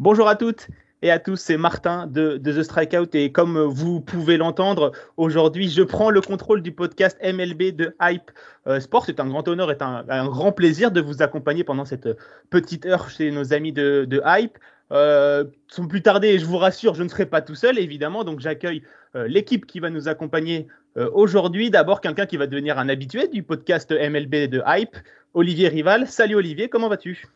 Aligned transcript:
Bonjour 0.00 0.28
à 0.28 0.36
toutes 0.36 0.68
et 1.02 1.10
à 1.10 1.18
tous, 1.18 1.34
c'est 1.34 1.56
Martin 1.56 2.06
de, 2.06 2.38
The 2.38 2.62
Strikeout 2.62 3.12
et 3.14 3.32
comme 3.32 3.58
vous 3.58 4.00
pouvez 4.00 4.36
l'entendre, 4.36 4.92
aujourd'hui 5.16 5.68
je 5.68 5.82
prends 5.82 6.10
le 6.10 6.20
contrôle 6.20 6.62
du 6.62 6.70
podcast 6.70 7.18
MLB 7.20 7.74
de 7.74 7.96
Hype 8.00 8.30
euh, 8.68 8.78
Sport. 8.78 9.06
C'est 9.06 9.18
un 9.18 9.26
grand 9.26 9.48
honneur 9.48 9.72
et 9.72 9.76
un, 9.80 10.28
grand 10.28 10.52
plaisir 10.52 10.92
de 10.92 11.00
vous 11.00 11.20
accompagner 11.20 11.64
pendant 11.64 11.84
cette 11.84 12.08
petite 12.48 12.86
heure 12.86 13.10
chez 13.10 13.32
nos 13.32 13.52
amis 13.52 13.72
de, 13.72 14.22
Hype. 14.24 14.56
Euh, 14.92 15.44
sans 15.66 15.88
plus 15.88 16.00
tarder, 16.00 16.38
je 16.38 16.44
vous 16.44 16.58
rassure, 16.58 16.94
je 16.94 17.02
ne 17.02 17.08
serai 17.08 17.26
pas 17.26 17.42
tout 17.42 17.56
seul 17.56 17.76
évidemment, 17.76 18.22
donc 18.22 18.38
j'accueille 18.38 18.84
euh, 19.16 19.26
l'équipe 19.26 19.66
qui 19.66 19.80
va 19.80 19.90
nous 19.90 20.06
accompagner 20.06 20.68
aujourd'hui. 21.12 21.70
D'abord 21.70 22.00
quelqu'un 22.00 22.26
qui 22.26 22.36
va 22.36 22.46
devenir 22.46 22.78
un 22.78 22.88
habitué 22.88 23.26
du 23.26 23.42
podcast 23.42 23.90
MLB 23.90 24.48
de 24.48 24.62
Hype, 24.64 24.96
Olivier 25.34 25.68
Rival. 25.68 26.06
Salut 26.06 26.36
Olivier, 26.36 26.68
comment 26.68 26.88
vas-tu? 26.88 27.26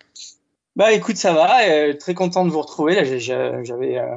Bah 0.77 0.93
écoute, 0.93 1.17
ça 1.17 1.33
va. 1.33 1.69
Euh, 1.69 1.95
très 1.95 2.15
content 2.15 2.45
de 2.45 2.51
vous 2.51 2.63
retrouver. 2.63 2.95
Là, 2.95 3.05
j'avais, 3.05 3.99
euh, 3.99 4.17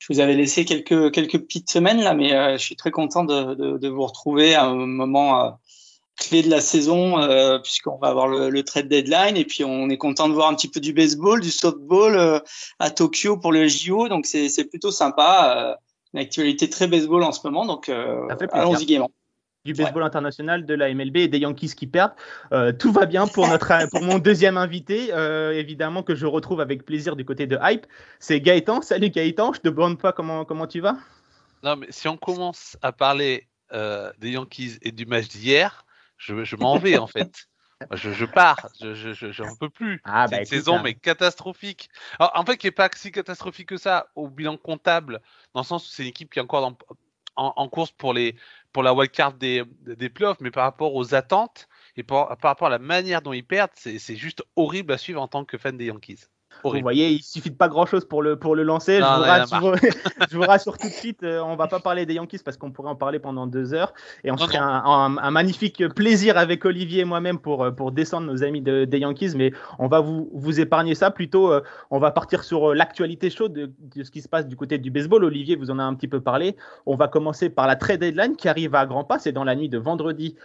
je 0.00 0.12
vous 0.12 0.20
avais 0.20 0.34
laissé 0.34 0.64
quelques 0.64 1.12
quelques 1.12 1.38
petites 1.38 1.70
semaines 1.70 2.00
là, 2.00 2.14
mais 2.14 2.34
euh, 2.34 2.52
je 2.54 2.62
suis 2.62 2.74
très 2.74 2.90
content 2.90 3.22
de, 3.22 3.54
de, 3.54 3.78
de, 3.78 3.88
vous 3.88 4.06
retrouver 4.06 4.54
à 4.54 4.64
un 4.64 4.74
moment 4.74 5.44
euh, 5.44 5.50
clé 6.16 6.42
de 6.42 6.48
la 6.48 6.62
saison 6.62 7.18
euh, 7.20 7.58
puisqu'on 7.58 7.98
va 7.98 8.08
avoir 8.08 8.26
le, 8.26 8.48
le, 8.48 8.62
trade 8.64 8.88
deadline 8.88 9.36
et 9.36 9.44
puis 9.44 9.62
on 9.62 9.90
est 9.90 9.98
content 9.98 10.28
de 10.28 10.32
voir 10.32 10.48
un 10.48 10.54
petit 10.54 10.68
peu 10.68 10.80
du 10.80 10.94
baseball, 10.94 11.40
du 11.40 11.50
softball 11.50 12.42
à 12.78 12.90
Tokyo 12.90 13.36
pour 13.36 13.52
le 13.52 13.68
JO. 13.68 14.08
Donc 14.08 14.24
c'est 14.24 14.48
c'est 14.48 14.64
plutôt 14.64 14.90
sympa. 14.90 15.78
une 16.14 16.20
actualité 16.20 16.70
très 16.70 16.86
baseball 16.86 17.22
en 17.22 17.32
ce 17.32 17.40
moment. 17.44 17.66
Donc 17.66 17.90
allons-y 18.52 18.86
gaiement 18.86 19.10
du 19.64 19.74
baseball 19.74 20.02
ouais. 20.02 20.06
international, 20.06 20.64
de 20.64 20.74
la 20.74 20.92
MLB 20.92 21.16
et 21.18 21.28
des 21.28 21.38
Yankees 21.38 21.74
qui 21.74 21.86
perdent. 21.86 22.14
Euh, 22.52 22.72
tout 22.72 22.92
va 22.92 23.06
bien 23.06 23.26
pour, 23.26 23.46
notre, 23.46 23.72
pour 23.90 24.02
mon 24.02 24.18
deuxième 24.18 24.56
invité, 24.56 25.12
euh, 25.12 25.52
évidemment 25.52 26.02
que 26.02 26.14
je 26.14 26.26
retrouve 26.26 26.60
avec 26.60 26.84
plaisir 26.84 27.16
du 27.16 27.24
côté 27.24 27.46
de 27.46 27.58
Hype. 27.62 27.86
C'est 28.18 28.40
Gaëtan. 28.40 28.82
Salut 28.82 29.10
Gaëtan, 29.10 29.52
je 29.52 29.60
te 29.60 29.68
demande 29.68 30.00
pas 30.00 30.12
comment, 30.12 30.44
comment 30.44 30.66
tu 30.66 30.80
vas? 30.80 30.96
Non, 31.62 31.76
mais 31.76 31.86
si 31.90 32.08
on 32.08 32.16
commence 32.16 32.78
à 32.80 32.92
parler 32.92 33.48
euh, 33.72 34.10
des 34.18 34.30
Yankees 34.30 34.78
et 34.82 34.92
du 34.92 35.04
match 35.04 35.28
d'hier, 35.28 35.84
je, 36.16 36.44
je 36.44 36.56
m'en 36.56 36.78
vais 36.78 36.96
en 36.96 37.06
fait. 37.06 37.30
Je, 37.92 38.12
je, 38.12 38.26
pars, 38.26 38.68
je 38.78 39.14
j'en 39.32 39.56
peux 39.56 39.70
plus. 39.70 40.02
Ah, 40.04 40.28
bah, 40.28 40.36
C'est 40.36 40.40
une 40.40 40.46
saison 40.46 40.76
hein. 40.76 40.82
mais 40.84 40.92
catastrophique. 40.92 41.88
Alors, 42.18 42.30
en 42.34 42.44
fait, 42.44 42.58
qui 42.58 42.66
n'est 42.66 42.72
pas 42.72 42.90
si 42.94 43.10
catastrophique 43.10 43.70
que 43.70 43.78
ça 43.78 44.08
au 44.14 44.28
bilan 44.28 44.58
comptable, 44.58 45.22
dans 45.54 45.62
le 45.62 45.66
sens 45.66 45.88
où 45.88 45.90
c'est 45.90 46.02
une 46.02 46.10
équipe 46.10 46.30
qui 46.30 46.38
est 46.38 46.42
encore 46.42 46.60
dans, 46.60 46.76
en, 47.36 47.68
course 47.68 47.92
pour 47.92 48.12
la 48.14 48.94
wildcard 48.94 49.34
des, 49.34 49.64
des 49.82 50.10
playoffs, 50.10 50.40
mais 50.40 50.50
par 50.50 50.64
rapport 50.64 50.94
aux 50.94 51.14
attentes 51.14 51.68
et 51.96 52.02
par 52.02 52.28
rapport 52.28 52.66
à 52.66 52.70
la 52.70 52.78
manière 52.78 53.22
dont 53.22 53.32
ils 53.32 53.46
perdent, 53.46 53.70
c'est 53.74 54.16
juste 54.16 54.44
horrible 54.56 54.92
à 54.92 54.98
suivre 54.98 55.22
en 55.22 55.28
tant 55.28 55.44
que 55.44 55.58
fan 55.58 55.76
des 55.76 55.86
Yankees. 55.86 56.26
Horrible. 56.62 56.82
Vous 56.82 56.84
voyez, 56.84 57.10
il 57.10 57.22
suffit 57.22 57.50
de 57.50 57.56
pas 57.56 57.68
grand 57.68 57.86
chose 57.86 58.04
pour 58.04 58.22
le, 58.22 58.36
pour 58.36 58.54
le 58.54 58.62
lancer. 58.62 59.00
Non, 59.00 59.06
je, 59.06 59.18
vous 59.18 59.24
rassure, 59.24 59.76
je, 60.30 60.36
vous 60.36 60.42
rassure, 60.42 60.78
tout 60.78 60.88
de 60.88 60.92
suite, 60.92 61.22
euh, 61.22 61.40
on 61.40 61.56
va 61.56 61.68
pas 61.68 61.80
parler 61.80 62.06
des 62.06 62.14
Yankees 62.14 62.40
parce 62.44 62.56
qu'on 62.56 62.70
pourrait 62.70 62.90
en 62.90 62.96
parler 62.96 63.18
pendant 63.18 63.46
deux 63.46 63.72
heures. 63.74 63.92
Et 64.24 64.30
on 64.30 64.36
serait 64.36 64.58
un, 64.58 64.82
un, 64.84 65.16
un, 65.16 65.30
magnifique 65.30 65.86
plaisir 65.94 66.36
avec 66.36 66.64
Olivier 66.64 67.00
et 67.00 67.04
moi-même 67.04 67.38
pour, 67.38 67.64
euh, 67.64 67.70
pour 67.70 67.92
descendre 67.92 68.26
nos 68.26 68.42
amis 68.42 68.60
de, 68.60 68.84
des 68.84 68.98
Yankees. 68.98 69.32
Mais 69.36 69.52
on 69.78 69.88
va 69.88 70.00
vous, 70.00 70.28
vous 70.34 70.60
épargner 70.60 70.94
ça. 70.94 71.10
Plutôt, 71.10 71.50
euh, 71.50 71.62
on 71.90 71.98
va 71.98 72.10
partir 72.10 72.44
sur 72.44 72.74
l'actualité 72.74 73.30
chaude 73.30 73.52
de, 73.52 73.70
de, 73.96 74.02
ce 74.02 74.10
qui 74.10 74.20
se 74.20 74.28
passe 74.28 74.46
du 74.46 74.56
côté 74.56 74.78
du 74.78 74.90
baseball. 74.90 75.24
Olivier 75.24 75.56
vous 75.56 75.70
en 75.70 75.78
a 75.78 75.82
un 75.82 75.94
petit 75.94 76.08
peu 76.08 76.20
parlé. 76.20 76.56
On 76.86 76.96
va 76.96 77.08
commencer 77.08 77.48
par 77.48 77.66
la 77.66 77.76
trade 77.76 78.00
deadline 78.00 78.36
qui 78.36 78.48
arrive 78.48 78.74
à 78.74 78.86
grands 78.86 79.04
pas. 79.04 79.18
C'est 79.18 79.32
dans 79.32 79.44
la 79.44 79.54
nuit 79.54 79.68
de 79.68 79.78
vendredi 79.78 80.36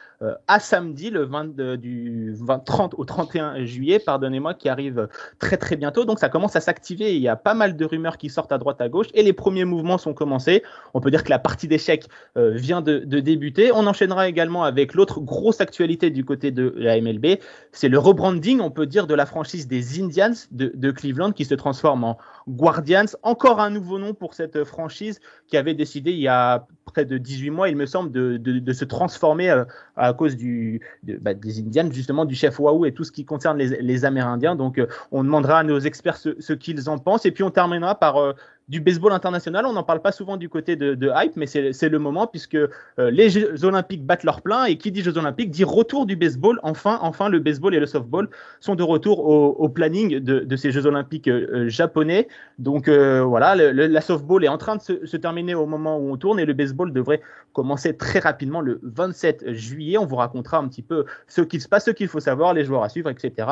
à 0.48 0.60
samedi, 0.60 1.10
le 1.10 1.24
20, 1.24 1.78
du 1.78 2.34
20, 2.40 2.60
30 2.60 2.96
au 2.98 3.06
31 3.06 3.66
juillet, 3.66 4.00
pardonnez-moi, 4.00 4.54
qui 4.54 4.70
arrive 4.70 5.10
très 5.40 5.58
très 5.58 5.76
bientôt. 5.76 6.05
Donc 6.06 6.20
ça 6.20 6.30
commence 6.30 6.56
à 6.56 6.62
s'activer. 6.62 7.16
Il 7.16 7.22
y 7.22 7.28
a 7.28 7.36
pas 7.36 7.54
mal 7.54 7.76
de 7.76 7.86
rumeurs 7.86 8.18
qui 8.18 8.30
sortent 8.30 8.52
à 8.52 8.58
droite 8.58 8.82
à 8.82 8.90
gauche 8.90 9.08
et 9.14 9.24
les 9.24 9.34
premiers 9.34 9.66
mouvements 9.66 9.98
sont 9.98 10.14
commencés. 10.14 10.64
On 10.94 11.02
peut 11.02 11.12
dire 11.12 11.24
que 11.24 11.30
la 11.30 11.40
partie 11.40 11.68
d'échecs 11.68 12.08
euh, 12.38 12.52
vient 12.52 12.82
de, 12.82 13.00
débuter. 13.00 13.72
On 13.72 13.88
enchaînera 13.88 14.28
également 14.28 14.64
avec 14.64 14.94
l'autre 14.94 15.20
grosse 15.20 15.62
actualité 15.62 16.10
du 16.10 16.24
côté 16.26 16.52
de 16.52 16.74
la 16.78 17.00
MLB. 17.00 17.40
C'est 17.72 17.90
le 17.90 18.00
rebranding, 18.00 18.60
on 18.60 18.72
peut 18.72 18.86
dire, 18.86 19.08
de 19.08 19.14
la 19.14 19.26
franchise 19.26 19.68
des 19.68 20.02
Indians 20.02 20.34
de, 20.52 20.72
de 20.74 20.92
Cleveland 20.92 21.32
qui 21.32 21.46
se 21.46 21.56
transforme 21.56 22.04
en 22.04 22.18
Guardians. 22.48 23.06
Encore 23.24 23.60
un 23.60 23.70
nouveau 23.70 24.00
nom 24.00 24.14
pour 24.14 24.34
cette 24.34 24.64
franchise 24.64 25.20
qui 25.48 25.58
avait 25.58 25.74
décidé 25.74 26.12
il 26.12 26.20
y 26.20 26.28
a 26.28 26.68
près 26.86 27.06
de 27.06 27.18
18 27.18 27.50
mois, 27.50 27.70
il 27.70 27.76
me 27.76 27.86
semble, 27.86 28.12
de, 28.12 28.38
de, 28.38 28.74
se 28.74 28.86
transformer 28.86 29.50
euh, 29.50 29.66
à 29.98 30.14
cause 30.14 30.36
du, 30.36 30.82
bah, 31.04 31.34
des 31.34 31.60
Indians, 31.60 31.90
justement, 31.92 32.26
du 32.26 32.36
chef 32.36 32.60
Wahoo 32.60 32.86
et 32.86 32.94
tout 32.94 33.04
ce 33.04 33.12
qui 33.12 33.26
concerne 33.26 33.58
les, 33.58 33.82
les 33.82 34.06
Amérindiens. 34.06 34.56
Donc, 34.56 34.78
euh, 34.78 34.88
on 35.12 35.24
demandera 35.24 35.60
à 35.60 35.64
nos 35.64 35.80
experts 35.80 36.18
ce, 36.18 36.40
ce 36.40 36.54
qu'ils 36.54 36.90
en 36.90 37.00
pensent. 37.00 37.26
Et 37.26 37.32
puis, 37.32 37.44
on 37.44 37.52
terminera 37.52 37.96
par 37.96 38.18
euh, 38.18 38.34
du 38.68 38.80
baseball 38.80 39.12
international. 39.12 39.66
On 39.66 39.74
n'en 39.74 39.84
parle 39.84 40.02
pas 40.02 40.12
souvent 40.12 40.38
du 40.38 40.50
côté 40.50 40.76
de, 40.76 41.12
hype, 41.16 41.36
mais 41.36 41.46
c'est 41.46 41.90
le 41.90 42.00
moment 42.00 42.28
puisque 42.28 42.56
euh, 42.56 42.70
les 42.98 43.30
Jeux 43.30 43.64
Olympiques 43.64 44.06
battent 44.06 44.24
leur 44.24 44.42
plein 44.42 44.66
et 44.66 44.78
qui 44.78 44.92
dit 44.92 45.02
Jeux 45.02 45.18
Olympiques 45.18 45.52
dit 45.52 45.64
retour 45.64 46.06
du 46.06 46.16
baseball. 46.16 46.60
Enfin, 46.64 46.98
enfin, 47.02 47.30
le 47.30 47.40
baseball 47.40 47.76
et 47.76 47.80
le 47.80 47.86
softball 47.86 48.30
sont 48.60 48.76
de 48.76 48.84
retour 48.84 49.20
au, 49.20 49.70
planning 49.70 50.20
de, 50.20 50.56
ces 50.56 50.72
Jeux 50.72 50.86
Olympiques 50.86 51.28
euh, 51.28 51.70
japonais. 51.70 52.28
Donc 52.58 52.88
euh, 52.88 53.22
voilà, 53.22 53.56
le, 53.56 53.72
la 53.72 54.02
softball 54.02 54.44
est 54.44 54.50
en 54.50 54.58
train 54.58 54.78
de 54.78 54.82
se, 54.82 55.06
se, 55.06 55.18
terminer 55.18 55.54
au 55.54 55.66
moment 55.66 55.98
où 55.98 56.12
on 56.12 56.18
tourne 56.18 56.40
et 56.40 56.46
le 56.46 56.54
baseball 56.54 56.92
devrait 56.92 57.22
commencer 57.54 57.96
très 57.96 58.20
rapidement 58.20 58.62
le 58.62 58.80
27 58.84 59.54
juillet. 59.54 59.98
On 59.98 60.06
vous 60.06 60.16
racontera 60.16 60.58
un 60.58 60.68
petit 60.68 60.82
peu 60.82 61.06
ce 61.28 61.42
qui 61.42 61.60
se 61.60 61.68
passe, 61.68 61.86
ce 61.86 61.92
qu'il 61.92 62.08
faut 62.08 62.20
savoir, 62.20 62.54
les 62.54 62.66
joueurs 62.66 62.84
à 62.84 62.90
suivre, 62.90 63.10
etc. 63.10 63.48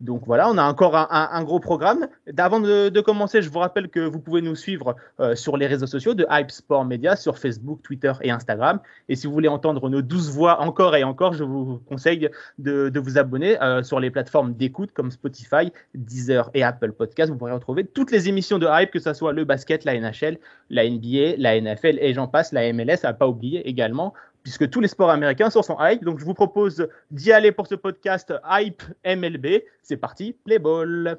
Donc 0.00 0.22
voilà, 0.26 0.50
on 0.50 0.58
a 0.58 0.64
encore 0.64 0.94
un, 0.94 1.44
gros 1.44 1.60
programme. 1.60 2.06
Avant 2.36 2.60
de, 2.60 3.00
commencer, 3.00 3.42
je 3.42 3.50
vous 3.50 3.58
rappelle 3.58 3.88
que 3.88 4.00
vous 4.00 4.20
pouvez 4.20 4.42
nous 4.42 4.54
suivre 4.54 4.96
euh, 5.20 5.34
sur 5.34 5.56
les 5.56 5.66
réseaux 5.66 5.86
sociaux 5.86 6.14
de 6.14 6.26
Hype 6.30 6.50
Sport 6.50 6.84
Media, 6.84 7.16
sur 7.16 7.38
Facebook, 7.38 7.80
Twitter 7.82 8.12
et 8.22 8.30
Instagram. 8.30 8.80
Et 9.08 9.16
si 9.16 9.26
vous 9.26 9.32
voulez 9.32 9.48
entendre 9.48 9.88
nos 9.88 10.02
douze 10.02 10.30
voix 10.30 10.60
encore 10.60 10.96
et 10.96 11.04
encore, 11.04 11.32
je 11.32 11.44
vous 11.44 11.80
conseille 11.88 12.28
de, 12.58 12.88
de 12.88 13.00
vous 13.00 13.18
abonner 13.18 13.60
euh, 13.62 13.82
sur 13.82 14.00
les 14.00 14.10
plateformes 14.10 14.54
d'écoute 14.54 14.92
comme 14.92 15.10
Spotify, 15.10 15.72
Deezer 15.94 16.50
et 16.54 16.62
Apple 16.62 16.92
Podcast. 16.92 17.30
Vous 17.30 17.38
pourrez 17.38 17.52
retrouver 17.52 17.84
toutes 17.84 18.10
les 18.10 18.28
émissions 18.28 18.58
de 18.58 18.66
Hype, 18.68 18.90
que 18.90 19.00
ce 19.00 19.14
soit 19.14 19.32
le 19.32 19.44
basket, 19.44 19.84
la 19.84 19.98
NHL, 19.98 20.38
la 20.70 20.88
NBA, 20.88 21.36
la 21.38 21.60
NFL 21.60 21.98
et 22.00 22.12
j'en 22.12 22.28
passe, 22.28 22.52
la 22.52 22.72
MLS, 22.72 23.04
à 23.04 23.12
pas 23.12 23.28
oublier 23.28 23.66
également 23.68 24.12
puisque 24.46 24.70
tous 24.70 24.78
les 24.78 24.86
sports 24.86 25.10
américains 25.10 25.50
sont 25.50 25.72
en 25.72 25.84
hype. 25.84 26.04
Donc 26.04 26.20
je 26.20 26.24
vous 26.24 26.32
propose 26.32 26.86
d'y 27.10 27.32
aller 27.32 27.50
pour 27.50 27.66
ce 27.66 27.74
podcast 27.74 28.32
Hype 28.48 28.80
MLB. 29.04 29.64
C'est 29.82 29.96
parti, 29.96 30.36
play 30.44 30.60
ball. 30.60 31.18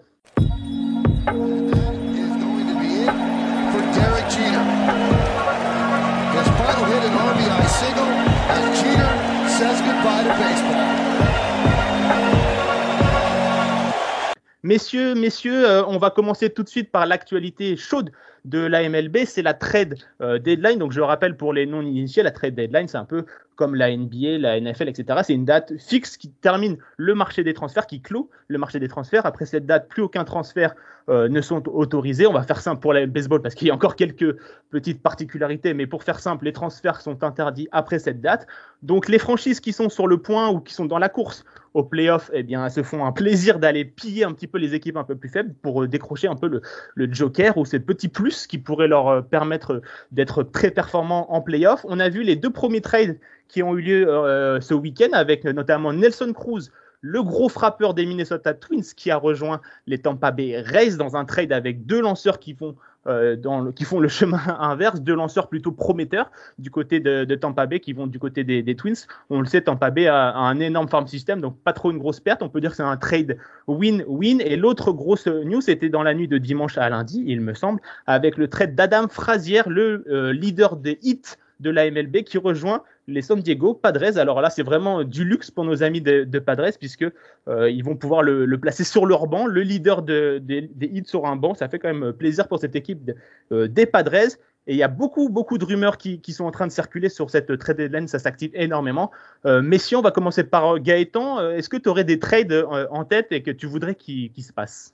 Messieurs, 14.63 15.16
messieurs, 15.16 15.69
euh, 15.69 15.84
on 15.86 15.98
va 15.98 16.12
commencer 16.12 16.50
tout 16.50 16.63
de 16.63 16.69
suite 16.69 16.92
par 16.92 17.06
l'actualité 17.06 17.75
chaude 17.75 18.10
de 18.48 18.60
la 18.60 18.88
MLB, 18.88 19.18
c'est 19.26 19.42
la 19.42 19.54
trade 19.54 19.96
deadline. 20.20 20.80
Donc 20.80 20.92
je 20.92 21.00
le 21.00 21.06
rappelle 21.06 21.38
pour 21.38 21.54
les 21.54 21.66
non-initiés, 21.66 22.24
la 22.24 22.32
trade 22.32 22.56
deadline, 22.56 22.88
c'est 22.88 22.98
un 22.98 23.06
peu 23.06 23.26
comme 23.58 23.76
la 23.76 23.96
NBA, 23.96 24.38
la 24.38 24.62
NFL, 24.62 24.88
etc. 24.88 25.20
C'est 25.24 25.34
une 25.34 25.44
date 25.44 25.74
fixe 25.78 26.16
qui 26.16 26.30
termine 26.30 26.78
le 26.96 27.14
marché 27.16 27.44
des 27.44 27.54
transferts, 27.54 27.88
qui 27.88 28.02
clôt 28.02 28.30
le 28.48 28.58
marché 28.58 28.80
des 28.80 28.88
transferts. 28.88 29.26
Après 29.26 29.46
cette 29.46 29.66
date, 29.66 29.90
plus 29.90 30.04
aucun 30.04 30.24
transfert 30.24 30.76
euh, 31.10 31.28
ne 31.28 31.42
sont 31.42 31.68
autorisés. 31.68 32.28
On 32.28 32.34
va 32.34 32.44
faire 32.44 32.62
simple 32.62 32.80
pour 32.80 32.94
le 32.94 33.06
baseball 33.08 33.42
parce 33.42 33.56
qu'il 33.56 33.68
y 33.68 33.72
a 33.72 33.74
encore 33.74 33.96
quelques 33.96 34.38
petites 34.70 35.02
particularités, 35.02 35.74
mais 35.74 35.88
pour 35.88 36.04
faire 36.04 36.20
simple, 36.20 36.46
les 36.46 36.54
transferts 36.54 37.02
sont 37.02 37.24
interdits 37.24 37.68
après 37.72 38.00
cette 38.00 38.22
date. 38.22 38.48
Donc 38.84 39.10
les 39.10 39.20
franchises 39.20 39.60
qui 39.60 39.74
sont 39.74 39.90
sur 39.90 40.08
le 40.08 40.20
point 40.20 40.50
ou 40.50 40.62
qui 40.62 40.74
sont 40.74 40.86
dans 40.86 41.00
la 41.00 41.10
course 41.10 41.44
au 41.74 41.84
playoff, 41.84 42.32
eh 42.34 42.44
bien, 42.44 42.70
se 42.70 42.82
font 42.82 43.06
un 43.06 43.12
plaisir 43.12 43.60
d'aller 43.60 43.86
piller 43.86 44.24
un 44.24 44.34
petit 44.34 44.48
peu 44.48 44.58
les 44.58 44.74
équipes 44.74 44.98
un 44.98 45.04
peu 45.04 45.16
plus 45.16 45.30
faibles 45.30 45.54
pour 45.62 45.84
euh, 45.84 45.88
décrocher 45.88 46.28
un 46.28 46.36
peu 46.36 46.48
le, 46.48 46.62
le 46.96 47.12
joker 47.12 47.58
ou 47.58 47.66
ces 47.66 47.80
petits 47.80 48.08
plus 48.08 48.32
qui 48.45 48.57
pourraient 48.57 48.88
leur 48.88 49.07
euh, 49.07 49.22
permettre 49.22 49.81
d'être 50.12 50.44
très 50.44 50.69
performants 50.69 51.34
en 51.34 51.42
playoff. 51.42 51.86
On 51.89 52.00
a 52.00 52.10
vu 52.10 52.24
les 52.24 52.36
deux 52.36 52.51
premiers 52.51 52.81
trades 52.81 53.18
qui 53.48 53.63
ont 53.63 53.75
eu 53.75 53.81
lieu 53.81 54.07
euh, 54.07 54.62
ce 54.62 54.74
week-end 54.74 55.13
avec 55.13 55.45
notamment 55.45 55.94
Nelson 55.94 56.34
Cruz, 56.34 56.69
le 57.01 57.24
gros 57.24 57.50
frappeur 57.50 57.94
des 57.94 58.06
Minnesota 58.06 58.54
Twins 58.54 58.94
qui 58.95 59.10
a 59.10 59.18
rejoint 59.18 59.62
les 59.86 60.00
Tampa 60.00 60.31
Bay 60.31 60.62
Rays 60.62 60.98
dans 60.98 61.16
un 61.16 61.25
trade 61.25 61.51
avec 61.51 61.86
deux 61.86 62.01
lanceurs 62.01 62.39
qui 62.39 62.54
font, 62.54 62.75
euh, 63.07 63.36
dans 63.36 63.71
qui 63.71 63.83
font 63.83 64.00
le 64.00 64.07
chemin 64.18 64.42
inverse, 64.59 65.01
deux 65.01 65.15
lanceurs 65.15 65.48
plutôt 65.48 65.71
prometteurs 65.71 66.31
du 66.57 66.71
côté 66.71 67.00
de, 67.00 67.36
Tampa 67.36 67.65
Bay 67.65 67.80
qui 67.80 67.94
vont 67.94 68.07
du 68.07 68.19
côté 68.19 68.44
des, 68.44 68.75
Twins. 68.75 69.06
On 69.30 69.39
le 69.39 69.45
sait, 69.45 69.62
Tampa 69.62 69.92
Bay 69.92 70.07
a, 70.07 70.36
un 70.36 70.59
énorme 70.59 70.88
farm 70.88 71.07
system, 71.07 71.42
donc 71.42 71.57
pas 71.59 71.74
trop 71.74 71.92
une 71.92 71.98
grosse 71.98 72.19
perte. 72.19 72.42
On 72.42 72.50
peut 72.50 72.62
dire 72.62 72.71
que 72.71 72.77
c'est 72.77 72.83
un 72.83 72.98
trade 72.98 73.38
win-win. 73.68 74.42
Et 74.42 74.56
l'autre 74.56 74.92
grosse 74.92 75.27
news, 75.27 75.62
c'était 75.62 75.89
dans 75.89 76.04
la 76.04 76.13
nuit 76.13 76.27
de 76.27 76.38
dimanche 76.38 76.77
à 76.77 76.89
lundi, 76.89 77.24
il 77.27 77.42
me 77.42 77.54
semble, 77.54 77.81
avec 78.06 78.38
le 78.38 78.48
trade 78.48 78.75
d'Adam 78.75 79.07
Frazier, 79.10 79.62
le 79.68 80.03
euh, 80.10 80.33
leader 80.33 80.75
des 80.77 81.00
hits 81.01 81.38
de 81.60 81.69
la 81.69 81.89
MLB 81.89 82.24
qui 82.24 82.38
rejoint 82.38 82.83
les 83.07 83.21
San 83.21 83.39
Diego 83.39 83.74
Padres. 83.74 84.18
Alors 84.18 84.42
là, 84.42 84.50
c'est 84.50 84.63
vraiment 84.63 85.04
du 85.04 85.24
luxe 85.24 85.50
pour 85.50 85.63
nos 85.63 85.81
amis 85.81 86.01
de, 86.01 86.39
Padres 86.39 86.77
puisque 86.77 87.06
euh, 87.48 87.69
ils 87.69 87.83
vont 87.83 87.95
pouvoir 87.95 88.21
le, 88.21 88.57
placer 88.57 88.83
sur 88.83 89.06
leur 89.06 89.27
banc. 89.27 89.48
Le 89.48 89.62
leader 89.62 90.01
des 90.01 90.69
hits 90.81 91.06
sur 91.06 91.25
un 91.25 91.36
banc, 91.36 91.56
ça 91.56 91.69
fait 91.69 91.80
quand 91.80 91.94
même 91.94 92.13
plaisir 92.13 92.48
pour 92.48 92.59
cette 92.59 92.75
équipe 92.75 93.12
euh, 93.51 93.68
des 93.68 93.86
Padres. 93.86 94.38
Et 94.69 94.74
il 94.74 94.77
y 94.77 94.83
a 94.83 94.89
beaucoup, 94.89 95.30
beaucoup 95.30 95.57
de 95.57 95.63
rumeurs 95.63 95.98
qui, 95.98 96.21
sont 96.33 96.44
en 96.44 96.51
train 96.51 96.68
de 96.68 96.71
circuler 96.74 97.07
sur 97.07 97.30
cette 97.30 97.57
trade 97.57 97.77
deadline. 97.77 98.09
Ça 98.09 98.19
s'active 98.19 98.51
énormément. 98.54 99.12
Euh, 99.45 99.77
si 99.77 99.95
on 99.95 100.01
va 100.01 100.12
commencer 100.12 100.44
par 100.44 100.80
Gaëtan. 100.80 101.39
Euh, 101.39 101.56
est-ce 101.56 101.69
que 101.69 101.77
tu 101.77 101.88
aurais 101.88 102.03
des 102.03 102.19
trades 102.19 102.65
en 102.92 103.06
tête 103.06 103.27
et 103.31 103.42
que 103.42 103.51
tu 103.51 103.65
voudrais 103.65 103.95
qu'ils 103.95 104.44
se 104.44 104.51
passent 104.51 104.94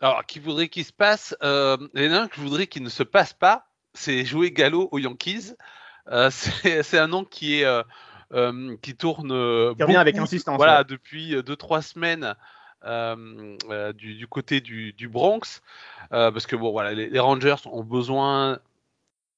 Alors, 0.00 0.26
qui 0.26 0.40
voudrait 0.40 0.68
qu'il 0.68 0.84
se 0.84 0.92
passe 0.92 1.36
Il 1.40 1.86
y 1.94 2.28
que 2.28 2.34
je 2.34 2.40
voudrais 2.40 2.66
qu'il 2.66 2.82
ne 2.82 2.88
se 2.88 3.04
passe 3.04 3.32
pas. 3.32 3.66
C'est 3.94 4.24
jouer 4.24 4.50
Gallo 4.50 4.88
aux 4.90 4.98
Yankees. 4.98 5.54
Euh, 6.10 6.30
c'est 6.82 6.98
un 6.98 7.08
nom 7.08 7.24
qui 7.24 7.60
est 7.60 7.64
euh, 7.64 7.82
euh, 8.32 8.76
qui 8.82 8.94
tourne 8.94 9.28
qui 9.76 9.96
avec 9.96 10.18
insistance. 10.18 10.56
Voilà, 10.56 10.84
depuis 10.84 11.34
2-3 11.34 11.82
semaines. 11.82 12.34
du, 13.94 14.26
côté 14.28 14.60
du, 14.60 15.08
Bronx, 15.08 15.62
parce 16.10 16.46
que 16.46 16.56
bon 16.56 16.70
voilà, 16.72 16.92
les 16.92 17.18
Rangers 17.18 17.56
ont 17.66 17.84
besoin 17.84 18.58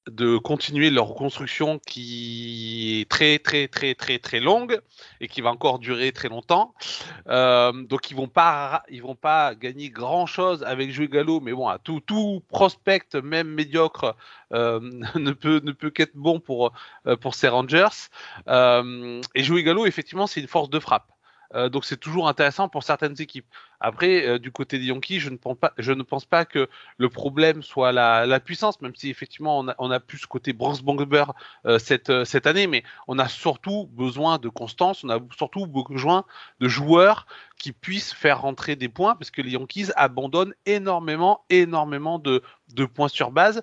de 0.09 0.37
continuer 0.37 0.89
leur 0.89 1.07
reconstruction 1.07 1.79
qui 1.79 3.01
est 3.01 3.09
très 3.09 3.37
très 3.37 3.67
très 3.67 3.93
très 3.93 4.17
très 4.17 4.39
longue 4.39 4.79
et 5.19 5.27
qui 5.27 5.41
va 5.41 5.51
encore 5.51 5.79
durer 5.79 6.11
très 6.11 6.27
longtemps. 6.29 6.73
Euh, 7.27 7.71
donc 7.71 8.09
ils 8.09 8.17
vont 8.17 8.27
pas 8.27 8.83
ils 8.89 9.01
vont 9.03 9.15
pas 9.15 9.53
gagner 9.53 9.89
grand 9.89 10.25
chose 10.25 10.63
avec 10.63 10.91
Jouer 10.91 11.07
Gallo, 11.07 11.39
mais 11.39 11.53
bon, 11.53 11.69
tout 11.83 11.99
tout 11.99 12.41
prospect 12.49 13.13
même 13.23 13.49
médiocre 13.49 14.15
euh, 14.53 14.79
ne 15.15 15.31
peut 15.33 15.89
qu'être 15.91 16.15
bon 16.15 16.39
pour 16.39 16.71
euh, 17.05 17.15
pour 17.15 17.35
ces 17.35 17.47
Rangers. 17.47 18.09
et 18.47 19.43
Jouer 19.43 19.63
Gallo 19.63 19.85
effectivement 19.85 20.25
c'est 20.25 20.41
une 20.41 20.47
force 20.47 20.69
de 20.69 20.79
frappe. 20.79 21.10
Euh, 21.55 21.69
donc 21.69 21.85
c'est 21.85 21.97
toujours 21.97 22.27
intéressant 22.27 22.69
pour 22.69 22.83
certaines 22.83 23.19
équipes. 23.19 23.45
Après, 23.79 24.25
euh, 24.27 24.39
du 24.39 24.51
côté 24.51 24.77
des 24.77 24.85
Yankees, 24.85 25.19
je 25.19 25.29
ne, 25.29 25.37
pense 25.37 25.57
pas, 25.57 25.73
je 25.77 25.91
ne 25.91 26.03
pense 26.03 26.25
pas 26.25 26.45
que 26.45 26.69
le 26.97 27.09
problème 27.09 27.63
soit 27.63 27.91
la, 27.91 28.39
puissance, 28.39 28.79
même 28.81 28.95
si 28.95 29.09
effectivement 29.09 29.59
on 29.59 29.67
a, 29.67 29.75
on 29.79 29.91
a 29.91 29.99
plus 29.99 30.19
ce 30.19 30.27
côté 30.27 30.53
Bronx 30.53 30.81
Bomber 30.81 31.25
euh, 31.65 31.79
cette, 31.79 32.23
cette 32.23 32.47
année, 32.47 32.67
mais 32.67 32.83
on 33.07 33.19
a 33.19 33.27
surtout 33.27 33.89
besoin 33.91 34.37
de 34.37 34.49
constance, 34.49 35.03
on 35.03 35.09
a 35.09 35.19
surtout 35.35 35.65
besoin 35.67 36.25
de 36.59 36.67
joueurs 36.67 37.25
qui 37.57 37.71
puissent 37.71 38.13
faire 38.13 38.41
rentrer 38.41 38.75
des 38.75 38.89
points, 38.89 39.15
parce 39.15 39.31
que 39.31 39.41
les 39.41 39.51
Yankees 39.51 39.87
abandonnent 39.95 40.53
énormément, 40.65 41.43
énormément 41.49 42.17
de, 42.17 42.41
de 42.73 42.85
points 42.85 43.07
sur 43.07 43.31
base. 43.31 43.61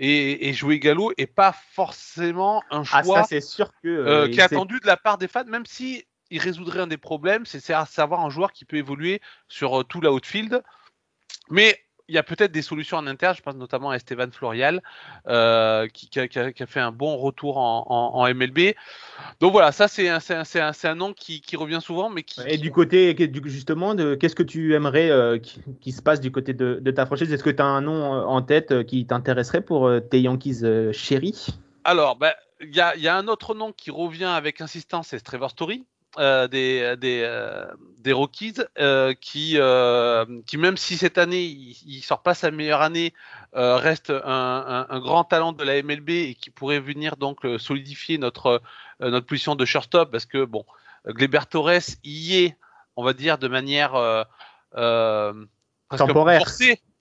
Et, 0.00 0.52
jouer 0.52 0.78
Gallo 0.78 1.12
est 1.16 1.26
pas 1.26 1.52
forcément 1.72 2.62
un 2.70 2.84
choix 2.84 3.00
ah, 3.00 3.22
ça, 3.22 3.24
c'est 3.24 3.40
sûr 3.40 3.72
que, 3.82 4.28
qui 4.28 4.38
est 4.38 4.42
attendu 4.42 4.78
de 4.80 4.86
la 4.86 4.96
part 4.96 5.18
des 5.18 5.28
fans, 5.28 5.44
même 5.44 5.66
si 5.66 6.04
il 6.30 6.40
résoudrait 6.40 6.80
un 6.80 6.86
des 6.86 6.96
problèmes, 6.96 7.46
c'est 7.46 7.72
à 7.72 7.86
savoir 7.86 8.24
un 8.24 8.30
joueur 8.30 8.52
qui 8.52 8.64
peut 8.64 8.76
évoluer 8.76 9.20
sur 9.48 9.80
euh, 9.80 9.84
tout 9.84 10.00
l'outfield. 10.00 10.62
Mais 11.50 11.78
il 12.08 12.14
y 12.14 12.18
a 12.18 12.22
peut-être 12.22 12.52
des 12.52 12.62
solutions 12.62 12.96
en 12.96 13.06
interne, 13.06 13.34
je 13.36 13.42
pense 13.42 13.54
notamment 13.54 13.90
à 13.90 13.96
Esteban 13.96 14.30
Florial, 14.32 14.82
euh, 15.26 15.86
qui, 15.88 16.08
a, 16.18 16.66
fait 16.66 16.80
un 16.80 16.90
bon 16.90 17.18
retour 17.18 17.58
en, 17.58 18.26
MLB. 18.34 18.74
Donc 19.40 19.52
voilà, 19.52 19.72
ça 19.72 19.88
c'est 19.88 20.08
un, 20.08 20.18
un, 20.18 20.94
nom 20.94 21.12
qui, 21.12 21.42
revient 21.54 21.80
souvent. 21.82 22.08
Mais 22.08 22.22
qui, 22.22 22.40
Et 22.46 22.56
du 22.56 22.72
côté, 22.72 23.14
justement, 23.44 23.94
qu'est-ce 24.16 24.34
que 24.34 24.42
tu 24.42 24.74
aimerais 24.74 25.10
euh, 25.10 25.38
qui, 25.38 25.92
se 25.92 26.00
passe 26.00 26.20
du 26.20 26.32
côté 26.32 26.54
de, 26.54 26.90
ta 26.90 27.04
franchise? 27.04 27.30
Est-ce 27.30 27.44
que 27.44 27.50
tu 27.50 27.60
as 27.60 27.66
un 27.66 27.82
nom 27.82 28.10
en 28.10 28.40
tête 28.40 28.86
qui 28.86 29.06
t'intéresserait 29.06 29.60
pour 29.60 29.90
tes 30.10 30.22
Yankees 30.22 30.62
chéris? 30.92 31.48
Alors, 31.84 32.16
ben, 32.16 32.32
il 32.60 32.74
y, 32.74 32.80
a, 32.80 33.16
un 33.16 33.28
autre 33.28 33.54
nom 33.54 33.72
qui 33.72 33.90
revient 33.90 34.24
avec 34.24 34.60
insistance, 34.60 35.08
c'est 35.08 35.20
Trevor 35.20 35.50
Story. 35.50 35.86
Euh, 36.18 36.48
des, 36.48 36.96
des, 36.96 37.22
euh, 37.24 37.64
des 37.98 38.12
Rockies 38.12 38.54
euh, 38.80 39.14
qui, 39.14 39.56
qui, 40.46 40.56
même 40.56 40.76
si 40.76 40.96
cette 40.96 41.16
année 41.16 41.44
il, 41.44 42.02
sort 42.02 42.22
pas 42.22 42.34
sa 42.34 42.50
meilleure 42.50 42.82
année, 42.82 43.14
reste 43.52 44.10
un, 44.10 44.86
un, 44.88 44.98
grand 44.98 45.22
talent 45.22 45.52
de 45.52 45.62
la 45.62 45.80
MLB 45.80 46.10
et 46.10 46.34
qui 46.34 46.50
pourrait 46.50 46.80
venir 46.80 47.16
donc 47.16 47.46
solidifier 47.58 48.18
notre, 48.18 48.60
notre 48.98 49.26
position 49.26 49.54
de 49.54 49.64
shortstop 49.64 50.10
parce 50.10 50.26
que 50.26 50.44
bon, 50.44 50.64
Gleber 51.06 51.46
Torres 51.48 51.94
y 52.02 52.34
est, 52.34 52.56
on 52.96 53.04
va 53.04 53.12
dire, 53.12 53.38
de 53.38 53.46
manière 53.46 53.92
temporaire. 55.96 56.46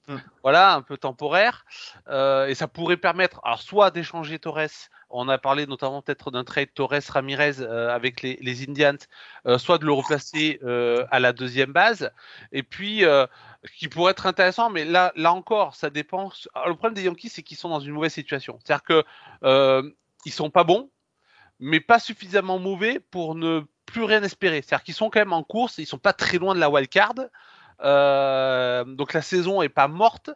Mm. 0.07 0.15
Voilà, 0.43 0.75
un 0.75 0.81
peu 0.83 0.97
temporaire. 0.97 1.65
et 2.07 2.53
ça 2.53 2.67
pourrait 2.67 2.97
permettre, 2.97 3.41
alors 3.43 3.61
soit 3.61 3.89
d'échanger 3.89 4.37
Torres 4.37 4.89
on 5.09 5.29
a 5.29 5.37
parlé 5.37 5.65
notamment 5.65 6.01
peut-être 6.01 6.31
d'un 6.31 6.43
trade 6.43 6.73
Torres-Ramirez 6.73 7.59
euh, 7.59 7.93
avec 7.93 8.21
les, 8.21 8.63
Indians, 8.67 8.97
euh, 9.45 9.57
soit 9.57 9.77
de 9.77 9.85
le 9.85 9.93
replacer 9.93 10.59
euh, 10.63 11.05
à 11.11 11.19
la 11.19 11.33
deuxième 11.33 11.71
base. 11.71 12.11
Et 12.51 12.63
puis, 12.63 13.03
qui 13.77 13.87
pourrait 13.87 14.11
être 14.11 14.25
intéressant, 14.25 14.69
mais 14.69 14.85
là, 14.85 15.11
là 15.15 15.33
encore, 15.33 15.75
ça 15.75 15.89
dépend. 15.89 16.31
le 16.65 16.73
problème 16.73 16.93
des 16.93 17.03
Yankees, 17.03 17.29
c'est 17.29 17.43
qu'ils 17.43 17.57
sont 17.57 17.69
dans 17.69 17.79
une 17.79 17.93
mauvaise 17.93 18.13
situation. 18.13 18.59
C'est-à-dire 18.63 18.83
qu'ils 18.83 19.93
ils 20.25 20.31
sont 20.31 20.49
pas 20.49 20.63
bons, 20.63 20.89
mais 21.59 21.79
pas 21.79 21.99
suffisamment 21.99 22.59
mauvais 22.59 22.99
pour 22.99 23.35
ne 23.35 23.61
plus 23.85 24.03
rien 24.03 24.21
espérer. 24.23 24.61
C'est-à-dire 24.61 24.83
qu'ils 24.83 24.93
sont 24.93 25.09
quand 25.09 25.19
même 25.19 25.33
en 25.33 25.43
course, 25.43 25.77
ils 25.77 25.85
sont 25.85 25.97
pas 25.97 26.13
très 26.13 26.37
loin 26.37 26.53
de 26.53 26.59
la 26.59 26.69
wild 26.69 26.89
card. 26.89 27.15
donc 27.15 29.13
la 29.13 29.21
saison 29.21 29.61
est 29.61 29.69
pas 29.69 29.87
morte, 29.87 30.29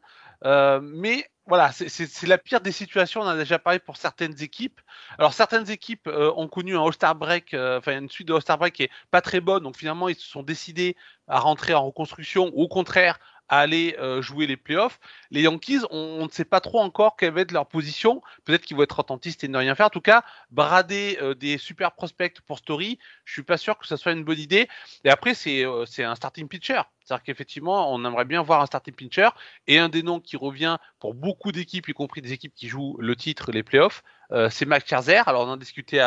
mais 0.43 1.29
voilà, 1.51 1.73
c'est 1.73 2.27
la 2.27 2.37
pire 2.37 2.61
des 2.61 2.71
situations. 2.71 3.19
On 3.19 3.27
a 3.27 3.35
déjà 3.35 3.59
parlé 3.59 3.79
pour 3.79 3.97
certaines 3.97 4.41
équipes. 4.41 4.79
Alors 5.17 5.33
certaines 5.33 5.69
équipes 5.69 6.07
euh, 6.07 6.31
ont 6.37 6.47
connu 6.47 6.77
un 6.77 6.81
All-Star 6.81 7.13
break, 7.13 7.53
euh, 7.53 7.77
enfin 7.77 7.99
une 7.99 8.09
suite 8.09 8.29
de 8.29 8.33
All-Star 8.33 8.57
break 8.57 8.73
qui 8.73 8.83
est 8.83 8.91
pas 9.11 9.19
très 9.19 9.41
bonne. 9.41 9.61
Donc 9.61 9.75
finalement, 9.75 10.07
ils 10.07 10.15
se 10.15 10.25
sont 10.25 10.43
décidés 10.43 10.95
à 11.27 11.39
rentrer 11.39 11.73
en 11.73 11.85
reconstruction 11.85 12.53
au 12.55 12.69
contraire 12.69 13.19
aller 13.51 13.97
euh, 13.99 14.21
jouer 14.21 14.47
les 14.47 14.55
playoffs. 14.55 14.99
Les 15.29 15.41
Yankees, 15.41 15.81
on, 15.91 16.23
ne 16.23 16.29
sait 16.29 16.45
pas 16.45 16.61
trop 16.61 16.79
encore 16.79 17.17
quelle 17.17 17.33
va 17.33 17.41
être 17.41 17.51
leur 17.51 17.67
position. 17.67 18.21
Peut-être 18.45 18.65
qu'ils 18.65 18.77
vont 18.77 18.83
être 18.83 18.99
attentistes 18.99 19.43
et 19.43 19.49
ne 19.49 19.57
rien 19.57 19.75
faire. 19.75 19.87
En 19.87 19.91
tout 19.91 20.01
cas, 20.01 20.23
brader 20.51 21.19
euh, 21.21 21.35
des 21.35 21.57
super 21.57 21.91
prospects 21.91 22.39
pour 22.41 22.59
Story, 22.59 22.97
je 23.25 23.33
suis 23.33 23.43
pas 23.43 23.57
sûr 23.57 23.77
que 23.77 23.85
ce 23.85 23.97
soit 23.97 24.13
une 24.13 24.23
bonne 24.23 24.39
idée. 24.39 24.69
Et 25.03 25.09
après, 25.09 25.33
c'est 25.33 25.65
euh, 25.65 25.85
un 25.99 26.15
starting 26.15 26.47
pitcher. 26.47 26.81
C'est-à-dire 27.03 27.23
qu'effectivement, 27.23 27.93
on 27.93 28.05
aimerait 28.05 28.25
bien 28.25 28.41
voir 28.41 28.61
un 28.61 28.65
starting 28.65 28.95
pitcher. 28.95 29.27
Et 29.67 29.77
un 29.77 29.89
des 29.89 30.01
noms 30.01 30.21
qui 30.21 30.37
revient 30.37 30.77
pour 30.99 31.13
beaucoup 31.13 31.51
d'équipes, 31.51 31.89
y 31.89 31.93
compris 31.93 32.21
des 32.21 32.31
équipes 32.31 32.53
qui 32.55 32.69
jouent 32.69 32.95
le 32.99 33.17
titre, 33.17 33.51
les 33.51 33.63
playoffs, 33.63 34.01
c'est 34.49 34.65
Max 34.65 34.87
Scherzer. 34.87 35.27
Alors, 35.27 35.45
on 35.45 35.51
en 35.51 35.57
discutait 35.57 35.99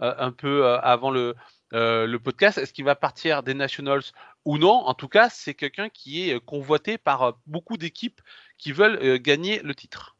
un 0.00 0.32
peu 0.32 0.66
avant 0.66 1.12
le, 1.12 1.36
le 1.72 2.16
podcast. 2.16 2.58
Est-ce 2.58 2.72
qu'il 2.72 2.84
va 2.84 2.94
partir 2.94 3.42
des 3.42 3.54
Nationals 3.54 4.02
ou 4.48 4.56
non, 4.56 4.72
en 4.86 4.94
tout 4.94 5.08
cas, 5.08 5.28
c'est 5.28 5.52
quelqu'un 5.52 5.90
qui 5.90 6.22
est 6.22 6.36
euh, 6.36 6.40
convoité 6.40 6.96
par 6.96 7.22
euh, 7.22 7.32
beaucoup 7.46 7.76
d'équipes 7.76 8.22
qui 8.56 8.72
veulent 8.72 8.98
euh, 9.02 9.18
gagner 9.18 9.60
le 9.62 9.74
titre. 9.74 10.16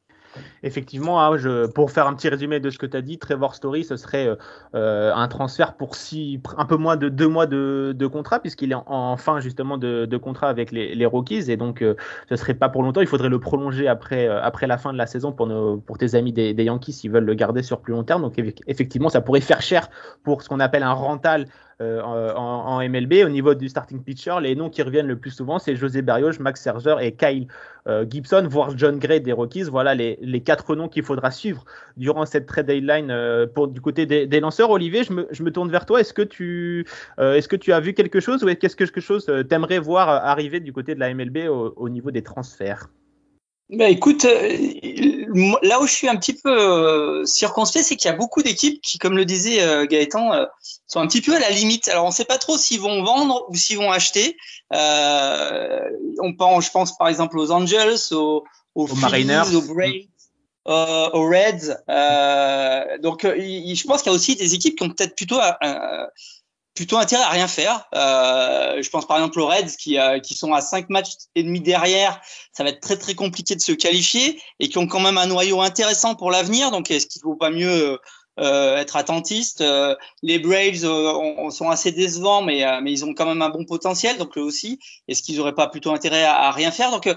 Effectivement, 0.63 1.23
hein, 1.23 1.37
pour 1.75 1.91
faire 1.91 2.07
un 2.07 2.15
petit 2.15 2.29
résumé 2.29 2.61
de 2.61 2.71
ce 2.71 2.79
que 2.79 2.87
tu 2.87 2.97
as 2.97 3.03
dit, 3.03 3.19
Trevor 3.19 3.55
Story, 3.55 3.85
ce 3.85 3.97
serait 3.97 4.29
euh, 4.75 5.13
un 5.15 5.29
transfert 5.29 5.75
pour 5.75 5.95
six, 5.95 6.41
un 6.57 6.65
peu 6.65 6.77
moins 6.77 6.97
de 6.97 7.09
deux 7.09 7.29
mois 7.29 7.47
de, 7.47 8.07
contrat, 8.11 8.41
puisqu'il 8.41 8.73
est 8.73 8.77
en, 8.87 9.17
fin 9.17 9.41
justement 9.41 9.79
de, 9.79 10.17
contrat 10.17 10.49
avec 10.49 10.73
les, 10.73 11.07
Rockies, 11.07 11.51
et 11.51 11.57
donc 11.57 11.85
ce 12.29 12.37
serait 12.37 12.55
pas 12.55 12.69
pour 12.69 12.83
longtemps. 12.83 13.01
Il 13.01 13.07
faudrait 13.07 13.29
le 13.29 13.39
prolonger 13.39 13.89
après, 13.89 14.27
après 14.27 14.67
la 14.67 14.79
fin 14.79 14.93
de 14.93 14.99
la 14.99 15.07
saison 15.07 15.33
pour, 15.33 15.47
nos, 15.47 15.79
pour 15.79 15.99
tes 15.99 16.15
amis 16.15 16.33
des, 16.33 16.55
des 16.55 16.65
Yankees 16.65 16.93
s'ils 16.93 17.11
veulent 17.11 17.25
le 17.25 17.35
garder 17.35 17.63
sur 17.63 17.81
plus 17.81 17.93
long 17.93 18.05
terme. 18.05 18.23
Donc 18.23 18.35
effectivement, 18.67 19.09
ça 19.09 19.21
pourrait 19.21 19.41
faire 19.41 19.63
cher 19.63 19.89
pour 20.23 20.43
ce 20.43 20.49
qu'on 20.49 20.61
appelle 20.61 20.83
un 20.83 20.93
rental 20.93 21.47
euh, 21.81 22.03
en, 22.03 22.81
MLB. 22.81 23.25
Au 23.25 23.29
niveau 23.29 23.55
du 23.55 23.69
starting 23.69 24.03
pitcher, 24.03 24.35
les 24.43 24.57
noms 24.57 24.69
qui 24.69 24.83
reviennent 24.83 25.07
le 25.07 25.17
plus 25.17 25.31
souvent, 25.31 25.61
c'est 25.61 25.77
José 25.77 26.03
Berrios, 26.03 26.33
Max 26.41 26.65
Scherzer 26.65 26.97
et 27.01 27.13
Kyle 27.13 27.47
euh, 27.87 28.05
Gibson, 28.09 28.47
voire 28.51 28.77
John 28.77 28.99
Gray 28.99 29.21
des 29.21 29.33
Rockies. 29.33 29.63
Voilà 29.65 29.95
les, 29.95 30.43
quatre 30.45 30.75
noms 30.75 30.89
qu'il 30.89 31.05
faudra 31.05 31.31
suivre 31.31 31.65
durant 31.97 32.27
cette 32.27 32.47
trade 32.47 32.67
deadline 32.67 33.13
euh, 33.13 33.47
du 33.69 33.81
côté 33.81 34.07
des, 34.07 34.41
lanceurs. 34.41 34.71
Olivier, 34.71 35.05
je 35.05 35.13
me, 35.13 35.51
tourne 35.51 35.71
vers 35.71 35.87
toi. 35.87 36.01
Est-ce 36.01 36.13
que, 36.13 36.23
tu, 36.23 36.85
est-ce 37.19 37.47
que 37.47 37.57
tu 37.57 37.73
as 37.73 37.79
vu 37.79 37.95
quelque 37.95 38.19
chose 38.19 38.43
ou 38.43 38.49
est-ce 38.49 38.75
que 38.75 38.85
quelque 38.85 39.01
chose 39.01 39.31
t'aimerais 39.49 39.79
voir 39.79 40.09
arriver 40.09 40.59
du 40.59 40.73
côté 40.73 40.97
de 40.97 41.01
la 41.01 41.15
MLB 41.15 41.49
au 41.49 41.89
niveau 41.89 42.11
des 42.11 42.23
transferts? 42.23 42.89
Bah 43.71 43.91
écoute, 43.91 44.25
euh, 44.25 45.18
là 45.63 45.81
où 45.81 45.87
je 45.87 45.93
suis 45.93 46.09
un 46.09 46.17
petit 46.17 46.35
peu 46.35 46.51
euh, 46.51 47.25
circonspect, 47.25 47.85
c'est 47.85 47.97
qu'il 47.97 48.11
y 48.11 48.15
a 48.15 48.17
beaucoup 48.17 48.43
d'équipes 48.43 48.81
qui, 48.83 48.99
comme 48.99 49.17
le 49.17 49.25
disait 49.25 49.63
euh, 49.63 49.87
Gaëtan, 49.87 50.47
sont 50.87 51.01
un 51.01 51.07
petit 51.07 51.21
peu 51.21 51.35
à 51.35 51.39
la 51.39 51.51
limite. 51.51 51.89
Alors 51.89 52.05
on 52.05 52.09
ne 52.09 52.13
sait 52.13 52.25
pas 52.25 52.39
trop 52.39 52.59
s'ils 52.59 52.81
vont 52.81 53.03
vendre 53.03 53.47
ou 53.49 53.55
s'ils 53.55 53.79
vont 53.79 53.91
acheter. 53.91 54.37
on 54.71 56.35
pense, 56.37 56.67
je 56.67 56.71
pense 56.71 56.97
par 56.97 57.09
exemple 57.09 57.39
aux 57.39 57.51
Angels, 57.51 57.99
aux, 58.13 58.45
aux, 58.75 58.87
aux 58.87 58.95
Mariners, 58.97 59.55
aux 59.55 59.63
Braves. 59.63 61.13
aux 61.15 61.29
Reds. 61.29 61.77
donc, 63.03 63.23
je 63.25 63.87
pense 63.87 64.03
qu'il 64.03 64.13
y 64.13 64.15
a 64.15 64.17
aussi 64.17 64.37
des 64.37 64.55
équipes 64.55 64.77
qui 64.77 64.85
ont 64.85 64.91
peut-être 64.91 65.15
plutôt 65.15 65.39
plutôt 66.79 66.97
intérêt 66.97 67.25
à 67.25 67.31
rien 67.31 67.49
faire. 67.49 67.89
Euh, 67.93 68.81
je 68.81 68.89
pense 68.89 69.05
par 69.05 69.17
exemple 69.17 69.41
aux 69.41 69.49
Reds 69.49 69.75
qui, 69.77 69.99
euh, 69.99 70.21
sont 70.23 70.53
à 70.53 70.61
5 70.61 70.91
matchs 70.91 71.11
et 71.35 71.43
demi 71.43 71.61
derrière. 71.61 72.21
Ça 72.53 72.63
va 72.63 72.71
être 72.71 72.79
très 72.79 72.97
très 72.97 73.17
compliqué 73.17 73.57
de 73.57 73.61
se 73.61 73.73
qualifier 73.73 74.41
et 74.61 74.69
qui 74.69 74.79
ont 74.79 74.87
quand 74.87 75.01
même 75.01 75.19
un 75.19 75.27
noyau 75.27 75.61
intéressant 75.61 76.15
pour 76.15 76.31
l'avenir. 76.31 76.71
Donc 76.71 76.93
est-ce 76.93 77.09
qu'il 77.09 77.21
vaut 77.23 77.35
pas 77.35 77.51
mieux 77.51 77.95
euh, 77.95 77.97
être 78.39 78.97
attentiste. 78.97 79.61
Euh, 79.61 79.95
les 80.23 80.39
Braves 80.39 80.85
euh, 80.85 81.51
sont 81.51 81.69
assez 81.69 81.93
décevants, 81.93 82.43
mais, 82.43 82.65
mais 82.83 82.93
ils 82.93 83.05
ont 83.05 83.15
quand 83.15 83.27
même 83.27 83.43
un 83.43 83.51
bon 83.51 83.65
potentiel. 83.65 84.17
Donc 84.19 84.37
eux 84.39 84.43
aussi, 84.43 84.79
est-ce 85.09 85.23
qu'ils 85.23 85.37
n'auraient 85.37 85.55
pas 85.55 85.69
plutôt 85.69 85.93
intérêt 85.93 86.25
à, 86.25 86.51
rien 86.51 86.71
faire 86.71 86.91
Donc 86.91 87.09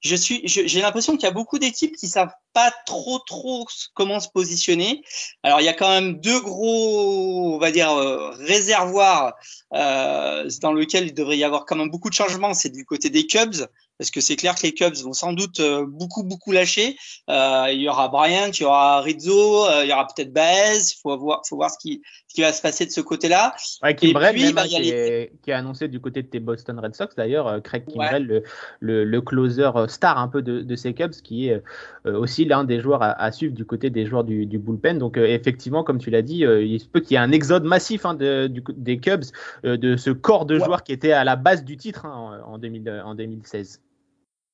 je 0.00 0.16
j'ai 0.16 0.80
l'impression 0.80 1.14
qu'il 1.14 1.24
y 1.24 1.28
a 1.28 1.32
beaucoup 1.32 1.58
d'équipes 1.58 1.96
qui 1.96 2.08
savent 2.08 2.32
pas 2.52 2.72
trop 2.86 3.18
trop 3.18 3.66
comment 3.94 4.20
se 4.20 4.28
positionner. 4.28 5.02
Alors 5.42 5.60
il 5.60 5.64
y 5.64 5.68
a 5.68 5.74
quand 5.74 5.90
même 5.90 6.20
deux 6.20 6.40
gros, 6.40 7.54
on 7.54 7.58
va 7.58 7.70
dire 7.70 7.90
réservoirs 8.38 9.34
euh, 9.74 10.48
dans 10.62 10.72
lesquels 10.72 11.06
il 11.06 11.14
devrait 11.14 11.36
y 11.36 11.44
avoir 11.44 11.66
quand 11.66 11.76
même 11.76 11.90
beaucoup 11.90 12.08
de 12.08 12.14
changements. 12.14 12.54
C'est 12.54 12.70
du 12.70 12.84
côté 12.84 13.10
des 13.10 13.26
Cubs 13.26 13.66
parce 13.98 14.10
que 14.10 14.20
c'est 14.20 14.36
clair 14.36 14.54
que 14.54 14.62
les 14.62 14.74
Cubs 14.74 14.96
vont 14.96 15.12
sans 15.12 15.32
doute 15.32 15.60
euh, 15.60 15.86
beaucoup 15.86 16.22
beaucoup 16.22 16.52
lâcher. 16.52 16.96
Euh, 17.30 17.68
il 17.72 17.80
y 17.80 17.88
aura 17.88 18.08
Bryant, 18.08 18.50
il 18.52 18.60
y 18.60 18.64
aura 18.64 19.00
Rizzo, 19.00 19.66
euh, 19.66 19.84
il 19.84 19.90
y 19.90 19.92
aura 19.92 20.06
peut-être 20.06 20.32
Baez. 20.32 20.80
Faut 21.02 21.16
voir, 21.16 21.42
faut 21.48 21.56
voir 21.56 21.70
ce 21.70 21.78
qui, 21.78 22.02
qui 22.36 22.42
va 22.42 22.52
se 22.52 22.60
passer 22.60 22.84
de 22.84 22.90
ce 22.90 23.00
côté-là. 23.00 23.56
Ouais, 23.82 23.94
Kimbrel, 23.94 24.52
bah, 24.52 24.64
qui, 24.64 24.90
est, 24.90 25.32
qui, 25.40 25.52
a 25.52 25.56
annoncé 25.56 25.88
du 25.88 26.00
côté 26.00 26.22
de 26.22 26.28
tes 26.28 26.38
Boston 26.38 26.78
Red 26.78 26.94
Sox 26.94 27.16
d'ailleurs, 27.16 27.62
Craig 27.62 27.86
Kimbrel, 27.86 28.26
le, 28.26 28.42
le, 28.80 29.04
le, 29.04 29.20
closer 29.22 29.70
star 29.88 30.18
un 30.18 30.28
peu 30.28 30.42
de, 30.42 30.60
de 30.60 30.76
ces 30.76 30.92
Cubs, 30.92 31.14
qui 31.14 31.48
est 31.48 31.62
aussi 32.04 32.44
l'un 32.44 32.64
des 32.64 32.78
joueurs 32.78 33.02
à, 33.02 33.12
à, 33.12 33.32
suivre 33.32 33.54
du 33.54 33.64
côté 33.64 33.88
des 33.88 34.04
joueurs 34.04 34.22
du, 34.22 34.44
du 34.44 34.58
bullpen. 34.58 34.98
Donc 34.98 35.16
effectivement, 35.16 35.82
comme 35.82 35.98
tu 35.98 36.10
l'as 36.10 36.20
dit, 36.20 36.40
il 36.40 36.78
se 36.78 36.86
peut 36.86 37.00
qu'il 37.00 37.12
y 37.12 37.14
ait 37.14 37.24
un 37.24 37.32
exode 37.32 37.64
massif 37.64 38.04
hein, 38.04 38.12
de, 38.12 38.48
du, 38.48 38.62
des 38.76 38.98
Cubs, 38.98 39.24
de 39.64 39.96
ce 39.96 40.10
corps 40.10 40.44
de 40.44 40.58
joueurs 40.58 40.82
qui 40.82 40.92
était 40.92 41.12
à 41.12 41.24
la 41.24 41.36
base 41.36 41.64
du 41.64 41.78
titre 41.78 42.04
hein, 42.04 42.42
en, 42.44 42.58
2000, 42.58 43.02
en 43.02 43.14
2016. 43.14 43.80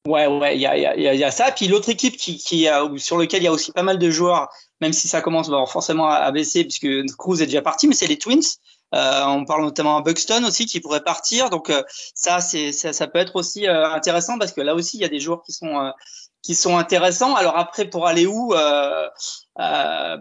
Ouais, 0.09 0.27
ouais, 0.27 0.57
il 0.57 0.61
y 0.61 0.67
a, 0.67 0.77
y, 0.77 0.85
a, 0.85 1.15
y 1.15 1.25
a, 1.25 1.31
ça. 1.31 1.53
Puis 1.53 1.69
l'autre 1.69 1.89
équipe 1.89 2.17
qui, 2.17 2.37
qui 2.37 2.67
a, 2.67 2.85
sur 2.97 3.17
lequel 3.17 3.43
il 3.43 3.45
y 3.45 3.49
a 3.49 3.53
aussi 3.53 3.71
pas 3.71 3.85
mal 3.85 3.99
de 3.99 4.11
joueurs, 4.11 4.49
même 4.81 4.93
si 4.93 5.07
ça 5.07 5.21
commence 5.21 5.49
bon, 5.49 5.65
forcément 5.67 6.09
à, 6.09 6.29
baisser 6.33 6.65
puisque 6.65 6.89
Cruz 7.17 7.41
est 7.41 7.47
déjà 7.47 7.63
parti, 7.63 7.87
mais 7.87 7.95
c'est 7.95 8.09
les 8.09 8.19
Twins. 8.19 8.43
Euh, 8.95 9.25
on 9.27 9.45
parle 9.45 9.63
notamment 9.63 9.97
à 9.97 10.03
Buxton 10.03 10.45
aussi 10.45 10.67
qui 10.67 10.81
pourrait 10.81 11.05
partir. 11.05 11.51
Donc 11.51 11.71
euh, 11.71 11.83
ça, 12.15 12.41
c'est 12.41 12.73
ça, 12.73 12.93
ça, 12.93 13.07
peut 13.07 13.21
être 13.21 13.37
aussi 13.37 13.69
euh, 13.69 13.89
intéressant 13.91 14.39
parce 14.39 14.53
que 14.53 14.61
là 14.61 14.75
aussi 14.75 14.99
il 14.99 15.01
y 15.03 15.05
a 15.05 15.09
des 15.09 15.21
joueurs 15.21 15.43
qui 15.45 15.53
sont 15.53 15.79
euh, 15.79 15.91
qui 16.43 16.57
sont 16.57 16.77
intéressants. 16.77 17.37
Alors 17.37 17.57
après 17.57 17.85
pour 17.85 18.09
aller 18.09 18.27
où 18.27 18.49
bah, 18.53 19.13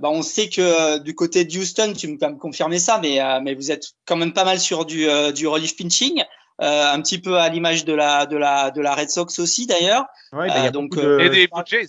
On 0.03 0.21
sait 0.21 0.47
que 0.47 0.99
du 0.99 1.15
côté 1.15 1.43
de 1.43 1.57
Houston, 1.57 1.93
tu 1.97 2.17
peux 2.17 2.27
me 2.27 2.37
confirmer 2.37 2.77
ça, 2.77 2.99
mais 3.01 3.19
mais 3.41 3.55
vous 3.55 3.71
êtes 3.71 3.87
quand 4.05 4.15
même 4.15 4.33
pas 4.33 4.45
mal 4.45 4.59
sur 4.59 4.85
du 4.85 5.07
du 5.33 5.47
relief 5.47 5.75
pinching. 5.75 6.23
Euh, 6.61 6.93
un 6.93 7.01
petit 7.01 7.19
peu 7.19 7.37
à 7.37 7.49
l'image 7.49 7.85
de 7.85 7.93
la, 7.93 8.25
de, 8.25 8.37
la, 8.37 8.69
de 8.69 8.81
la 8.81 8.93
Red 8.93 9.09
Sox 9.09 9.39
aussi 9.39 9.65
d'ailleurs. 9.65 10.05
Ouais, 10.31 10.47
bah, 10.47 10.65
euh, 10.65 10.71
donc, 10.71 10.97
euh, 10.97 11.19
et 11.19 11.29
des 11.29 11.47
Blue 11.47 11.63
Jays. 11.65 11.87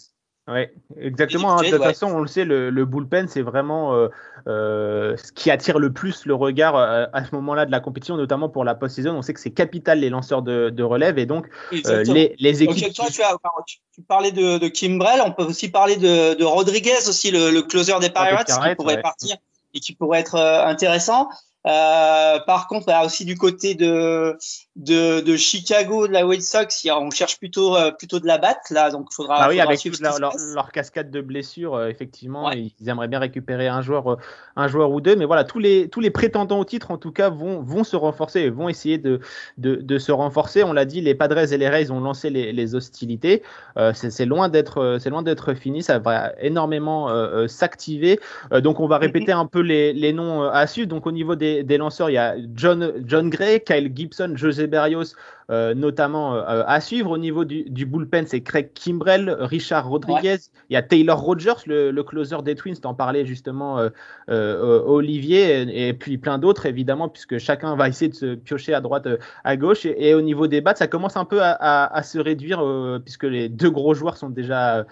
Oui, 0.49 0.63
exactement. 1.01 1.57
Hein. 1.57 1.63
de 1.63 1.71
toute 1.71 1.83
façon, 1.83 2.07
on 2.07 2.21
le 2.21 2.27
sait, 2.27 2.45
le, 2.45 2.69
le 2.71 2.85
bullpen, 2.85 3.29
c'est 3.29 3.43
vraiment 3.43 3.95
euh, 3.95 4.09
euh, 4.49 5.17
ce 5.17 5.31
qui 5.31 5.53
attire 5.53 5.79
le 5.79 5.93
plus 5.93 6.27
le 6.27 6.35
regard 6.35 6.75
à 6.77 7.25
ce 7.25 7.33
moment-là 7.37 7.65
de 7.65 7.71
la 7.71 7.79
compétition, 7.79 8.17
notamment 8.17 8.49
pour 8.49 8.65
la 8.65 8.75
post-saison. 8.75 9.13
On 9.13 9.23
sait 9.23 9.35
que 9.35 9.41
c'est 9.41 9.53
capital 9.53 10.01
les 10.01 10.11
lanceurs 10.11 10.43
de, 10.43 10.71
de, 10.71 10.83
relève 10.83 11.17
et 11.19 11.27
donc 11.27 11.47
euh, 11.87 12.03
les, 12.05 12.35
les, 12.41 12.63
équipes. 12.65 12.93
toi, 12.93 13.07
tu, 13.13 13.23
as, 13.23 13.37
tu, 13.67 14.03
parlais 14.03 14.33
de, 14.33 14.59
de 14.59 14.67
Kimbrel, 14.67 15.23
on 15.25 15.31
peut 15.31 15.45
aussi 15.45 15.71
parler 15.71 15.95
de, 15.95 16.35
de 16.35 16.45
Rodriguez, 16.45 17.09
aussi 17.09 17.31
le, 17.31 17.53
le 17.53 17.63
closer 17.63 17.93
des 18.01 18.11
Pirates, 18.11 18.49
qui 18.49 18.75
pourrait 18.75 19.01
partir 19.01 19.37
et 19.75 19.81
qui 19.81 19.95
pourrait 19.95 20.21
être 20.21 20.37
intéressant. 20.37 21.29
Euh, 21.67 22.41
par 22.41 22.67
contre, 22.67 22.87
aussi 23.05 23.25
du 23.25 23.37
côté 23.37 23.75
de, 23.75 24.37
de, 24.77 25.21
de, 25.21 25.37
Chicago, 25.37 26.07
de 26.09 26.13
la 26.13 26.27
White 26.27 26.43
Sox, 26.43 26.87
on 26.91 27.11
cherche 27.11 27.39
plutôt 27.39 27.77
euh, 27.77 27.91
plutôt 27.91 28.21
de 28.21 28.27
la 28.27 28.39
batte 28.39 28.71
là, 28.71 28.91
donc 28.91 29.09
il 29.11 29.15
faudra. 29.15 29.37
Ah 29.39 29.49
oui, 29.49 29.61
avec 29.61 29.81
leur, 30.01 30.73
cascade 30.73 31.11
de 31.11 31.21
blessures, 31.21 31.75
euh, 31.75 31.89
effectivement, 31.89 32.51
ils 32.53 32.73
aimeraient 32.87 33.09
bien 33.09 33.19
récupérer 33.19 33.69
un 33.69 33.83
joueur, 33.83 34.17
un 34.57 34.69
joueur 34.69 34.91
ou 34.91 35.03
deux, 35.03 35.15
mais 35.15 35.27
voilà, 35.27 35.45
tous 35.45 35.59
les 35.59 35.89
tous 35.89 36.01
les 36.01 36.11
prétendants 36.11 36.59
au 36.59 36.65
titre, 36.65 36.91
en 36.91 36.97
tout 36.97 37.13
cas, 37.13 37.29
vont 37.29 37.61
vont 37.61 37.85
se 37.85 37.97
renforcer, 37.97 38.49
vont 38.49 38.71
essayer 38.71 38.97
de 38.97 39.21
de, 39.59 39.77
de 39.77 39.99
se 39.99 40.11
renforcer. 40.11 40.65
On 40.65 40.73
l'a 40.73 40.87
dit, 40.87 41.03
les 41.03 41.15
Padres 41.15 41.53
et 41.53 41.59
les 41.59 41.69
Rays 41.69 41.91
ont 41.91 42.01
lancé 42.01 42.31
les, 42.31 42.53
les 42.53 42.75
hostilités. 42.75 43.43
c'est 43.93 44.27
loin 44.27 44.49
d'être 44.49 44.97
c'est 45.01 45.11
loin 45.11 45.23
d'être 45.23 45.53
fini, 45.53 45.83
ça 45.83 45.99
va 45.99 46.33
énormément 46.41 47.09
s'activer. 47.47 48.19
donc 48.51 48.81
on 48.81 48.87
va 48.87 48.97
répéter 48.97 49.33
un 49.33 49.47
peu 49.47 49.61
les, 49.61 49.93
les 49.93 50.15
noms 50.15 50.45
à 50.45 50.67
suivre. 50.67 50.89
Donc 50.89 51.07
au 51.07 51.13
niveau 51.13 51.35
des 51.35 51.63
des, 51.63 51.77
lanceurs, 51.77 52.11
il 52.11 52.15
y 52.15 52.19
a 52.19 52.37
John, 52.55 52.93
John 53.05 53.29
Gray, 53.29 53.61
Kyle 53.61 53.93
Gibson, 53.95 54.33
José 54.37 54.62
Berrios, 54.69 55.17
euh, 55.51 55.75
notamment 55.75 56.37
euh, 56.37 56.63
à 56.67 56.81
suivre. 56.81 57.11
Au 57.11 57.19
niveau 57.19 57.45
du, 57.45 57.87
bullpen, 57.87 58.27
c'est 58.27 58.43
Craig 58.43 58.71
Kimbrell, 58.75 59.31
Richard 59.41 59.89
Rodriguez, 59.89 60.37
il 60.71 60.75
y 60.75 60.77
a 60.77 60.83
Taylor 60.83 61.21
Rogers, 61.21 61.67
le, 61.67 62.03
closer 62.03 62.37
des 62.45 62.55
Twins, 62.55 62.77
t'en 62.77 62.95
parlais 62.95 63.27
justement 63.27 63.79
euh, 64.29 64.83
Olivier, 64.87 65.89
et, 65.89 65.93
puis 65.93 66.19
plein 66.19 66.39
d'autres 66.39 66.67
évidemment, 66.67 67.09
puisque 67.09 67.39
chacun 67.39 67.77
va 67.77 67.89
essayer 67.89 68.11
de 68.11 68.15
se 68.15 68.35
piocher 68.35 68.75
à 68.75 68.81
droite, 68.81 69.09
à 69.45 69.57
gauche. 69.57 69.85
Et, 69.85 70.15
au 70.15 70.23
niveau 70.23 70.47
des 70.47 70.61
bats, 70.61 70.75
ça 70.75 70.87
commence 70.87 71.17
un 71.17 71.25
peu 71.25 71.41
à, 71.43 72.03
se 72.03 72.19
réduire, 72.19 72.63
puisque 73.05 73.25
les 73.25 73.49
deux 73.49 73.71
gros 73.71 73.95
joueurs 73.95 74.17
sont 74.17 74.31
déjà 74.31 74.87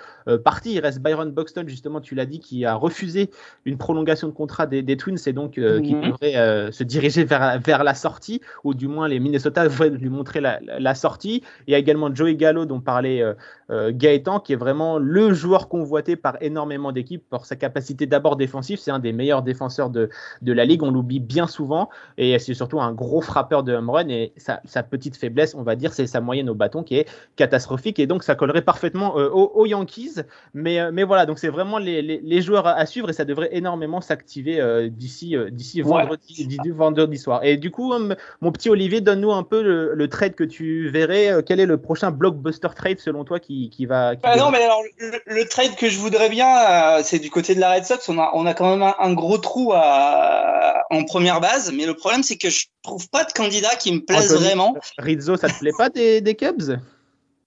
partis. 0.45 0.75
Il 0.75 0.81
reste 0.81 1.01
Byron 1.01 1.31
Buxton, 1.31 1.65
justement, 1.67 2.01
tu 2.01 2.15
l'as 2.15 2.27
dit, 2.27 2.41
qui 2.41 2.65
a 2.65 2.75
refusé 2.75 3.31
une 3.65 3.79
prolongation 3.79 4.29
de 4.29 4.33
contrat 4.33 4.67
des, 4.67 4.97
Twins, 4.97 5.19
et 5.27 5.33
donc 5.33 5.53
qui 5.53 5.61
mhm. 5.95 6.11
devrait 6.11 6.73
se 6.73 6.85
diriger 6.85 7.25
vers, 7.25 7.61
vers 7.61 7.85
la 7.85 7.95
sortie, 7.95 8.41
ou 8.65 8.75
du 8.75 8.89
moins 8.89 9.09
les 9.09 9.21
Minnesota 9.21 9.65
devraient 9.65 9.91
lui 9.91 10.09
montrer 10.09 10.41
la, 10.41 10.50
sortie. 10.95 11.43
Il 11.67 11.73
y 11.73 11.75
a 11.75 11.79
également 11.79 12.15
Joey 12.15 12.37
Gallo 12.37 12.65
dont 12.65 12.81
parlait 12.81 13.23
euh, 13.23 13.35
euh, 13.71 13.93
Gaëtan, 13.95 14.41
qui 14.41 14.53
est 14.53 14.57
vraiment 14.57 14.99
le 14.99 15.33
joueur 15.33 15.69
convoité 15.69 16.17
par 16.17 16.37
énormément 16.41 16.93
d'équipes 16.93 17.25
pour 17.29 17.47
sa 17.47 17.57
capacité 17.57 18.07
d'abord 18.07 18.37
défensive. 18.37 18.79
C'est 18.79 18.91
un 18.91 18.99
des 18.99 19.13
meilleurs 19.13 19.43
défenseurs 19.43 19.91
de, 19.91 20.11
de 20.43 20.53
la 20.53 20.65
ligue, 20.65 20.83
on 20.83 20.91
l'oublie 20.91 21.21
bien 21.21 21.47
souvent. 21.47 21.89
Et 22.19 22.39
c'est 22.39 22.55
surtout 22.55 22.81
un 22.81 22.93
gros 22.93 23.21
frappeur 23.21 23.63
de 23.63 23.73
home 23.73 23.91
run. 23.91 24.09
Et 24.09 24.33
sa, 24.37 24.61
sa 24.65 24.83
petite 24.83 25.17
faiblesse, 25.17 25.55
on 25.55 25.63
va 25.63 25.77
dire, 25.77 25.93
c'est 25.93 26.07
sa 26.07 26.21
moyenne 26.21 26.51
au 26.51 26.55
bâton 26.55 26.83
qui 26.83 26.97
est 26.97 27.09
catastrophique. 27.37 27.99
Et 27.99 28.07
donc 28.07 28.23
ça 28.23 28.35
collerait 28.35 28.63
parfaitement 28.63 29.19
euh, 29.19 29.29
aux, 29.29 29.67
Yankees. 29.67 30.17
Mais, 30.55 30.91
mais 30.91 31.05
voilà, 31.05 31.27
donc 31.27 31.39
c'est 31.39 31.49
vraiment 31.49 31.79
les, 31.79 32.03
les, 32.03 32.43
joueurs 32.43 32.67
à, 32.67 32.85
suivre 32.87 33.09
et 33.11 33.13
ça 33.13 33.25
devrait 33.25 33.51
énormément 33.53 34.01
s'activer 34.01 34.91
d'ici 34.91 35.37
d'ici 35.51 35.83
vendredi, 35.83 36.49
vendredi 36.71 37.19
soir. 37.19 37.45
Et 37.45 37.57
du 37.57 37.71
coup, 37.71 37.93
mon 38.41 38.53
petit 38.53 38.69
Olivier, 38.69 39.01
donne-nous 39.01 39.33
un 39.33 39.43
peu 39.43 39.63
le, 39.63 39.95
le 39.95 40.09
trade 40.09 40.30
que 40.35 40.45
tu 40.45 40.89
verrais 40.89 41.29
euh, 41.29 41.43
Quel 41.43 41.61
est 41.61 41.67
le 41.67 41.81
prochain 41.81 42.11
blockbuster 42.11 42.69
trade 42.75 43.01
selon 43.01 43.25
toi 43.25 43.41
qui, 43.41 43.71
qui 43.71 43.87
va 43.87 44.15
bah 44.15 44.37
Non, 44.37 44.51
mais 44.51 44.63
alors 44.63 44.83
le, 45.27 45.45
trade 45.49 45.77
que 45.77 45.89
je 45.89 45.99
voudrais 45.99 46.29
bien, 46.29 46.49
euh, 46.49 47.01
c'est 47.05 47.19
du 47.19 47.31
côté 47.31 47.55
de 47.55 47.61
la 47.61 47.75
Red 47.75 47.85
Sox. 47.85 48.09
On 48.09 48.19
a, 48.19 48.31
on 48.35 48.47
a 48.47 48.55
quand 48.55 48.77
même 48.77 48.95
un, 48.99 49.13
gros 49.13 49.39
trou 49.39 49.73
à, 49.75 50.85
en 50.91 51.05
première 51.05 51.41
base, 51.41 51.73
mais 51.73 51.87
le 51.87 51.95
problème 51.95 52.23
c'est 52.23 52.37
que 52.37 52.51
je 52.51 52.67
trouve 52.83 53.09
pas 53.09 53.25
de 53.25 53.33
candidat 53.33 53.75
qui 53.77 53.93
me 53.93 54.01
plaise 54.01 54.35
vraiment. 54.35 54.75
Rizzo, 54.99 55.37
ça 55.37 55.49
te 55.49 55.59
plaît 55.59 55.73
pas 55.77 55.89
des, 55.89 56.21
des 56.21 56.35
Cubs? 56.35 56.77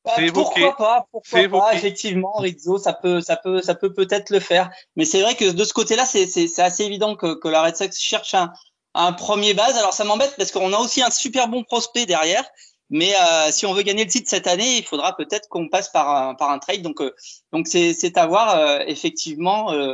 Bah, 0.06 0.12
pourquoi 0.34 0.76
pas, 0.76 1.08
pourquoi 1.12 1.48
pas, 1.48 1.74
effectivement, 1.76 2.34
Rizzo, 2.38 2.78
ça 2.78 2.92
peut, 2.92 3.22
ça 3.22 3.38
peut, 3.38 3.62
ça 3.62 3.74
peut 3.74 3.94
peut-être 3.94 4.32
le 4.32 4.42
faire. 4.42 4.70
Mais 4.98 5.06
c'est 5.06 5.22
vrai 5.22 5.36
que 5.36 5.52
de 5.52 5.64
ce 5.64 5.74
côté-là, 5.74 6.06
c'est, 6.06 6.28
c'est, 6.28 6.62
assez 6.62 6.84
évident 6.84 7.16
que, 7.16 7.36
que 7.40 7.48
la 7.48 7.64
Red 7.64 7.78
Sox 7.78 7.98
cherche 7.98 8.34
un, 8.34 8.52
un 8.94 9.14
premier 9.14 9.54
base. 9.54 9.78
Alors 9.78 9.94
ça 9.94 10.04
m'embête 10.04 10.36
parce 10.38 10.52
qu'on 10.52 10.74
a 10.74 10.78
aussi 10.78 11.02
un 11.02 11.10
super 11.10 11.48
bon 11.48 11.64
prospect 11.64 12.06
derrière. 12.06 12.44
Mais 12.90 13.14
euh, 13.16 13.52
si 13.52 13.66
on 13.66 13.74
veut 13.74 13.82
gagner 13.82 14.04
le 14.04 14.10
titre 14.10 14.30
cette 14.30 14.48
année, 14.48 14.78
il 14.78 14.84
faudra 14.84 15.16
peut-être 15.16 15.48
qu'on 15.50 15.70
passe 15.70 15.90
par 15.90 16.10
un, 16.10 16.36
par 16.36 16.52
un 16.52 16.60
trade. 16.60 16.82
Donc, 16.82 17.02
euh, 17.02 17.14
donc 17.52 17.68
c'est, 17.68 17.94
c'est 17.94 18.18
à 18.18 18.28
voir 18.28 18.58
euh, 18.58 18.80
effectivement. 18.88 19.72
Euh, 19.72 19.94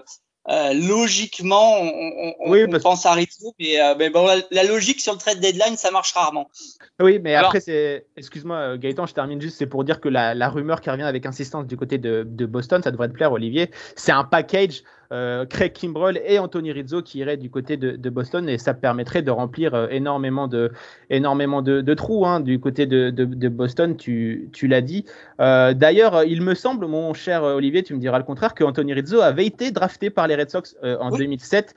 euh, 0.50 0.74
logiquement, 0.74 1.80
on, 1.80 2.34
on, 2.40 2.80
pense 2.80 3.06
à 3.06 3.14
Rizzo, 3.14 3.54
mais, 3.60 3.80
euh, 3.80 3.94
mais 4.00 4.10
bon, 4.10 4.26
la, 4.50 4.64
logique 4.64 5.00
sur 5.00 5.14
le 5.14 5.20
trade 5.20 5.40
deadline, 5.40 5.78
ça 5.78 5.92
marche 5.92 6.12
rarement. 6.14 6.50
Oui, 7.00 7.20
mais 7.20 7.36
après, 7.36 7.60
c'est. 7.60 8.08
Excuse-moi, 8.18 8.78
Gaëtan, 8.78 9.06
je 9.06 9.14
termine 9.14 9.40
juste. 9.40 9.58
C'est 9.60 9.68
pour 9.68 9.84
dire 9.84 10.02
que 10.02 10.10
la, 10.10 10.34
la, 10.34 10.50
rumeur 10.50 10.82
qui 10.82 10.90
revient 10.90 11.04
avec 11.04 11.26
insistance 11.28 11.68
du 11.68 11.78
côté 11.78 12.00
de, 12.00 12.26
de 12.28 12.46
Boston, 12.48 12.82
ça 12.82 12.90
devrait 12.90 13.10
te 13.10 13.14
plaire, 13.14 13.32
Olivier. 13.32 13.70
C'est 13.96 14.12
un 14.12 14.24
package 14.24 14.82
euh, 15.12 15.44
Craig 15.48 15.74
Kimbrell 15.74 16.22
et 16.24 16.38
Anthony 16.38 16.72
Rizzo 16.72 17.02
qui 17.02 17.18
iraient 17.18 17.38
du 17.38 17.50
côté 17.50 17.78
de, 17.78 18.10
Boston 18.12 18.48
et 18.48 18.60
ça 18.60 18.76
permettrait 18.76 19.24
de 19.24 19.32
remplir 19.32 19.74
euh, 19.74 19.88
énormément 19.90 20.48
de, 20.48 20.72
énormément 21.10 21.64
de, 21.64 21.94
trous 21.96 22.28
hein, 22.28 22.40
du 22.40 22.60
côté 22.60 22.86
de, 22.86 23.48
Boston, 23.50 23.98
tu, 23.98 24.50
tu 24.54 24.68
l'as 24.68 24.82
dit. 24.82 25.06
Euh, 25.42 25.74
d'ailleurs, 25.74 26.24
il 26.24 26.44
me 26.44 26.54
semble, 26.54 26.86
mon 26.86 27.16
cher 27.16 27.42
Olivier, 27.42 27.82
tu 27.82 27.96
me 27.96 28.00
diras 28.00 28.20
le 28.20 28.24
contraire, 28.24 28.54
que 28.54 28.64
Anthony 28.64 28.94
Rizzo 28.94 29.22
avait 29.22 29.48
été 29.48 29.72
drafté 29.72 30.12
par 30.12 30.28
les 30.28 30.36
Red 30.36 30.52
Sox 30.52 30.76
en 30.84 31.10
2007. 31.10 31.74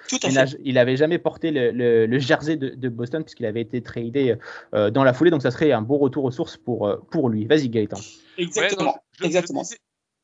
Il 0.62 0.74
n'avait 0.74 0.96
jamais 0.96 1.18
porté 1.18 1.50
le, 1.50 2.18
jersey 2.18 2.56
de, 2.56 2.88
Boston 2.90 3.22
puisqu'il 3.22 3.46
avait 3.46 3.62
été 3.62 3.80
tradé 3.80 4.36
dans 4.72 5.04
la 5.04 5.12
foulée, 5.14 5.30
donc 5.30 5.40
ça 5.40 5.50
serait 5.50 5.72
un 5.72 5.82
beau 5.82 5.96
retour 5.96 6.24
aux 6.24 6.30
sources 6.30 6.58
pour, 6.58 6.98
pour 7.10 7.30
lui. 7.30 7.46
Vas-y 7.46 7.70
Gaëtan. 7.70 7.98
Exactement. 8.36 8.96
Exactement. 9.22 9.62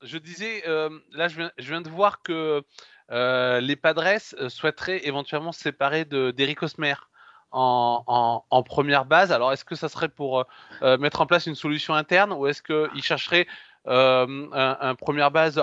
Je 0.03 0.19
disais, 0.19 0.63
là, 0.67 1.29
je 1.29 1.37
viens, 1.37 1.51
je 1.57 1.69
viens, 1.71 1.81
de 1.81 1.89
voir 1.89 2.21
que 2.23 2.63
euh, 3.11 3.61
les 3.61 3.77
Padres 3.77 4.05
euh, 4.07 4.49
souhaiteraient 4.49 5.07
éventuellement 5.07 5.53
se 5.53 5.61
séparer 5.61 6.05
d'Eric 6.05 6.63
Osmer 6.63 6.95
en, 7.51 8.63
première 8.67 9.07
base. 9.07 9.33
Alors, 9.33 9.53
est-ce 9.53 9.65
que 9.65 9.75
ça 9.75 9.89
serait 9.89 10.09
pour 10.09 10.45
euh, 10.83 10.99
mettre 10.99 11.21
en 11.23 11.27
place 11.27 11.47
une 11.47 11.55
solution 11.55 11.95
interne 11.95 12.33
ou 12.33 12.47
est-ce 12.47 12.63
qu'ils 12.63 13.03
chercheraient 13.03 13.47
un, 13.87 14.95
première 15.01 15.31
base 15.31 15.59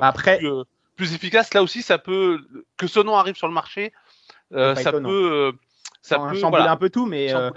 Après... 0.00 0.40
plus, 0.96 1.14
efficace? 1.14 1.52
Là 1.52 1.62
aussi, 1.62 1.82
ça 1.82 1.98
peut 1.98 2.40
que 2.76 2.86
ce 2.86 3.00
nom 3.00 3.16
arrive 3.16 3.36
sur 3.36 3.48
le 3.48 3.54
marché, 3.54 3.92
ça 4.50 4.92
peut 4.92 5.52
ça 6.02 6.18
peut 6.18 6.34
chambouler 6.34 6.64
un 6.64 6.76
peu 6.76 6.90
tout, 6.90 7.06
mais 7.06 7.32
euh, 7.32 7.50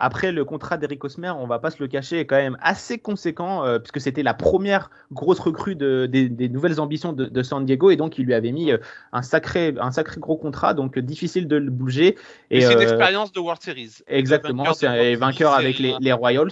après 0.00 0.32
le 0.32 0.44
contrat 0.44 0.76
d'Eric 0.76 1.04
Osmer, 1.04 1.30
on 1.30 1.46
va 1.46 1.60
pas 1.60 1.70
se 1.70 1.80
le 1.80 1.86
cacher, 1.86 2.18
est 2.18 2.26
quand 2.26 2.36
même 2.36 2.58
assez 2.60 2.98
conséquent 2.98 3.64
euh, 3.64 3.78
puisque 3.78 4.00
c'était 4.00 4.24
la 4.24 4.34
première 4.34 4.90
grosse 5.12 5.38
recrue 5.38 5.76
de, 5.76 6.06
des, 6.06 6.48
nouvelles 6.48 6.80
ambitions 6.80 7.12
de, 7.12 7.42
San 7.44 7.64
Diego 7.64 7.90
et 7.90 7.96
donc 7.96 8.18
il 8.18 8.26
lui 8.26 8.34
avait 8.34 8.50
mis 8.50 8.72
euh, 8.72 8.78
un 9.12 9.22
sacré, 9.22 9.74
un 9.78 9.92
sacré 9.92 10.20
gros 10.20 10.36
contrat, 10.36 10.74
donc 10.74 10.98
difficile 10.98 11.46
de 11.46 11.56
le 11.56 11.70
bouger. 11.70 12.18
Et, 12.50 12.60
c'est 12.60 12.72
une 12.72 12.82
expérience 12.82 13.30
de 13.30 13.38
World 13.38 13.62
Series. 13.62 13.98
Exactement, 14.08 14.74
c'est 14.74 14.88
un 14.88 15.16
vainqueur 15.16 15.54
avec 15.54 15.78
les, 15.78 15.94
les 16.00 16.12
Royals. 16.12 16.50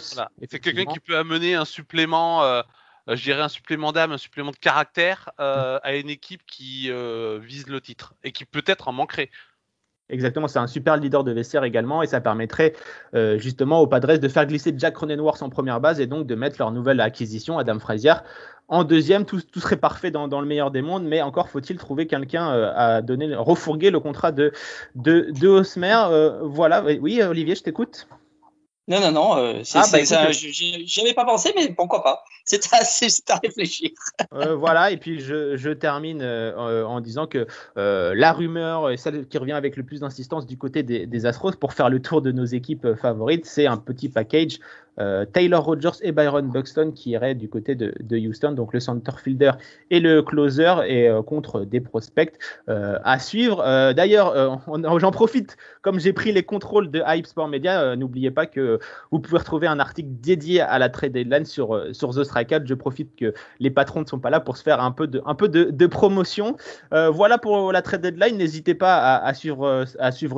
C'est 0.49 0.61
quelqu'un 0.61 0.85
qui 0.85 1.01
peut 1.01 1.17
amener 1.17 1.55
un 1.55 1.65
supplément 1.65 2.63
je 3.09 3.23
dirais 3.25 3.43
un 3.43 3.49
supplément 3.49 3.91
d'âme, 3.91 4.13
un 4.13 4.19
supplément 4.19 4.53
de 4.53 4.57
caractère 4.57 5.31
à 5.39 5.97
une 5.97 6.11
équipe 6.11 6.43
qui 6.47 6.93
vise 7.41 7.67
le 7.67 7.81
titre 7.81 8.15
et 8.23 8.31
qui 8.31 8.45
peut-être 8.45 8.87
en 8.87 8.93
manquerait. 8.93 9.31
Exactement, 10.11 10.49
c'est 10.49 10.59
un 10.59 10.67
super 10.67 10.97
leader 10.97 11.25
de 11.25 11.33
vestiaire 11.33 11.65
également 11.65 12.03
et 12.03 12.07
ça 12.07 12.21
permettrait 12.21 12.75
euh, 13.15 13.39
justement 13.39 13.81
aux 13.81 13.87
Padres 13.87 14.17
de 14.19 14.29
faire 14.29 14.45
glisser 14.47 14.75
Jack 14.77 14.95
Cronenworth 14.95 15.43
en 15.43 15.51
première 15.51 15.81
base 15.81 16.01
et 16.01 16.07
donc 16.07 16.27
de 16.27 16.35
mettre 16.35 16.57
leur 16.59 16.73
nouvelle 16.73 17.01
acquisition, 17.01 17.59
Adam 17.59 17.79
Frazier, 17.79 18.15
en 18.69 18.85
deuxième. 18.85 19.25
Tout, 19.25 19.41
serait 19.57 19.77
parfait 19.77 20.11
dans, 20.11 20.27
le 20.41 20.47
meilleur 20.47 20.71
des 20.71 20.83
mondes, 20.83 21.05
mais 21.05 21.23
encore 21.23 21.49
faut-il 21.49 21.77
trouver 21.77 22.07
quelqu'un 22.07 22.51
euh, 22.51 22.73
à 22.75 23.03
donner, 23.03 23.35
refourguer 23.35 23.91
le 23.91 24.01
contrat 24.01 24.33
de, 24.33 24.53
de, 24.97 25.47
Hosmer. 25.47 25.97
Euh, 26.11 26.41
voilà, 26.43 26.85
oui, 26.85 27.23
Olivier, 27.23 27.55
je 27.55 27.63
t'écoute. 27.63 28.09
Non, 28.91 29.01
non, 29.01 29.13
non, 29.13 29.37
euh, 29.37 29.63
ah, 29.75 29.85
bah, 29.93 30.03
j'y 30.03 31.01
avais 31.01 31.15
pas 31.15 31.25
pensé, 31.25 31.53
mais 31.55 31.73
pourquoi 31.73 32.03
pas 32.03 32.25
C'est 32.45 32.61
à, 32.73 32.79
à, 33.35 33.39
réfléchir. 33.39 33.91
Euh, 34.35 34.57
voilà, 34.57 34.91
et 34.91 34.97
puis 34.97 35.21
je, 35.21 35.57
je 35.57 35.71
termine 35.71 36.23
euh, 36.23 36.85
en 36.85 37.01
disant 37.01 37.29
que 37.29 37.47
la 37.77 38.33
rumeur, 38.33 38.91
et 38.91 38.97
celle 38.97 39.29
qui 39.29 39.39
revient 39.39 39.53
avec 39.53 39.77
le 39.77 39.85
plus 39.85 40.01
d'insistance 40.01 40.45
du 40.45 40.59
côté 40.59 40.83
des, 40.83 41.07
des, 41.07 41.27
Astros 41.27 41.53
pour 41.53 41.73
faire 41.73 41.89
le 41.89 42.03
tour 42.03 42.21
de 42.21 42.33
nos 42.33 42.45
équipes 42.45 42.97
favorites, 43.01 43.47
c'est 43.47 43.67
un 43.67 43.77
petit 43.77 44.09
package 44.09 44.59
euh, 45.01 45.25
Taylor 45.25 45.65
Rogers 45.65 45.99
et 46.03 46.13
Byron 46.13 46.51
Buxton 46.51 46.93
qui 46.95 47.11
iraient 47.11 47.35
du 47.35 47.49
côté 47.49 47.75
de, 47.75 47.95
Houston, 48.11 48.53
donc 48.53 48.73
le 48.75 48.81
center 48.81 49.13
fielder 49.23 49.53
et 49.91 49.99
le 50.01 50.23
closer, 50.23 50.75
et 50.87 51.09
euh, 51.09 51.23
contre 51.23 51.65
des 51.65 51.81
prospects 51.81 52.35
euh, 52.69 52.99
à 53.05 53.19
suivre. 53.19 53.63
D'ailleurs, 53.93 54.61
j'en 54.99 55.11
profite, 55.11 55.57
comme 55.83 55.99
j'ai 55.99 56.13
pris 56.13 56.33
les 56.33 56.43
contrôles 56.43 56.91
de 56.91 57.03
Hype 57.07 57.27
Sport 57.27 57.49
Media, 57.49 57.97
n'oubliez 57.97 58.31
pas 58.31 58.47
que 58.47 58.79
vous 59.11 59.19
pouvez 59.21 59.39
retrouver 59.39 59.67
un 59.67 59.81
article 59.81 60.09
dédié 60.21 60.61
à 60.61 60.79
la 60.79 60.89
trade 60.89 61.13
deadline 61.13 61.45
sur, 61.45 61.83
sur 61.93 62.11
The 62.15 62.25
Strikeout. 62.25 62.67
Je 62.67 62.75
profite 62.75 63.15
que 63.17 63.33
les 63.59 63.71
patrons 63.71 64.01
ne 64.03 64.07
sont 64.07 64.19
pas 64.19 64.31
là 64.31 64.41
pour 64.41 64.57
se 64.57 64.63
faire 64.63 64.81
un 64.81 64.93
peu 64.93 65.07
de, 65.07 65.87
promotion. 65.87 66.57
voilà 66.91 67.39
pour 67.39 67.73
la 67.73 67.83
trade 67.83 68.03
deadline. 68.03 68.37
N'hésitez 68.37 68.75
pas 68.75 69.17
à, 69.17 69.35
suivre, 69.35 69.85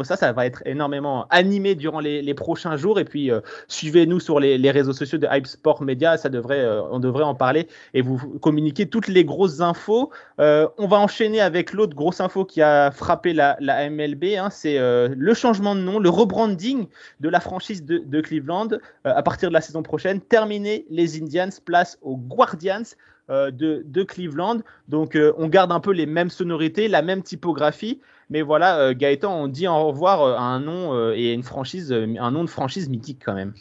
ça. 0.04 0.16
Ça 0.16 0.32
va 0.32 0.46
être 0.46 0.62
énormément 0.66 1.26
animé 1.30 1.74
durant 1.74 2.00
les 2.00 2.34
prochains 2.34 2.76
jours. 2.76 3.00
Et 3.00 3.04
puis, 3.04 3.30
suivez-nous 3.68 4.20
sur 4.20 4.40
les 4.40 4.51
les, 4.58 4.70
réseaux 4.70 4.92
sociaux 4.92 5.18
de 5.18 5.26
Hype 5.30 5.46
Sport 5.46 5.82
Media, 5.82 6.16
ça 6.16 6.28
devrait, 6.28 6.60
euh, 6.60 6.82
on 6.90 7.00
devrait 7.00 7.24
en 7.24 7.34
parler 7.34 7.68
et 7.94 8.02
vous 8.02 8.18
communiquer 8.40 8.86
toutes 8.86 9.08
les 9.08 9.24
grosses 9.24 9.60
infos. 9.60 10.10
Euh, 10.40 10.68
on 10.78 10.86
va 10.86 10.98
enchaîner 10.98 11.40
avec 11.40 11.72
l'autre 11.72 11.94
grosse 11.94 12.20
info 12.20 12.44
qui 12.44 12.62
a 12.62 12.90
frappé 12.90 13.32
la, 13.32 13.56
MLB, 13.90 14.36
hein, 14.38 14.50
c'est 14.50 14.78
euh, 14.78 15.08
le 15.16 15.34
changement 15.34 15.74
de 15.74 15.80
nom, 15.80 15.98
le 15.98 16.08
rebranding 16.08 16.86
de 17.20 17.28
la 17.28 17.40
franchise 17.40 17.84
de, 17.84 18.20
Cleveland 18.20 18.68
à 19.04 19.22
partir 19.22 19.48
de 19.48 19.54
la 19.54 19.60
saison 19.60 19.82
prochaine. 19.82 20.20
Terminer 20.20 20.86
les 20.90 21.20
Indians, 21.20 21.48
place 21.64 21.98
aux 22.02 22.16
Guardians. 22.16 22.82
de, 23.28 24.02
Cleveland. 24.02 24.58
Donc 24.88 25.18
on 25.38 25.48
garde 25.48 25.72
un 25.72 25.80
peu 25.80 25.92
les 25.92 26.06
mêmes 26.06 26.30
sonorités, 26.30 26.88
la 26.88 27.02
même 27.02 27.22
typographie, 27.22 28.00
mais 28.30 28.42
voilà, 28.42 28.94
Gaëtan, 28.94 29.34
on 29.34 29.48
dit 29.48 29.66
au 29.66 29.86
revoir 29.88 30.38
à 30.38 30.42
un 30.42 30.60
nom 30.60 31.10
et 31.12 31.32
une 31.32 31.42
franchise, 31.42 31.92
un 31.92 32.30
nom 32.30 32.44
de 32.44 32.50
franchise 32.50 32.88
mythique 32.88 33.22
quand 33.24 33.34
même. 33.34 33.54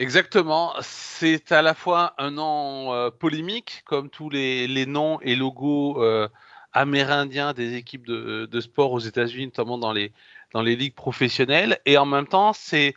Exactement. 0.00 0.74
C'est 0.80 1.50
à 1.50 1.60
la 1.60 1.74
fois 1.74 2.14
un 2.18 2.30
nom 2.30 2.92
euh, 2.94 3.10
polémique, 3.10 3.82
comme 3.84 4.10
tous 4.10 4.30
les, 4.30 4.86
noms 4.86 5.20
et 5.22 5.34
logos 5.34 6.00
euh, 6.00 6.28
amérindiens 6.72 7.52
des 7.52 7.74
équipes 7.74 8.06
de, 8.06 8.60
sport 8.60 8.92
aux 8.92 9.00
États-Unis, 9.00 9.46
notamment 9.46 9.76
dans 9.76 9.92
les, 9.92 10.12
dans 10.52 10.62
les 10.62 10.76
ligues 10.76 10.94
professionnelles. 10.94 11.80
Et 11.84 11.98
en 11.98 12.06
même 12.06 12.28
temps, 12.28 12.52
c'est 12.52 12.94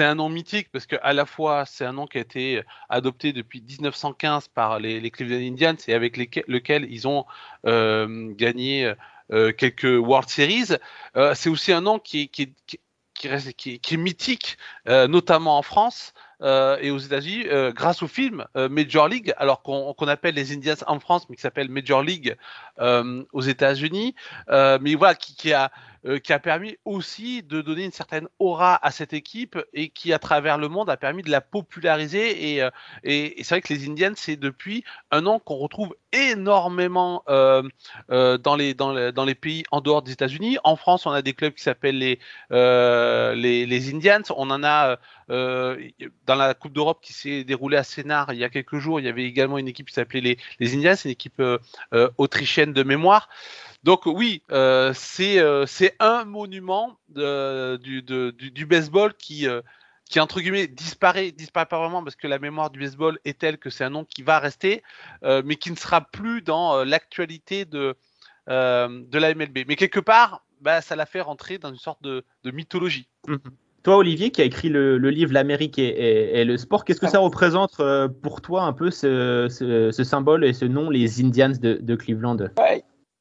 un 0.00 0.14
nom 0.14 0.28
mythique 0.28 0.68
parce 0.70 0.84
que 0.84 0.96
à 1.02 1.14
la 1.14 1.24
fois 1.24 1.64
c'est 1.64 1.86
un 1.86 1.94
nom 1.94 2.06
qui 2.06 2.18
a 2.18 2.20
été 2.20 2.62
adopté 2.90 3.32
depuis 3.32 3.62
1915 3.62 4.48
par 4.48 4.78
les, 4.78 5.10
Cleveland 5.10 5.52
Indians 5.54 5.76
et 5.88 5.94
avec 5.94 6.18
lequel 6.18 6.86
ils 6.90 7.08
ont 7.08 7.24
euh, 7.66 8.30
gagné 8.34 8.92
quelques 9.30 9.84
World 9.84 10.28
Series. 10.28 10.76
c'est 11.34 11.48
aussi 11.48 11.72
un 11.72 11.80
nom 11.80 11.98
qui, 11.98 12.28
qui, 12.28 12.52
qui, 12.66 12.78
qui, 13.56 13.94
est 13.94 13.96
mythique, 13.96 14.58
notamment 14.86 15.56
en 15.56 15.62
France. 15.62 16.12
Euh, 16.42 16.76
et 16.80 16.90
aux 16.90 16.98
États-Unis 16.98 17.44
euh, 17.46 17.72
grâce 17.72 18.02
au 18.02 18.08
film 18.08 18.44
euh, 18.56 18.68
Major 18.68 19.06
League, 19.06 19.32
alors 19.36 19.62
qu'on 19.62 20.08
appelle 20.08 20.34
les 20.34 20.52
Indians 20.52 20.74
en 20.88 20.98
France, 20.98 21.28
mais 21.28 21.36
qui 21.36 21.42
s'appelle 21.42 21.68
Major 21.68 22.02
League 22.02 22.36
aux 23.32 23.40
États-Unis, 23.40 24.14
mais 24.48 24.94
voilà, 24.94 25.14
qui, 25.14 25.52
a 25.52 25.70
qui 26.24 26.32
a 26.32 26.40
permis 26.40 26.76
aussi 26.84 27.44
de 27.44 27.60
donner 27.60 27.84
une 27.84 27.92
certaine 27.92 28.26
aura 28.40 28.84
à 28.84 28.90
cette 28.90 29.12
équipe 29.12 29.56
et 29.72 29.90
qui, 29.90 30.12
à 30.12 30.18
travers 30.18 30.58
le 30.58 30.68
monde, 30.68 30.90
a 30.90 30.96
permis 30.96 31.22
de 31.22 31.30
la 31.30 31.40
populariser. 31.40 32.56
Et, 32.56 32.68
et, 33.04 33.44
c'est 33.44 33.54
vrai 33.54 33.60
que 33.60 33.72
les 33.72 33.88
Indians, 33.88 34.14
c'est 34.16 34.34
depuis 34.36 34.82
un 35.12 35.20
nom 35.20 35.38
qu'on 35.38 35.56
retrouve 35.56 35.94
énormément 36.12 37.22
dans, 37.28 38.56
les, 38.56 38.74
dans, 38.74 39.12
dans, 39.12 39.24
les 39.24 39.34
pays 39.36 39.62
en 39.70 39.80
dehors 39.80 40.02
des 40.02 40.12
États-Unis. 40.12 40.58
En 40.64 40.74
France, 40.74 41.06
on 41.06 41.12
a 41.12 41.22
des 41.22 41.34
clubs 41.34 41.54
qui 41.54 41.62
s'appellent 41.62 41.98
les, 41.98 42.18
les, 42.50 43.66
les, 43.66 43.94
Indians. 43.94 44.22
On 44.36 44.50
en 44.50 44.64
a 44.64 44.98
dans 45.28 46.34
la 46.34 46.54
Coupe 46.54 46.72
d'Europe 46.72 47.00
qui 47.02 47.12
s'est 47.12 47.44
déroulée 47.44 47.76
à 47.76 47.84
Sénart 47.84 48.32
il 48.32 48.38
y 48.38 48.44
a 48.44 48.48
quelques 48.48 48.78
jours. 48.78 49.00
Il 49.00 49.06
y 49.06 49.08
avait 49.08 49.24
également 49.24 49.58
une 49.58 49.68
équipe 49.68 49.88
qui 49.88 49.94
s'appelait 49.94 50.20
les, 50.20 50.38
les 50.60 50.74
Indians, 50.74 50.94
une 51.04 51.10
équipe 51.10 51.42
autrichienne 52.18 52.72
de 52.72 52.82
mémoire. 52.82 53.28
Donc 53.82 54.06
oui, 54.06 54.42
euh, 54.52 54.92
euh, 55.20 55.66
c'est 55.66 55.96
un 55.98 56.24
monument 56.24 56.98
du, 57.08 58.66
baseball 58.66 59.14
qui, 59.14 59.48
euh, 59.48 59.60
entre 60.16 60.40
guillemets 60.40 60.68
disparaît, 60.68 61.32
disparaît 61.32 61.66
pas 61.66 61.78
vraiment 61.78 62.04
parce 62.04 62.14
que 62.14 62.28
la 62.28 62.38
mémoire 62.38 62.70
du 62.70 62.78
baseball 62.78 63.18
est 63.24 63.38
telle 63.38 63.58
que 63.58 63.70
c'est 63.70 63.84
un 63.84 63.90
nom 63.90 64.04
qui 64.04 64.22
va 64.22 64.38
rester, 64.38 64.82
mais 65.22 65.56
qui 65.56 65.70
ne 65.70 65.76
sera 65.76 66.00
plus 66.00 66.42
dans 66.42 66.84
l'actualité 66.84 67.64
de, 67.64 67.96
de 68.46 69.18
la 69.18 69.34
MLB. 69.34 69.64
Mais 69.66 69.76
quelque 69.76 70.00
part, 70.00 70.44
bah, 70.60 70.80
ça 70.80 70.94
l'a 70.94 71.06
fait 71.06 71.20
rentrer 71.20 71.58
dans 71.58 71.70
une 71.70 71.78
sorte 71.78 72.02
de, 72.02 72.24
mythologie. 72.44 73.08
Mmh 73.26 73.36
Toi, 73.82 73.96
Olivier, 73.96 74.30
qui 74.30 74.40
a 74.40 74.44
écrit 74.44 74.68
le, 74.68 74.96
livre 74.98 75.32
L'Amérique 75.32 75.78
et, 75.78 76.44
le 76.44 76.56
sport, 76.56 76.84
qu'est-ce 76.84 77.00
que 77.00 77.08
ça 77.08 77.18
représente 77.18 77.80
pour 78.22 78.40
toi 78.40 78.62
un 78.62 78.72
peu 78.72 78.90
ce, 78.90 79.90
symbole 80.04 80.44
et 80.44 80.52
ce 80.52 80.64
nom, 80.64 80.88
les 80.88 81.20
Indians 81.20 81.52
de, 81.60 81.96
Cleveland? 81.96 82.36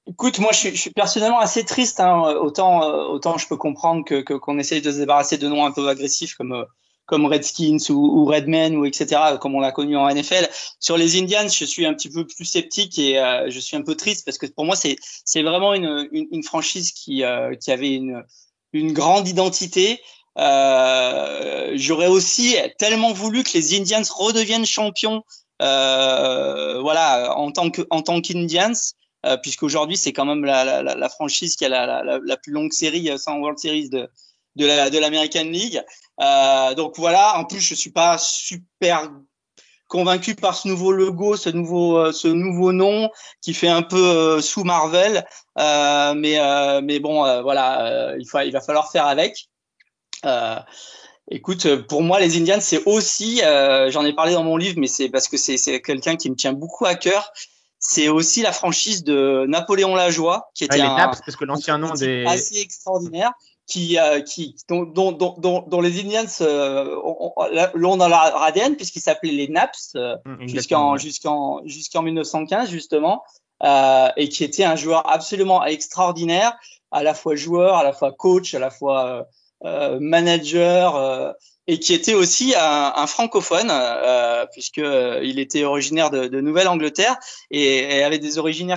Écoute, 0.07 0.39
moi, 0.39 0.51
je 0.51 0.69
suis, 0.69 0.89
personnellement 0.91 1.39
assez 1.39 1.63
triste. 1.63 1.99
Hein. 1.99 2.35
Autant, 2.41 2.81
autant 3.09 3.37
je 3.37 3.47
peux 3.47 3.57
comprendre 3.57 4.03
que 4.05 4.21
qu'on 4.21 4.59
essaye 4.59 4.81
de 4.81 4.91
se 4.91 4.97
débarrasser 4.97 5.37
de 5.37 5.47
noms 5.47 5.65
un 5.65 5.71
peu 5.71 5.87
agressifs 5.87 6.35
comme 6.35 6.65
comme 7.11 7.25
Redskins 7.25 7.89
ou, 7.89 8.23
Redmen 8.23 8.77
ou 8.77 8.85
etc. 8.85 9.37
comme 9.41 9.53
on 9.53 9.59
l'a 9.59 9.73
connu 9.73 9.97
en 9.97 10.07
NFL. 10.07 10.47
Sur 10.79 10.97
les 10.97 11.19
Indians, 11.19 11.47
je 11.47 11.65
suis 11.65 11.85
un 11.85 11.93
petit 11.93 12.09
peu 12.09 12.25
plus 12.25 12.45
sceptique 12.45 12.97
et 12.97 13.19
euh, 13.19 13.49
je 13.49 13.59
suis 13.59 13.75
un 13.75 13.81
peu 13.81 13.95
triste 13.95 14.23
parce 14.23 14.37
que 14.37 14.45
pour 14.45 14.63
moi 14.63 14.77
c'est 14.77 14.95
c'est 15.25 15.43
vraiment 15.43 15.73
une, 15.73 16.07
une, 16.11 16.41
franchise 16.41 16.93
qui 16.93 17.25
euh, 17.25 17.53
qui 17.55 17.69
avait 17.71 17.93
une 17.93 18.23
une 18.71 18.93
grande 18.93 19.27
identité. 19.27 19.99
Euh, 20.37 21.71
J'aurais 21.75 22.07
aussi 22.07 22.55
tellement 22.77 23.13
voulu 23.13 23.43
que 23.43 23.51
les 23.53 23.77
Indians 23.79 24.01
redeviennent 24.15 24.65
champions, 24.65 25.23
euh, 25.61 26.79
voilà, 26.81 27.37
en 27.37 27.51
tant 27.51 27.69
que 27.69 27.81
en 27.89 28.01
tant 28.01 28.21
qu'Indians. 28.21 28.73
Euh, 29.23 29.37
puisqu'aujourd'hui 29.37 29.97
c'est 29.97 30.13
quand 30.13 30.25
même 30.25 30.43
la, 30.43 30.81
la, 30.81 30.95
la, 30.95 31.09
franchise 31.09 31.55
qui 31.55 31.63
a 31.63 31.69
la, 31.69 32.03
la, 32.03 32.37
plus 32.37 32.51
longue 32.51 32.73
série 32.73 33.07
sans 33.19 33.37
World 33.37 33.59
Series 33.59 33.87
de, 33.87 34.09
de 34.55 34.65
la 34.65 34.89
de 34.89 34.97
l'American 34.97 35.43
League. 35.43 35.81
Euh, 36.21 36.73
donc 36.73 36.97
voilà. 36.97 37.37
En 37.37 37.45
plus, 37.45 37.59
je 37.59 37.75
suis 37.75 37.91
pas 37.91 38.17
super 38.17 39.11
convaincu 39.87 40.35
par 40.35 40.55
ce 40.55 40.67
nouveau 40.67 40.91
logo, 40.91 41.35
ce 41.35 41.49
nouveau 41.49 41.97
euh, 41.97 42.11
ce 42.11 42.27
nouveau 42.29 42.71
nom 42.71 43.09
qui 43.41 43.53
fait 43.53 43.67
un 43.67 43.81
peu 43.81 43.97
euh, 43.97 44.41
sous 44.41 44.63
Marvel. 44.63 45.25
Euh, 45.59 46.13
mais 46.15 46.39
mais 46.81 46.99
bon, 46.99 47.41
voilà, 47.41 48.15
il 48.17 48.27
faut 48.27 48.39
il 48.39 48.51
va 48.51 48.61
falloir 48.61 48.91
faire 48.91 49.05
avec. 49.05 49.49
Écoute, 51.29 51.75
pour 51.87 52.01
moi, 52.01 52.19
les 52.19 52.37
Indians, 52.37 52.59
c'est 52.59 52.83
aussi, 52.85 53.41
j'en 53.89 54.05
ai 54.05 54.13
parlé 54.13 54.33
dans 54.33 54.43
mon 54.43 54.57
livre, 54.57 54.75
mais 54.77 54.87
c'est 54.87 55.09
parce 55.09 55.27
que 55.27 55.37
c'est 55.37 55.81
quelqu'un 55.81 56.15
qui 56.15 56.29
me 56.29 56.35
tient 56.35 56.53
beaucoup 56.53 56.85
à 56.85 56.95
cœur. 56.95 57.31
C'est 57.83 58.09
aussi 58.09 58.43
la 58.43 58.51
franchise 58.51 59.03
de 59.03 59.45
Napoléon 59.47 59.95
Lajoie, 59.95 60.51
qui 60.53 60.65
était 60.65 60.81
un, 60.81 60.95
parce 60.95 61.35
que 61.35 61.45
l'ancien 61.45 61.79
nom 61.79 61.93
des 61.93 62.25
assez 62.27 62.59
extraordinaire 62.59 63.31
qui, 63.71 63.97
euh, 63.97 64.21
qui 64.21 64.55
dont, 64.67 64.83
dont, 64.83 65.11
dont, 65.11 65.65
dont, 65.65 65.81
les 65.81 66.01
Indians 66.01 66.25
euh, 66.41 66.95
l'ont 67.73 67.97
dans 67.97 68.09
leur 68.09 68.41
ADN 68.41 68.75
puisqu'ils 68.75 69.01
s'appelaient 69.01 69.31
les 69.31 69.47
Naps 69.47 69.93
euh, 69.95 70.15
mmh, 70.25 70.47
jusqu'en 70.47 70.97
jusqu'en 70.97 71.61
jusqu'en 71.65 72.01
1915 72.01 72.69
justement 72.69 73.23
euh, 73.63 74.09
et 74.17 74.27
qui 74.27 74.43
était 74.43 74.65
un 74.65 74.75
joueur 74.75 75.09
absolument 75.09 75.63
extraordinaire 75.65 76.53
à 76.91 77.01
la 77.01 77.13
fois 77.13 77.35
joueur 77.35 77.75
à 77.75 77.83
la 77.83 77.93
fois 77.93 78.11
coach 78.11 78.53
à 78.53 78.59
la 78.59 78.71
fois 78.71 79.05
euh, 79.05 79.23
manager 79.99 81.35
et 81.67 81.79
qui 81.79 81.93
était 81.93 82.15
aussi 82.15 82.55
un, 82.55 82.93
un 82.95 83.07
francophone 83.07 83.69
euh, 83.71 84.45
puisque 84.51 84.79
euh, 84.79 85.21
il 85.23 85.39
était 85.39 85.63
originaire 85.63 86.09
de, 86.09 86.27
de 86.27 86.41
Nouvelle-Angleterre 86.41 87.17
et, 87.51 87.97
et, 87.97 88.03
avait 88.03 88.19
des 88.19 88.39
origines 88.39 88.75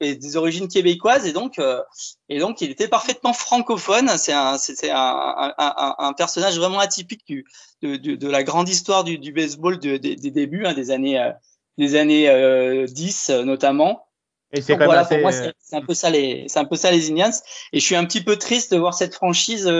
et 0.00 0.14
des 0.14 0.36
origines 0.36 0.68
québécoises 0.68 1.26
et 1.26 1.32
donc 1.32 1.58
euh, 1.58 1.82
et 2.28 2.38
donc 2.38 2.60
il 2.60 2.70
était 2.70 2.88
parfaitement 2.88 3.32
francophone. 3.32 4.08
C'est 4.16 4.32
un 4.32 4.58
c'était 4.58 4.90
un, 4.90 5.52
un, 5.58 5.94
un, 5.98 6.12
personnage 6.12 6.56
vraiment 6.58 6.78
atypique 6.78 7.26
du, 7.26 7.44
de, 7.82 7.96
de, 7.96 8.14
de 8.14 8.28
la 8.28 8.44
grande 8.44 8.68
histoire 8.68 9.02
du, 9.02 9.18
du 9.18 9.32
baseball 9.32 9.78
de, 9.78 9.96
des 9.96 10.16
débuts 10.16 10.64
hein, 10.64 10.72
des 10.72 10.92
années 10.92 11.20
euh, 11.20 11.32
des 11.78 11.96
années 11.96 12.86
10 12.86 13.30
notamment. 13.44 14.06
Et 14.52 14.62
c'est 14.62 14.76
voilà, 14.76 15.04
pour 15.04 15.18
moi, 15.18 15.30
c'est 15.32 15.76
un 15.76 15.80
peu 15.80 15.94
ça 15.94 16.10
les, 16.10 16.46
c'est 16.48 16.58
un 16.58 16.64
peu 16.64 16.74
ça 16.74 16.90
les 16.90 17.10
Indians. 17.10 17.30
Et 17.72 17.80
je 17.80 17.84
suis 17.84 17.94
un 17.94 18.04
petit 18.04 18.20
peu 18.20 18.36
triste 18.36 18.72
de 18.72 18.78
voir 18.78 18.94
cette 18.94 19.14
franchise 19.14 19.70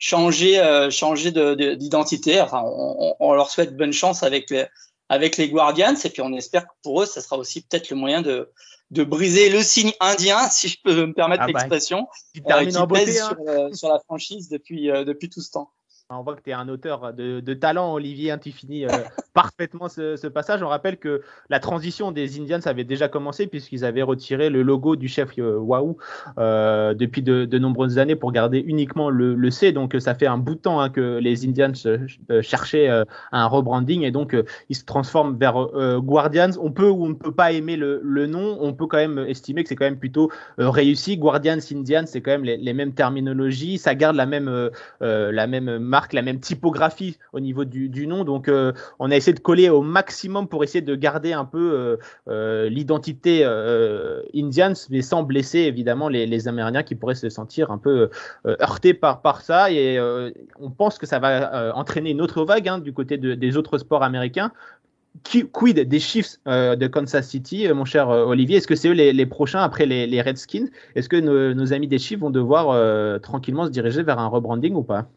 changer, 0.00 0.58
euh, 0.58 0.90
changer 0.90 1.30
d'identité. 1.76 2.36
De, 2.36 2.40
enfin, 2.40 2.62
on, 2.64 3.14
on, 3.20 3.32
leur 3.32 3.50
souhaite 3.50 3.76
bonne 3.76 3.92
chance 3.92 4.24
avec 4.24 4.50
les, 4.50 4.66
avec 5.08 5.36
les 5.36 5.48
Guardians 5.48 5.94
et 6.02 6.10
puis 6.10 6.22
on 6.22 6.32
espère 6.32 6.66
que 6.66 6.72
pour 6.82 7.02
eux, 7.02 7.06
ça 7.06 7.20
sera 7.20 7.36
aussi 7.36 7.60
peut-être 7.60 7.90
le 7.90 7.96
moyen 7.96 8.22
de, 8.22 8.50
de 8.90 9.04
briser 9.04 9.50
le 9.50 9.62
signe 9.62 9.92
indien, 10.00 10.48
si 10.48 10.68
je 10.68 10.78
peux 10.82 11.06
me 11.06 11.12
permettre 11.12 11.42
ah 11.42 11.46
bah, 11.46 11.52
l'expression, 11.52 12.08
qui, 12.34 12.42
euh, 12.50 12.64
qui 12.64 12.92
pèse 12.92 13.20
hein. 13.20 13.28
sur, 13.28 13.48
euh, 13.48 13.72
sur, 13.72 13.88
la 13.88 14.00
franchise 14.00 14.48
depuis, 14.48 14.90
euh, 14.90 15.04
depuis 15.04 15.30
tout 15.30 15.40
ce 15.40 15.50
temps. 15.50 15.70
On 16.12 16.22
voit 16.22 16.34
que 16.34 16.42
tu 16.42 16.50
es 16.50 16.54
un 16.54 16.68
auteur 16.68 17.14
de, 17.14 17.54
talent, 17.54 17.92
Olivier. 17.94 18.32
Hein, 18.32 18.38
tu 18.38 18.50
finis 18.50 18.84
euh, 18.84 18.88
parfaitement 19.32 19.88
ce, 19.88 20.26
passage. 20.26 20.60
On 20.60 20.66
rappelle 20.66 20.96
que 20.96 21.22
la 21.50 21.60
transition 21.60 22.10
des 22.10 22.40
Indians 22.40 22.58
avait 22.64 22.82
déjà 22.82 23.06
commencé 23.08 23.46
puisqu'ils 23.46 23.84
avaient 23.84 24.02
retiré 24.02 24.50
le 24.50 24.62
logo 24.62 24.96
du 24.96 25.06
chef 25.06 25.30
euh, 25.38 25.56
Wahoo 25.56 25.98
euh, 26.38 26.94
depuis 26.94 27.22
de, 27.22 27.58
nombreuses 27.58 27.98
années 27.98 28.16
pour 28.16 28.32
garder 28.32 28.58
uniquement 28.58 29.08
le, 29.08 29.50
C. 29.50 29.70
Donc 29.70 29.94
ça 30.00 30.16
fait 30.16 30.26
un 30.26 30.38
bout 30.38 30.56
de 30.56 30.60
temps 30.60 30.80
hein, 30.80 30.90
que 30.90 31.18
les 31.18 31.46
Indians 31.46 31.72
cherchaient 32.40 32.88
un 33.32 33.46
rebranding 33.46 34.02
et 34.02 34.10
donc 34.10 34.36
ils 34.68 34.76
se 34.76 34.84
transforment 34.84 35.36
vers 35.36 35.54
Guardians. 36.00 36.50
On 36.60 36.72
peut 36.72 36.88
ou 36.88 37.04
on 37.04 37.08
ne 37.10 37.14
peut 37.14 37.32
pas 37.32 37.52
aimer 37.52 37.76
le, 37.76 38.26
nom. 38.26 38.58
On 38.60 38.72
peut 38.72 38.86
quand 38.86 38.96
même 38.96 39.18
estimer 39.18 39.62
que 39.62 39.68
c'est 39.68 39.76
quand 39.76 39.84
même 39.84 39.98
plutôt 39.98 40.30
réussi. 40.58 41.16
Guardians, 41.16 41.58
Indians, 41.72 42.04
c'est 42.06 42.20
quand 42.20 42.32
même 42.32 42.44
les, 42.44 42.56
les, 42.56 42.72
mêmes 42.72 42.94
terminologies. 42.94 43.78
Ça 43.78 43.94
garde 43.94 44.16
la 44.16 44.26
même, 44.26 44.70
la 45.00 45.46
même 45.46 45.78
marque 45.78 45.99
la 46.12 46.22
même 46.22 46.40
typographie 46.40 47.18
au 47.32 47.40
niveau 47.40 47.64
du, 47.64 48.06
nom. 48.06 48.24
Donc, 48.24 48.48
euh, 48.48 48.72
on 48.98 49.10
a 49.10 49.16
essayé 49.16 49.34
de 49.34 49.40
coller 49.40 49.68
au 49.68 49.82
maximum 49.82 50.48
pour 50.48 50.64
essayer 50.64 50.82
de 50.82 50.94
garder 50.94 51.32
un 51.32 51.44
peu 51.44 51.72
euh, 51.72 51.96
euh, 52.28 52.68
l'identité 52.68 53.44
Indians, 54.34 54.74
mais 54.90 55.02
sans 55.02 55.22
blesser 55.22 55.60
évidemment 55.60 56.08
les, 56.08 56.48
Amérindiens 56.48 56.82
qui 56.82 56.94
pourraient 56.94 57.14
se 57.14 57.28
sentir 57.28 57.70
un 57.70 57.78
peu 57.78 58.08
heurtés 58.46 58.94
par, 58.94 59.20
par 59.20 59.42
ça. 59.42 59.70
Et 59.70 60.00
on 60.58 60.70
pense 60.70 60.98
que 60.98 61.06
ça 61.06 61.18
va 61.18 61.76
entraîner 61.76 62.10
une 62.10 62.20
autre 62.20 62.44
vague 62.44 62.68
hein, 62.68 62.78
du 62.78 62.92
côté 62.92 63.18
des 63.18 63.56
autres 63.56 63.78
sports 63.78 64.02
américains 64.02 64.52
quid 65.52 65.80
des 65.80 65.98
Chiefs 65.98 66.38
de 66.46 66.86
Kansas 66.86 67.28
City, 67.28 67.68
mon 67.74 67.84
cher 67.84 68.08
Olivier? 68.08 68.58
Est-ce 68.58 68.68
que 68.68 68.76
c'est 68.76 68.88
eux 68.88 68.92
les, 68.92 69.26
prochains 69.26 69.60
après 69.60 69.84
les, 69.86 70.22
Redskins? 70.22 70.68
Est-ce 70.94 71.08
que 71.08 71.16
nos, 71.16 71.72
amis 71.72 71.88
des 71.88 71.98
Chiefs 71.98 72.20
vont 72.20 72.30
devoir 72.30 73.20
tranquillement 73.20 73.66
se 73.66 73.70
diriger 73.70 74.02
vers 74.02 74.18
un 74.18 74.28
rebranding 74.28 74.74
ou 74.74 74.82
pas? 74.82 75.08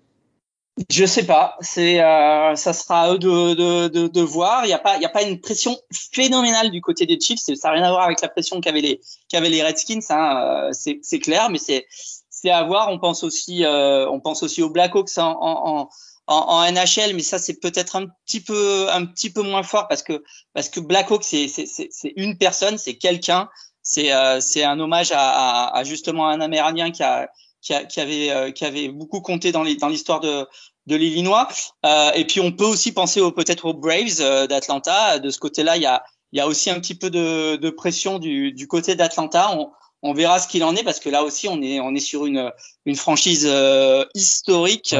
Je 0.89 1.05
sais 1.05 1.25
pas, 1.25 1.55
c'est 1.62 2.01
euh, 2.01 2.55
ça 2.55 2.73
sera 2.73 3.03
à 3.03 3.13
eux 3.13 3.19
de, 3.19 3.53
de, 3.53 3.88
de, 3.88 4.07
de 4.07 4.21
voir. 4.21 4.65
Il 4.65 4.69
n'y 4.69 4.73
a 4.73 4.79
pas 4.79 4.95
il 4.95 5.03
y 5.03 5.05
a 5.05 5.09
pas 5.09 5.21
une 5.21 5.39
pression 5.39 5.77
phénoménale 5.91 6.71
du 6.71 6.81
côté 6.81 7.05
des 7.05 7.19
Chiefs. 7.19 7.39
Ça 7.39 7.53
n'a 7.67 7.73
rien 7.75 7.83
à 7.83 7.91
voir 7.91 8.03
avec 8.03 8.21
la 8.21 8.27
pression 8.27 8.59
qu'avaient 8.59 8.81
les 8.81 9.01
qu'avaient 9.29 9.49
les 9.49 9.62
Redskins. 9.63 9.99
Hein. 10.09 10.69
C'est 10.71 10.99
c'est 11.03 11.19
clair, 11.19 11.49
mais 11.51 11.59
c'est 11.59 11.86
c'est 12.29 12.49
à 12.49 12.63
voir. 12.63 12.89
On 12.89 12.97
pense 12.97 13.23
aussi 13.23 13.63
euh, 13.65 14.09
on 14.09 14.19
pense 14.19 14.41
aussi 14.41 14.63
aux 14.63 14.69
Blackhawks 14.71 15.15
en, 15.17 15.38
en, 15.39 15.89
en, 16.25 16.36
en 16.36 16.71
NHL, 16.71 17.13
mais 17.15 17.21
ça 17.21 17.38
c'est 17.38 17.59
peut-être 17.59 17.95
un 17.95 18.07
petit 18.25 18.41
peu 18.41 18.88
un 18.89 19.05
petit 19.05 19.29
peu 19.29 19.43
moins 19.43 19.63
fort 19.63 19.88
parce 19.88 20.01
que 20.01 20.23
parce 20.53 20.69
que 20.69 20.79
Blackhawks 20.79 21.23
c'est 21.23 21.47
c'est 21.47 21.67
c'est 21.67 22.13
une 22.15 22.38
personne, 22.38 22.79
c'est 22.79 22.95
quelqu'un. 22.95 23.47
C'est 23.83 24.12
euh, 24.12 24.39
c'est 24.39 24.63
un 24.63 24.79
hommage 24.79 25.12
à, 25.12 25.19
à, 25.19 25.77
à 25.77 25.83
justement 25.83 26.27
un 26.27 26.41
Amérindien 26.41 26.89
qui 26.91 27.03
a 27.03 27.29
qui, 27.63 27.73
a, 27.73 27.86
qui, 27.86 27.99
avait, 27.99 28.30
euh, 28.30 28.52
qui 28.52 28.65
avait 28.65 28.89
beaucoup 28.89 29.21
compté 29.21 29.52
dans 29.52 29.63
l'histoire 29.63 30.19
de, 30.19 30.45
de 30.86 30.95
l'Illinois. 30.95 31.47
Euh, 31.86 32.12
et 32.12 32.26
puis 32.26 32.41
on 32.41 32.52
peut 32.52 32.65
aussi 32.65 32.91
penser 32.91 33.21
peut-être 33.36 33.65
aux 33.65 33.73
Braves 33.73 34.19
euh, 34.19 34.45
d'Atlanta. 34.45 35.17
De 35.19 35.30
ce 35.30 35.39
côté-là, 35.39 35.78
il 35.78 35.84
y 35.84 35.88
a, 35.88 36.04
il 36.34 36.38
y 36.38 36.41
a 36.41 36.47
aussi 36.47 36.69
un 36.69 36.80
petit 36.80 36.95
peu 36.95 37.10
de, 37.10 37.56
de 37.56 37.69
pression 37.69 38.19
du, 38.19 38.52
du 38.52 38.67
côté 38.67 38.95
d'Atlanta. 38.95 39.58
On, 39.58 39.71
on, 40.02 40.13
verra 40.13 40.39
ce 40.39 40.47
qu'il 40.47 40.63
en 40.63 40.76
est 40.76 40.84
parce 40.84 40.99
que 40.99 41.10
là 41.10 41.23
aussi 41.23 41.47
on 41.47 41.62
est, 41.62 41.80
on 41.80 41.95
est 41.95 42.02
sur 42.02 42.26
une, 42.26 42.52
une 42.86 42.97
franchise 42.97 43.47
euh, 43.49 44.06
historique 44.13 44.95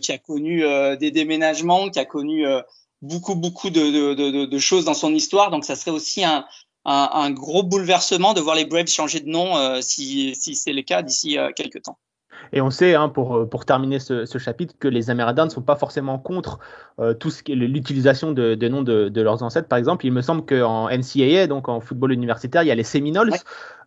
qui 0.00 0.12
a 0.12 0.18
connu 0.18 0.64
des 0.98 1.10
déménagements, 1.10 1.90
qui 1.90 1.98
a 1.98 2.06
connu 2.06 2.46
beaucoup 3.02 3.34
beaucoup 3.34 3.68
de, 3.68 4.14
de, 4.14 4.46
de, 4.46 4.58
choses 4.58 4.86
dans 4.86 4.94
son 4.94 5.14
histoire. 5.14 5.50
Donc 5.50 5.66
ça 5.66 5.76
serait 5.76 5.90
aussi 5.90 6.24
un, 6.24 6.46
un, 6.84 7.10
un, 7.12 7.30
gros 7.30 7.62
bouleversement 7.62 8.34
de 8.34 8.40
voir 8.40 8.56
les 8.56 8.64
Braves 8.64 8.88
changer 8.88 9.20
de 9.20 9.28
nom 9.28 9.56
euh, 9.56 9.80
si, 9.80 10.34
si 10.34 10.54
c'est 10.54 10.72
le 10.72 10.82
cas 10.82 11.02
d'ici 11.02 11.38
euh, 11.38 11.50
quelques 11.54 11.82
temps. 11.82 11.98
Et 12.52 12.60
on 12.60 12.70
sait, 12.70 12.94
hein, 12.94 13.08
pour, 13.08 13.36
euh, 13.36 13.46
pour 13.46 13.64
terminer 13.64 13.98
ce, 13.98 14.26
ce, 14.26 14.38
chapitre, 14.38 14.74
que 14.78 14.88
les 14.88 15.10
Amérindiens 15.10 15.46
ne 15.46 15.50
sont 15.50 15.62
pas 15.62 15.76
forcément 15.76 16.18
contre 16.18 16.58
euh, 17.00 17.14
tout 17.14 17.30
ce 17.30 17.42
qui 17.42 17.54
l'utilisation 17.54 18.32
de, 18.32 18.54
de 18.54 18.68
noms 18.68 18.82
de, 18.82 19.08
de, 19.08 19.20
leurs 19.20 19.42
ancêtres. 19.42 19.68
Par 19.68 19.78
exemple, 19.78 20.06
il 20.06 20.12
me 20.12 20.22
semble 20.22 20.44
qu'en 20.44 20.88
NCAA, 20.88 21.46
donc 21.46 21.68
en 21.68 21.80
football 21.80 22.12
universitaire, 22.12 22.62
il 22.62 22.68
y 22.68 22.70
a 22.70 22.74
les 22.74 22.84
Seminoles. 22.84 23.32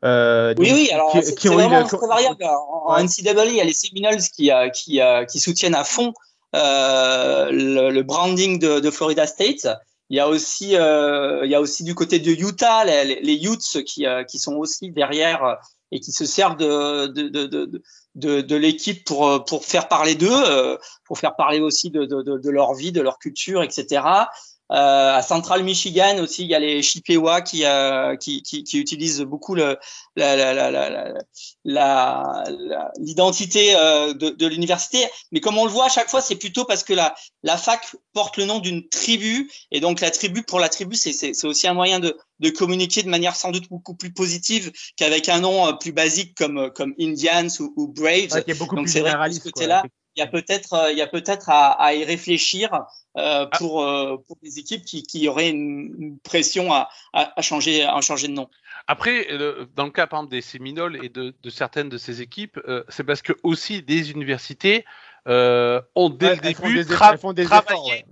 Euh, 0.03 0.53
oui, 0.57 0.71
oui, 0.73 0.89
alors 0.93 1.11
c'est 1.21 1.47
vraiment 1.47 1.83
très 1.83 2.07
variable. 2.07 2.43
En, 2.43 2.93
en 2.93 3.03
NCAA, 3.03 3.45
il 3.45 3.55
y 3.55 3.61
a 3.61 3.65
les 3.65 3.73
Seminoles 3.73 4.21
qui, 4.35 4.51
qui, 4.73 5.01
qui 5.29 5.39
soutiennent 5.39 5.75
à 5.75 5.83
fond 5.83 6.13
le, 6.53 7.89
le, 7.91 8.03
branding 8.03 8.59
de, 8.59 8.79
de 8.79 8.91
Florida 8.91 9.27
State. 9.27 9.67
Il 10.09 10.17
y 10.17 10.19
a 10.19 10.27
aussi, 10.27 10.77
euh, 10.77 11.45
il 11.45 11.51
y 11.51 11.55
a 11.55 11.61
aussi 11.61 11.83
du 11.83 11.93
côté 11.93 12.19
de 12.19 12.31
Utah 12.31 12.85
les, 12.85 13.19
les 13.21 13.45
Utes 13.45 13.83
qui, 13.83 14.05
euh, 14.05 14.23
qui 14.23 14.39
sont 14.39 14.55
aussi 14.55 14.91
derrière 14.91 15.43
euh, 15.43 15.55
et 15.91 15.99
qui 15.99 16.11
se 16.11 16.25
servent 16.25 16.57
de, 16.57 17.07
de, 17.07 17.27
de, 17.27 17.81
de, 18.15 18.41
de 18.41 18.55
l'équipe 18.55 19.05
pour, 19.05 19.43
pour 19.45 19.65
faire 19.65 19.87
parler 19.87 20.15
d'eux, 20.15 20.77
pour 21.05 21.17
faire 21.17 21.35
parler 21.37 21.61
aussi 21.61 21.89
de, 21.91 22.03
de, 22.03 22.21
de, 22.21 22.49
leur 22.49 22.73
vie, 22.73 22.91
de 22.91 22.99
leur 22.99 23.19
culture, 23.19 23.63
etc. 23.63 24.01
Euh, 24.71 25.15
à 25.15 25.21
Central 25.21 25.63
Michigan 25.63 26.17
aussi, 26.21 26.43
il 26.43 26.49
y 26.49 26.55
a 26.55 26.59
les 26.59 26.81
Chippewa 26.81 27.41
qui, 27.41 27.65
euh, 27.65 28.17
qui, 28.17 28.41
qui, 28.43 28.63
qui, 28.65 28.77
utilisent 28.79 29.21
beaucoup 29.21 29.55
le, 29.55 29.77
la, 30.17 30.35
la, 30.35 30.71
la, 30.71 31.13
la, 31.63 32.43
l'identité 32.99 33.75
euh, 33.77 34.13
de, 34.13 34.29
de 34.29 34.47
l'université. 34.47 35.05
Mais 35.31 35.39
comme 35.39 35.57
on 35.57 35.63
le 35.63 35.71
voit 35.71 35.85
à 35.85 35.89
chaque 35.89 36.09
fois, 36.09 36.21
c'est 36.21 36.35
plutôt 36.35 36.65
parce 36.65 36.83
que 36.83 36.93
la, 36.93 37.15
la 37.43 37.55
fac 37.55 37.95
porte 38.11 38.35
le 38.35 38.43
nom 38.43 38.59
d'une 38.59 38.87
tribu. 38.89 39.49
Et 39.71 39.79
donc 39.79 40.01
la 40.01 40.11
tribu, 40.11 40.43
pour 40.43 40.59
la 40.59 40.67
tribu, 40.67 40.97
c'est, 40.97 41.45
aussi 41.45 41.67
un 41.67 41.73
moyen 41.73 42.01
de, 42.01 42.17
de 42.39 42.49
communiquer 42.49 43.03
de 43.03 43.09
manière 43.09 43.37
sans 43.37 43.51
doute 43.51 43.69
beaucoup 43.69 43.95
plus 43.95 44.11
positive 44.11 44.73
qu'avec 44.97 45.29
un 45.29 45.39
nom 45.39 45.67
euh, 45.67 45.73
plus 45.73 45.93
basique 45.93 46.35
comme, 46.35 46.71
comme 46.75 46.93
Indians 46.99 47.47
ou, 47.61 47.73
ou 47.77 47.87
Braves. 47.87 48.33
Ouais, 48.33 48.53
beaucoup 48.55 48.75
donc 48.75 48.89
vrai 48.89 49.31
ce 49.31 49.39
côté-là, 49.39 49.83
il 50.17 50.19
y 50.19 50.23
a 50.23 50.27
peut-être 50.27 50.73
euh, 50.73 50.91
il 50.91 50.97
y 50.97 51.01
a 51.01 51.07
peut-être 51.07 51.49
à, 51.49 51.71
à, 51.71 51.93
y 51.93 52.03
réfléchir 52.03 52.73
euh, 52.73 52.79
ah. 53.15 53.57
pour, 53.57 53.83
euh, 53.83 54.17
pour 54.27 54.37
des 54.41 54.57
équipes 54.57 54.83
qui, 54.83 55.03
qui 55.03 55.27
auraient 55.27 55.49
une, 55.49 56.17
pression 56.23 56.73
à, 56.73 56.89
à, 57.13 57.41
changer 57.41 57.83
à 57.83 58.01
changer 58.01 58.27
de 58.27 58.33
nom. 58.33 58.49
Après, 58.87 59.27
dans 59.75 59.85
le 59.85 59.91
cas 59.91 60.07
par 60.07 60.19
exemple 60.19 60.31
des 60.31 60.41
Séminoles 60.41 61.03
et 61.03 61.09
de, 61.09 61.35
de 61.41 61.49
certaines 61.49 61.89
de 61.89 61.97
ces 61.97 62.21
équipes, 62.21 62.59
c'est 62.89 63.03
parce 63.03 63.21
que 63.21 63.33
aussi 63.43 63.83
des 63.83 64.11
universités 64.11 64.85
euh, 65.27 65.81
ont 65.95 66.09
dès 66.09 66.35
le 66.35 66.41
début 66.41 66.85
travaillé 66.85 68.05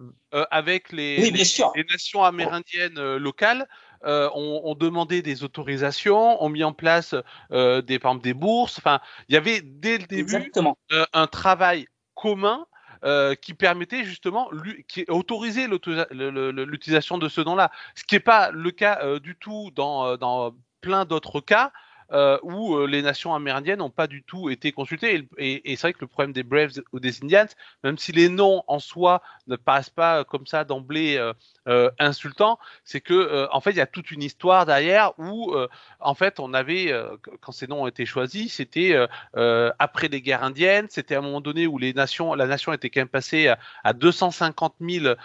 avec 0.52 0.92
les, 0.92 1.18
oui, 1.22 1.32
les, 1.32 1.44
les, 1.76 1.86
nations 1.90 2.24
amérindiennes 2.24 3.16
locales 3.16 3.68
euh, 4.06 4.30
ont, 4.36 4.62
ont, 4.66 4.76
demandé 4.76 5.24
des 5.24 5.44
autorisations, 5.44 6.44
ont 6.44 6.50
mis 6.50 6.64
en 6.64 6.74
place 6.74 7.16
euh, 7.52 7.82
des, 7.82 7.98
par 7.98 8.12
exemple, 8.12 8.24
des 8.24 8.36
bourses. 8.36 8.78
Enfin, 8.78 9.00
il 9.30 9.34
y 9.34 9.38
avait 9.38 9.62
dès 9.64 9.98
le 9.98 10.06
début 10.06 10.52
euh, 10.92 11.06
un 11.12 11.26
travail 11.26 11.88
commun 12.26 12.66
euh, 13.04 13.36
qui 13.36 13.54
permettait 13.54 14.04
justement 14.04 14.50
qui 14.88 15.06
autoriser 15.10 15.68
l'utilisation 15.68 17.20
de 17.20 17.30
ce 17.30 17.42
nom-là, 17.42 17.70
ce 17.94 18.04
qui 18.04 18.16
n'est 18.16 18.20
pas 18.20 18.50
le 18.50 18.72
cas 18.72 18.98
euh, 19.04 19.20
du 19.20 19.36
tout 19.36 19.70
euh, 19.78 20.18
dans 20.18 20.56
plein 20.82 21.06
d'autres 21.06 21.40
cas. 21.40 21.72
Euh, 22.12 22.38
où 22.44 22.76
euh, 22.76 22.86
les 22.86 23.02
nations 23.02 23.34
amérindiennes 23.34 23.80
n'ont 23.80 23.90
pas 23.90 24.06
du 24.06 24.22
tout 24.22 24.52
été 24.52 24.72
consultées. 24.72 25.28
Et, 25.40 25.76
c'est 25.76 25.82
vrai 25.82 25.94
que 25.94 26.02
le 26.02 26.08
problème 26.08 26.34
des 26.34 26.44
Braves 26.44 26.74
ou 26.94 27.00
des 27.00 27.24
Indians, 27.24 27.48
même 27.84 27.98
si 27.98 28.12
les 28.12 28.30
noms 28.30 28.64
en 28.68 28.78
soi 28.78 29.24
ne 29.48 29.56
passent 29.56 29.90
pas 29.90 30.24
comme 30.24 30.46
ça 30.46 30.66
d'emblée 30.66 31.18
euh, 31.18 31.34
euh 31.68 31.90
insultants, 31.98 32.60
c'est 32.84 33.02
que 33.02 33.48
en 33.52 33.60
fait 33.60 33.72
il 33.72 33.78
y 33.78 33.82
a 33.82 33.88
toute 33.88 34.12
une 34.12 34.22
histoire 34.22 34.68
derrière 34.68 35.18
où 35.18 35.56
en 36.00 36.16
fait 36.16 36.40
on 36.40 36.54
avait 36.54 36.94
quand 37.42 37.52
ces 37.52 37.68
noms 37.68 37.84
ont 37.84 37.88
été 37.88 38.06
choisis, 38.06 38.56
c'était 38.56 38.96
après 39.34 40.08
les 40.08 40.22
guerres 40.22 40.44
indiennes, 40.44 40.88
c'était 40.90 41.16
à 41.16 41.20
un 41.20 41.22
moment 41.22 41.42
donné 41.42 41.66
où 41.66 41.78
la 41.78 41.94
nation 41.94 42.74
était 42.74 42.90
quand 42.90 43.02
même 43.02 43.08
passée 43.08 43.48
à, 43.48 43.58
à 43.84 43.94
250 43.94 44.76
000 44.80 45.16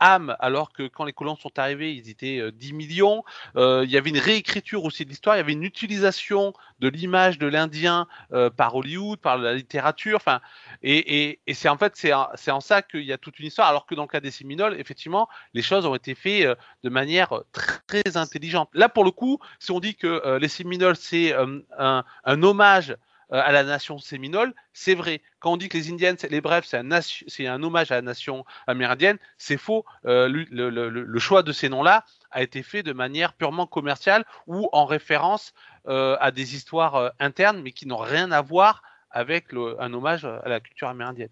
âmes, 0.00 0.36
alors 0.38 0.72
que 0.72 0.84
quand 0.88 1.04
les 1.04 1.12
colons 1.12 1.36
sont 1.36 1.58
arrivés, 1.58 1.92
ils 1.92 2.08
étaient 2.08 2.52
10 2.52 2.72
millions. 2.72 3.24
il 3.56 3.90
y 3.90 3.96
avait 3.96 4.10
une 4.10 4.18
réécriture 4.18 4.84
aussi 4.84 5.04
de 5.04 5.10
l'histoire, 5.10 5.36
il 5.36 5.38
y 5.38 5.42
avait 5.42 5.52
une 5.52 5.64
utilisation 5.64 6.21
de 6.30 6.88
l'image 6.88 7.38
de 7.38 7.46
l'Indien 7.46 8.06
euh, 8.32 8.50
par 8.50 8.74
Hollywood, 8.74 9.18
par 9.18 9.38
la 9.38 9.54
littérature. 9.54 10.16
Enfin, 10.16 10.40
et, 10.82 11.40
c'est 11.52 11.68
en 11.68 11.76
fait 11.76 11.94
c'est 11.96 12.50
en 12.50 12.60
ça 12.60 12.82
qu'il 12.82 13.02
y 13.02 13.12
a 13.12 13.18
toute 13.18 13.38
une 13.38 13.46
histoire. 13.46 13.68
Alors 13.68 13.86
que 13.86 13.94
dans 13.94 14.02
le 14.02 14.08
cas 14.08 14.20
des 14.20 14.30
Séminoles, 14.30 14.78
effectivement, 14.78 15.28
les 15.54 15.62
choses 15.62 15.86
ont 15.86 15.94
été 15.94 16.14
faites 16.14 16.46
euh, 16.46 16.54
de 16.82 16.90
manière 16.90 17.42
très, 17.52 18.16
intelligente. 18.16 18.68
Là, 18.74 18.88
pour 18.88 19.04
le 19.04 19.10
coup, 19.10 19.38
si 19.58 19.70
on 19.70 19.80
dit 19.80 19.94
que 19.94 20.06
euh, 20.06 20.38
les 20.38 20.48
Séminoles 20.48 20.96
c'est 20.96 21.34
un, 21.78 22.04
hommage 22.42 22.96
à 23.32 23.50
la 23.50 23.64
nation 23.64 23.98
séminole, 23.98 24.54
c'est 24.72 24.94
vrai. 24.94 25.22
Quand 25.40 25.52
on 25.52 25.56
dit 25.56 25.68
que 25.68 25.78
les 25.78 25.90
Indiens, 25.90 26.14
les 26.28 26.40
Brefs, 26.40 26.66
c'est 26.66 27.46
un, 27.46 27.62
hommage 27.62 27.90
à 27.90 27.96
la 27.96 28.02
nation 28.02 28.44
amérindienne, 28.66 29.18
c'est 29.38 29.56
faux. 29.56 29.84
le, 30.04 30.44
le, 30.50 31.18
choix 31.18 31.42
de 31.42 31.52
ces 31.52 31.68
noms-là 31.68 32.04
a 32.30 32.42
été 32.42 32.62
fait 32.62 32.82
de 32.82 32.92
manière 32.92 33.32
purement 33.34 33.66
commerciale 33.66 34.24
ou 34.46 34.68
en 34.72 34.84
référence 34.84 35.54
euh, 35.88 36.16
à 36.20 36.30
des 36.30 36.54
histoires 36.54 36.94
euh, 36.94 37.08
internes, 37.18 37.60
mais 37.60 37.72
qui 37.72 37.86
n'ont 37.86 37.96
rien 37.96 38.30
à 38.30 38.40
voir 38.40 38.82
avec 39.10 39.52
un 39.52 39.92
hommage 39.92 40.24
à 40.24 40.48
la 40.48 40.60
culture 40.60 40.88
amérindienne. 40.88 41.28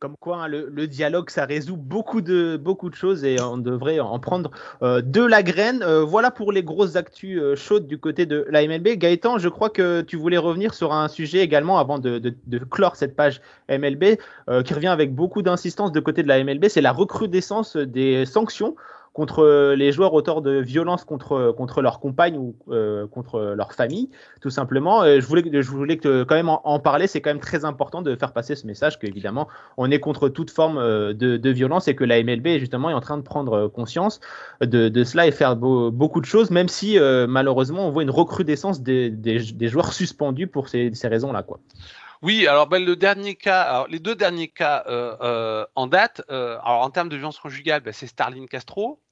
Comme 0.00 0.16
quoi, 0.16 0.42
hein, 0.42 0.48
le, 0.48 0.86
dialogue, 0.88 1.30
ça 1.30 1.44
résout 1.44 1.76
beaucoup 1.76 2.20
de, 2.20 2.60
choses 2.92 3.24
et 3.24 3.40
on 3.40 3.58
devrait 3.58 4.00
en 4.00 4.18
prendre 4.18 4.50
euh, 4.82 5.00
de 5.02 5.22
la 5.22 5.44
graine. 5.44 5.84
voilà 5.84 6.32
pour 6.32 6.50
les 6.50 6.64
grosses 6.64 6.96
actus 6.96 7.40
chaudes 7.54 7.86
du 7.86 7.98
côté 7.98 8.26
de 8.26 8.44
la 8.50 8.66
MLB. 8.66 8.96
Gaëtan, 8.96 9.38
je 9.38 9.48
crois 9.48 9.70
que 9.70 10.00
tu 10.00 10.16
voulais 10.16 10.36
revenir 10.36 10.74
sur 10.74 10.92
un 10.92 11.06
sujet 11.06 11.38
également 11.38 11.78
avant 11.78 12.00
de, 12.00 12.18
de 12.18 12.58
clore 12.58 12.96
cette 12.96 13.14
page 13.14 13.40
MLB 13.68 14.16
qui 14.64 14.74
revient 14.74 14.88
avec 14.88 15.14
beaucoup 15.14 15.42
d'insistance 15.42 15.92
de 15.92 16.00
côté 16.00 16.24
de 16.24 16.28
la 16.28 16.42
MLB. 16.42 16.66
C'est 16.68 16.80
la 16.80 16.92
recrudescence 16.92 17.76
des 17.76 18.26
sanctions 18.26 18.74
contre 19.18 19.74
les 19.76 19.90
joueurs 19.90 20.14
auteurs 20.14 20.42
de 20.42 20.60
violences 20.60 21.04
contre, 21.04 21.50
contre 21.50 21.82
leur 21.82 21.98
compagne 21.98 22.38
ou 22.38 22.54
euh, 22.70 23.04
contre 23.08 23.52
leur 23.56 23.72
famille, 23.72 24.10
tout 24.40 24.50
simplement. 24.50 25.04
je 25.04 25.26
voulais, 25.26 25.42
je 25.60 25.68
voulais 25.68 25.96
que, 25.96 26.22
quand 26.22 26.36
même 26.36 26.48
en, 26.48 26.78
parler. 26.78 27.08
C'est 27.08 27.20
quand 27.20 27.30
même 27.30 27.40
très 27.40 27.64
important 27.64 28.00
de 28.00 28.14
faire 28.14 28.32
passer 28.32 28.54
ce 28.54 28.64
message 28.64 29.00
qu'évidemment, 29.00 29.48
on 29.76 29.90
est 29.90 29.98
contre 29.98 30.28
toute 30.28 30.52
forme 30.52 30.78
euh, 30.78 31.14
de, 31.14 31.50
violence 31.50 31.88
et 31.88 31.96
que 31.96 32.04
la 32.04 32.22
MLB, 32.22 32.60
justement, 32.60 32.90
est 32.90 32.94
en 32.94 33.00
train 33.00 33.16
de 33.16 33.22
prendre 33.22 33.66
conscience 33.66 34.20
de, 34.60 35.02
cela 35.02 35.26
et 35.26 35.32
faire 35.32 35.56
beaucoup 35.56 36.20
de 36.20 36.26
choses, 36.26 36.52
même 36.52 36.68
si 36.68 36.96
euh, 36.96 37.26
malheureusement, 37.26 37.88
on 37.88 37.90
voit 37.90 38.04
une 38.04 38.10
recrudescence 38.10 38.82
des, 38.82 39.10
des, 39.10 39.68
joueurs 39.68 39.92
suspendus 39.92 40.46
pour 40.46 40.68
ces, 40.68 40.94
ces 40.94 41.08
raisons-là. 41.08 41.42
quoi. 41.42 41.58
Oui, 42.20 42.48
alors 42.48 42.66
ben, 42.66 42.84
le 42.84 42.96
dernier 42.96 43.36
cas, 43.36 43.86
les 43.88 44.00
deux 44.00 44.16
derniers 44.16 44.48
cas 44.48 44.82
euh, 44.88 45.16
euh, 45.20 45.66
en 45.76 45.86
date, 45.86 46.22
euh, 46.30 46.58
alors 46.64 46.82
en 46.82 46.90
termes 46.90 47.08
de 47.08 47.16
violence 47.16 47.38
conjugale, 47.38 47.80
ben, 47.80 47.92
c'est 47.92 48.08
Starlin 48.08 48.46
Castro, 48.46 49.00
euh, 49.06 49.07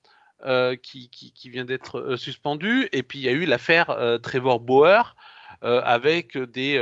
qui, 0.82 1.08
qui, 1.10 1.32
qui, 1.32 1.50
vient 1.50 1.64
d'être 1.64 1.98
euh, 1.98 2.16
suspendu. 2.16 2.88
Et 2.92 3.02
puis 3.02 3.18
il 3.18 3.22
y 3.22 3.28
a 3.28 3.32
eu 3.32 3.46
l'affaire 3.46 3.90
euh, 3.90 4.18
Trevor 4.18 4.60
Bauer 4.60 5.16
avec 5.62 6.36
des 6.36 6.78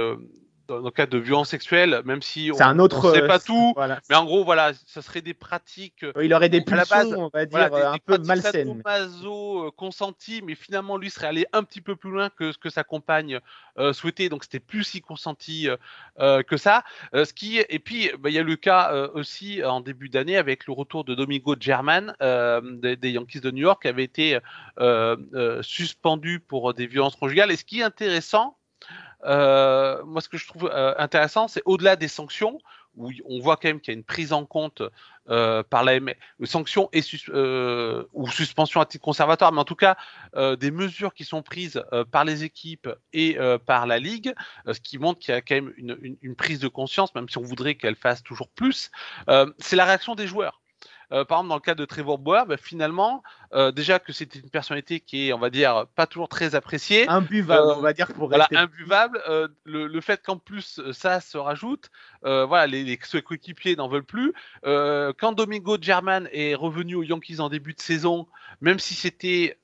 dans 0.67 0.79
le 0.79 0.91
cas 0.91 1.07
de 1.07 1.19
violence 1.19 1.51
sexuelle, 1.51 2.03
même 2.05 2.23
si 2.23 2.51
on 2.53 2.75
ne 2.75 2.89
sait 3.13 3.27
pas 3.27 3.39
tout, 3.39 3.75
mais 4.09 4.17
en 4.17 4.25
gros, 4.25 4.45
voilà, 4.45 4.73
ça 4.87 5.03
serait 5.03 5.21
des 5.21 5.35
pratiques. 5.35 6.05
Il 6.23 6.33
aurait 6.35 6.49
des 6.49 6.61
pulsions, 6.61 7.25
on 7.25 7.31
va 7.33 7.47
dire, 7.47 7.75
un 7.75 7.99
peu 8.05 8.19
malsaines. 8.19 8.81
maso 8.85 9.73
consenti, 9.77 10.43
mais 10.43 10.55
finalement, 10.55 10.97
lui 10.97 11.11
serait 11.11 11.27
allé 11.27 11.47
un 11.53 11.63
petit 11.63 11.81
peu 11.81 11.97
plus 11.97 12.11
loin 12.11 12.31
que 12.31 12.53
ce 12.53 12.59
que 12.59 12.71
sa 12.71 12.85
compagne 12.85 13.41
euh, 13.79 13.93
souhaitait, 13.93 14.29
donc 14.29 14.45
c'était 14.45 14.61
plus 14.61 14.85
si 14.85 15.01
consenti 15.01 15.69
euh, 16.21 16.43
que 16.43 16.57
ça. 16.57 16.85
ce 17.13 17.33
qui, 17.33 17.59
et 17.59 17.79
puis, 17.79 18.11
bah, 18.19 18.31
il 18.31 18.35
y 18.35 18.39
a 18.39 18.43
le 18.43 18.57
cas 18.57 19.09
aussi 19.15 19.63
en 19.65 19.81
début 19.81 20.09
d'année 20.09 20.37
avec 20.37 20.67
le 20.67 20.73
retour 20.73 21.05
de 21.05 21.15
Domingo 21.15 21.57
German 21.59 22.15
des, 22.21 22.97
des, 22.97 23.11
Yankees 23.11 23.41
de 23.41 23.51
New 23.51 23.63
York, 23.63 23.83
qui 23.83 23.89
avait 23.89 24.05
été 24.05 24.39
suspendu 25.63 26.41
pour 26.41 26.75
des 26.75 26.87
violences 26.87 27.17
conjugales. 27.17 27.51
Et 27.51 27.57
ce 27.57 27.65
qui 27.65 27.81
est 27.81 27.85
intéressant, 27.85 28.57
euh, 29.25 30.03
moi, 30.05 30.21
ce 30.21 30.29
que 30.29 30.39
je 30.39 30.47
trouve 30.47 30.71
euh, 30.73 30.95
intéressant, 30.99 31.49
c'est 31.49 31.63
au-delà 31.65 31.97
des 31.97 32.09
sanctions, 32.09 32.59
où 32.97 33.11
on 33.25 33.41
voit 33.41 33.57
quand 33.57 33.69
même 33.69 33.81
qu'il 33.81 33.93
y 33.93 33.97
a 33.97 33.99
une 33.99 34.05
prise 34.05 34.33
en 34.33 34.47
compte 34.47 34.83
euh, 35.29 35.65
par 35.65 35.83
la 35.83 35.99
sanctions 36.45 36.89
et 36.93 37.01
ou 38.13 38.31
suspension 38.31 38.81
à 38.81 38.87
titre 38.87 39.05
conservatoire, 39.05 39.51
mais 39.51 39.61
en 39.61 39.65
tout 39.65 39.75
cas 39.75 39.97
des 40.57 40.71
mesures 40.71 41.13
qui 41.13 41.25
sont 41.25 41.43
prises 41.43 41.83
par 42.13 42.25
les 42.25 42.45
équipes 42.45 42.89
et 43.13 43.37
par 43.67 43.87
la 43.87 43.99
ligue, 43.99 44.33
ce 44.71 44.79
qui 44.79 44.99
montre 44.99 45.19
qu'il 45.19 45.35
y 45.35 45.37
a 45.37 45.41
quand 45.41 45.57
même 45.57 45.73
une, 45.77 46.17
une, 46.23 46.37
prise 46.37 46.61
de 46.61 46.69
conscience, 46.69 47.13
même 47.17 47.29
si 47.29 47.37
on 47.37 47.43
voudrait 47.43 47.75
qu'elle 47.75 47.97
fasse 47.97 48.23
toujours 48.23 48.49
plus. 48.49 48.93
c'est 49.59 49.77
la 49.77 49.87
réaction 49.87 50.15
des 50.15 50.29
joueurs. 50.29 50.61
Euh, 51.15 51.25
par 51.25 51.39
exemple, 51.39 51.49
dans 51.51 51.55
le 51.55 51.61
cas 51.61 51.75
de 51.75 51.85
Trevor 51.85 52.19
Bauer, 52.19 52.45
bah, 52.47 52.57
finalement, 52.57 53.23
euh, 53.55 53.71
déjà 53.71 54.01
que 54.01 54.13
c'était 54.13 54.41
une 54.41 54.51
personnalité 54.51 54.99
qui 54.99 55.29
est, 55.29 55.33
on 55.33 55.39
va 55.39 55.51
dire, 55.51 55.87
pas 55.95 56.07
toujours 56.07 56.29
très 56.29 56.55
appréciée. 56.57 57.09
Imbuvable, 57.09 57.69
euh, 57.69 57.75
on 57.77 57.81
va 57.81 57.93
dire, 57.93 58.13
pour 58.13 58.29
voilà, 58.29 58.49
imbuvable. 58.51 59.23
Le, 59.65 59.87
le, 59.87 60.01
fait 60.01 60.23
qu'en 60.23 60.39
plus 60.39 60.81
ça 60.93 61.21
se 61.21 61.39
rajoute, 61.39 61.91
voilà, 62.23 62.67
les, 62.67 62.83
les 62.83 62.97
coéquipiers 62.97 63.77
n'en 63.77 63.89
veulent 63.89 64.05
plus. 64.05 64.33
quand 64.65 65.33
Domingo 65.33 65.79
German 65.81 66.29
est 66.33 66.55
revenu 66.55 66.97
aux 66.97 67.03
Yankees 67.03 67.41
en 67.41 67.49
début 67.49 67.75
de 67.75 67.81
saison, 67.81 68.27
même 68.61 68.79
si 68.79 68.95
c'était 68.95 69.57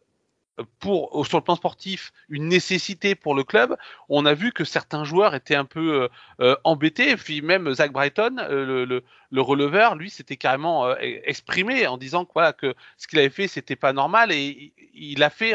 sur 0.82 1.38
le 1.38 1.44
plan 1.44 1.56
sportif 1.56 2.12
une 2.28 2.48
nécessité 2.48 3.14
pour 3.14 3.34
le 3.34 3.44
club, 3.44 3.76
on 4.08 4.26
a 4.26 4.34
vu 4.34 4.52
que 4.52 4.64
certains 4.64 5.04
joueurs 5.04 5.34
étaient 5.34 5.54
un 5.54 5.64
peu 5.64 6.02
euh, 6.02 6.08
euh 6.40 6.56
embêtés. 6.64 7.10
Et 7.10 7.16
puis 7.16 7.42
même 7.42 7.72
Zach 7.74 7.92
Brighton, 7.92 8.36
euh, 8.38 8.64
le, 8.64 8.84
le, 8.84 9.04
le, 9.30 9.40
releveur, 9.40 9.96
lui, 9.96 10.10
s'était 10.10 10.36
carrément 10.36 10.86
euh, 10.86 10.94
exprimé 11.00 11.86
en 11.86 11.98
disant 11.98 12.24
que, 12.24 12.74
ce 12.96 13.06
qu'il 13.06 13.18
avait 13.18 13.30
fait, 13.30 13.48
c'était 13.48 13.76
pas 13.76 13.92
normal 13.92 14.32
et 14.32 14.72
il 14.94 15.22
a 15.22 15.30
fait 15.30 15.54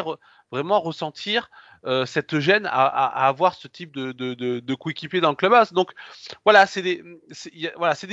vraiment 0.52 0.80
ressentir 0.80 1.50
cette 2.06 2.40
gêne 2.40 2.68
à, 2.72 3.28
avoir 3.28 3.54
ce 3.54 3.68
type 3.68 3.96
de, 3.96 4.12
de, 4.12 4.34
de, 4.34 4.76
coéquipier 4.76 5.22
dans 5.22 5.30
le 5.30 5.36
clubhouse. 5.36 5.72
Donc 5.72 5.92
voilà, 6.44 6.66
c'est 6.66 6.82
des, 6.82 7.04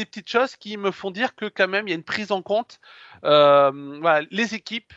petites 0.05 0.29
choses 0.29 0.57
qui 0.57 0.77
me 0.77 0.91
font 0.91 1.11
dire 1.11 1.35
que 1.35 1.47
quand 1.47 1.69
même 1.69 1.89
il 1.89 1.91
y 1.91 1.95
a 1.95 1.97
une 1.97 2.03
prise 2.03 2.33
en 2.33 2.43
compte. 2.43 2.81
les 3.25 4.55
équipes, 4.55 4.93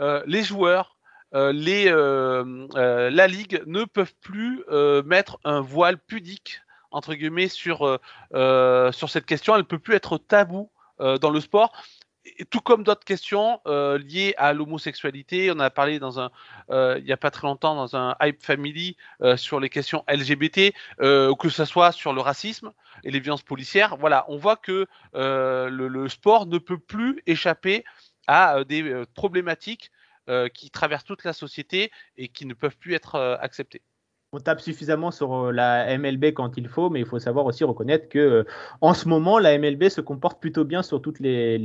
les 0.00 0.42
joueurs, 0.42 0.95
les, 1.32 1.88
euh, 1.88 2.66
euh, 2.76 3.10
la 3.10 3.26
Ligue 3.26 3.62
ne 3.66 3.84
peuvent 3.84 4.14
plus 4.20 4.64
mettre 5.04 5.38
un 5.44 5.60
voile 5.60 5.98
pudique 5.98 6.60
entre 6.90 7.14
guillemets 7.14 7.48
sur, 7.48 7.98
sur 8.30 9.10
cette 9.10 9.26
question. 9.26 9.54
Elle 9.54 9.62
ne 9.62 9.66
peut 9.66 9.78
plus 9.78 9.94
être 9.94 10.18
tabou 10.18 10.70
dans 10.98 11.30
le 11.30 11.40
sport. 11.40 11.72
tout 12.50 12.60
comme 12.60 12.82
d'autres 12.82 13.04
questions 13.04 13.60
euh, 13.66 13.98
liées 13.98 14.34
à 14.38 14.52
l'homosexualité. 14.52 15.50
On 15.54 15.58
a 15.60 15.70
parlé 15.70 16.00
euh, 16.70 16.96
il 16.98 17.04
n'y 17.04 17.12
a 17.12 17.16
pas 17.16 17.30
très 17.30 17.46
longtemps 17.46 17.74
dans 17.74 17.96
un 17.96 18.16
Hype 18.20 18.42
Family 18.42 18.96
euh, 19.22 19.36
sur 19.36 19.60
les 19.60 19.68
questions 19.68 20.04
LGBT, 20.08 20.72
que 20.98 21.48
ce 21.48 21.64
soit 21.64 21.92
sur 21.92 22.12
le 22.12 22.20
racisme 22.20 22.72
et 23.04 23.10
les 23.10 23.20
violences 23.20 23.42
policières. 23.42 23.96
Voilà, 23.96 24.24
on 24.28 24.36
voit 24.36 24.56
que 24.56 24.86
le, 25.14 26.08
sport 26.08 26.46
ne 26.46 26.58
peut 26.58 26.78
plus 26.78 27.22
échapper 27.26 27.84
à 28.26 28.64
des 28.64 29.04
problématiques 29.14 29.90
qui 30.54 30.70
traversent 30.70 31.04
toute 31.04 31.24
la 31.24 31.32
société 31.32 31.90
et 32.16 32.28
qui 32.28 32.46
ne 32.46 32.54
peuvent 32.54 32.76
plus 32.76 32.94
être 32.94 33.38
acceptées 33.40 33.82
on 34.32 34.40
tape 34.40 34.60
suffisamment 34.60 35.12
sur 35.12 35.34
euh, 35.34 35.52
la 35.52 35.96
MLB 35.96 36.26
quand 36.34 36.56
il 36.56 36.66
faut, 36.66 36.90
mais 36.90 37.00
il 37.00 37.06
faut 37.06 37.18
savoir 37.20 37.46
aussi 37.46 37.62
reconnaître 37.62 38.08
que 38.08 38.18
euh, 38.18 38.44
en 38.80 38.92
ce 38.92 39.08
moment, 39.08 39.38
la 39.38 39.56
MLB 39.56 39.88
se 39.88 40.00
comporte 40.00 40.40
plutôt 40.40 40.64
bien 40.64 40.82
sur 40.82 41.00
toutes 41.00 41.20
les, 41.20 41.56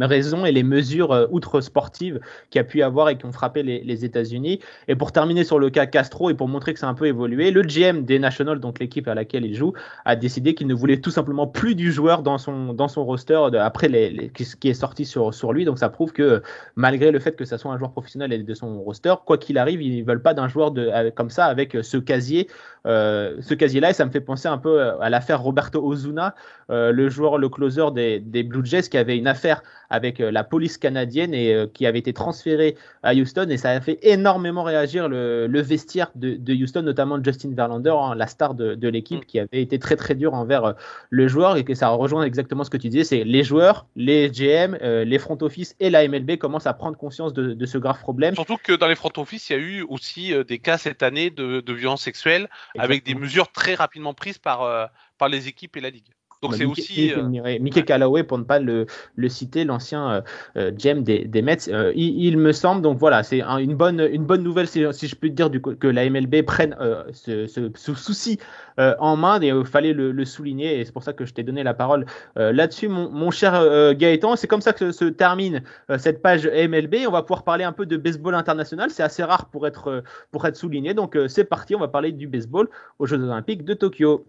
raisons 0.00 0.44
et 0.44 0.50
les 0.50 0.64
mesures 0.64 1.12
euh, 1.12 1.26
outre 1.30 1.60
sportives 1.60 2.18
qu'il 2.50 2.58
y 2.58 2.62
a 2.62 2.64
pu 2.64 2.82
avoir 2.82 3.10
et 3.10 3.16
qui 3.16 3.26
ont 3.26 3.32
frappé 3.32 3.62
les, 3.62 4.04
États-Unis. 4.04 4.60
Et 4.86 4.96
pour 4.96 5.12
terminer 5.12 5.44
sur 5.44 5.58
le 5.58 5.70
cas 5.70 5.86
Castro 5.86 6.30
et 6.30 6.34
pour 6.34 6.48
montrer 6.48 6.74
que 6.74 6.80
ça 6.80 6.86
a 6.86 6.90
un 6.90 6.94
peu 6.94 7.06
évolué, 7.06 7.50
le 7.50 7.62
GM 7.62 8.04
des 8.04 8.18
Nationals, 8.18 8.60
donc 8.60 8.78
l'équipe 8.78 9.08
à 9.08 9.14
laquelle 9.14 9.44
il 9.44 9.54
joue, 9.54 9.72
a 10.04 10.14
décidé 10.14 10.54
qu'il 10.54 10.66
ne 10.66 10.74
voulait 10.74 11.00
tout 11.00 11.10
simplement 11.10 11.46
plus 11.46 11.74
du 11.74 11.90
joueur 11.90 12.22
dans 12.22 12.38
son, 12.38 12.74
dans 12.74 12.88
son 12.88 13.04
roster 13.04 13.40
après 13.58 13.88
les, 13.88 14.30
ce 14.38 14.56
qui 14.56 14.68
est 14.68 14.74
sorti 14.74 15.04
sur, 15.04 15.34
sur 15.34 15.52
lui. 15.52 15.64
Donc 15.64 15.78
ça 15.78 15.88
prouve 15.88 16.12
que 16.12 16.42
malgré 16.76 17.10
le 17.10 17.18
fait 17.18 17.34
que 17.34 17.44
ça 17.44 17.58
soit 17.58 17.72
un 17.72 17.78
joueur 17.78 17.92
professionnel 17.92 18.32
et 18.32 18.38
de 18.38 18.54
son 18.54 18.80
roster, 18.80 19.14
quoi 19.24 19.38
qu'il 19.38 19.58
arrive, 19.58 19.82
ils 19.82 20.00
ne 20.00 20.06
veulent 20.06 20.22
pas 20.22 20.34
d'un 20.34 20.48
joueur 20.48 20.70
de, 20.70 21.10
comme 21.10 21.30
ça 21.30 21.46
avec 21.46 21.67
ce 21.82 21.96
casier, 21.96 22.48
euh, 22.86 23.36
ce 23.40 23.54
casier-là, 23.54 23.90
et 23.90 23.92
ça 23.92 24.04
me 24.04 24.10
fait 24.10 24.20
penser 24.20 24.48
un 24.48 24.58
peu 24.58 24.80
à 25.00 25.10
l'affaire 25.10 25.40
Roberto 25.40 25.84
Ozuna, 25.84 26.34
euh, 26.70 26.92
le 26.92 27.08
joueur, 27.08 27.38
le 27.38 27.48
closer 27.48 27.90
des, 27.94 28.20
des, 28.20 28.42
Blue 28.42 28.64
Jays, 28.64 28.82
qui 28.82 28.98
avait 28.98 29.16
une 29.16 29.26
affaire 29.26 29.62
avec 29.90 30.20
euh, 30.20 30.30
la 30.30 30.44
police 30.44 30.78
canadienne 30.78 31.34
et 31.34 31.66
qui 31.74 31.86
avait 31.86 31.98
été 31.98 32.12
transféré 32.12 32.76
à 33.02 33.14
Houston, 33.14 33.46
et 33.50 33.56
ça 33.56 33.70
a 33.70 33.80
fait 33.80 33.98
énormément 34.02 34.62
réagir 34.62 35.08
le, 35.08 35.60
vestiaire 35.60 36.10
de, 36.14 36.54
Houston, 36.54 36.82
notamment 36.82 37.22
Justin 37.22 37.52
Verlander, 37.54 37.94
hein, 37.98 38.14
la 38.14 38.26
star 38.26 38.54
de, 38.54 38.88
l'équipe, 38.88 39.20
mm. 39.20 39.26
qui 39.26 39.38
avait 39.38 39.62
été 39.62 39.78
très 39.78 39.96
très 39.96 40.14
dur 40.14 40.34
envers 40.34 40.74
le 41.10 41.28
joueur, 41.28 41.56
et 41.56 41.64
que 41.64 41.74
ça 41.74 41.88
rejoint 41.88 42.24
exactement 42.24 42.64
ce 42.64 42.70
que 42.70 42.76
tu 42.76 42.88
disais, 42.88 43.04
c'est 43.04 43.24
les 43.24 43.44
joueurs, 43.44 43.86
les 43.96 44.30
GM, 44.30 44.76
les 44.82 45.18
front 45.18 45.38
office 45.40 45.74
et 45.80 45.90
la 45.90 46.06
MLB 46.06 46.36
commencent 46.36 46.66
à 46.66 46.74
prendre 46.74 46.96
conscience 46.96 47.32
de, 47.32 47.66
ce 47.66 47.78
grave 47.78 47.98
problème. 48.00 48.34
Surtout 48.34 48.56
que 48.62 48.72
dans 48.72 48.88
les 48.88 48.94
front 48.94 49.12
office, 49.16 49.50
il 49.50 49.52
y 49.52 49.56
a 49.56 49.58
eu 49.58 49.82
aussi 49.88 50.32
des 50.46 50.58
cas 50.58 50.78
cette 50.78 51.02
année 51.02 51.30
de, 51.30 51.60
de 51.60 51.72
violences 51.72 52.02
sexuelles 52.02 52.48
avec 52.78 53.04
des 53.04 53.14
mesures 53.14 53.50
très 53.52 53.74
rapidement 53.74 54.14
prises 54.14 54.38
par, 54.38 54.62
euh, 54.62 54.86
par 55.18 55.28
les 55.28 55.48
équipes 55.48 55.76
et 55.76 55.80
la 55.80 55.90
ligue. 55.90 56.10
Donc 56.42 56.52
bah, 56.52 56.56
c'est 56.58 56.64
aussi. 56.64 57.12
Euh, 57.12 57.58
Mickey 57.60 57.82
Callaway, 57.82 58.22
pour 58.22 58.38
ne 58.38 58.44
pas 58.44 58.60
le, 58.60 58.86
le 59.16 59.28
citer, 59.28 59.64
l'ancien 59.64 60.22
euh, 60.56 60.70
GM 60.70 61.02
des, 61.02 61.24
des 61.24 61.42
Mets, 61.42 61.68
il, 61.94 62.38
me 62.38 62.52
semble. 62.52 62.82
Donc 62.82 62.98
voilà, 62.98 63.22
c'est 63.22 63.42
une, 63.42 63.74
bonne, 63.74 64.00
une 64.00 64.24
bonne 64.24 64.42
nouvelle, 64.42 64.68
si, 64.68 64.80
je 64.80 65.16
peux 65.16 65.30
dire, 65.30 65.50
du, 65.50 65.60
que 65.60 65.86
la 65.88 66.08
MLB 66.08 66.42
prenne 66.42 66.76
ce, 67.12 67.46
ce, 67.46 67.94
souci 67.94 68.38
en 68.76 69.16
main. 69.16 69.40
Et 69.40 69.48
il 69.48 69.64
fallait 69.64 69.92
le, 69.92 70.24
souligner. 70.24 70.80
Et 70.80 70.84
c'est 70.84 70.92
pour 70.92 71.02
ça 71.02 71.12
que 71.12 71.24
je 71.24 71.34
t'ai 71.34 71.42
donné 71.42 71.64
la 71.64 71.74
parole 71.74 72.06
là-dessus, 72.36 72.88
mon, 72.88 73.10
mon, 73.10 73.30
cher 73.30 73.94
Gaëtan. 73.94 74.36
C'est 74.36 74.46
comme 74.46 74.60
ça 74.60 74.72
que 74.72 74.92
se, 74.92 75.06
termine 75.06 75.62
cette 75.96 76.22
page 76.22 76.46
MLB. 76.46 77.06
On 77.08 77.12
va 77.12 77.22
pouvoir 77.22 77.42
parler 77.42 77.64
un 77.64 77.72
peu 77.72 77.86
de 77.86 77.96
baseball 77.96 78.36
international. 78.36 78.90
C'est 78.90 79.02
assez 79.02 79.24
rare 79.24 79.46
pour 79.46 79.66
être, 79.66 80.04
pour 80.30 80.46
être 80.46 80.56
souligné. 80.56 80.94
Donc 80.94 81.18
c'est 81.26 81.44
parti, 81.44 81.74
on 81.74 81.80
va 81.80 81.88
parler 81.88 82.12
du 82.12 82.28
baseball 82.28 82.68
aux 83.00 83.06
Jeux 83.06 83.20
Olympiques 83.20 83.64
de 83.64 83.74
Tokyo. 83.74 84.24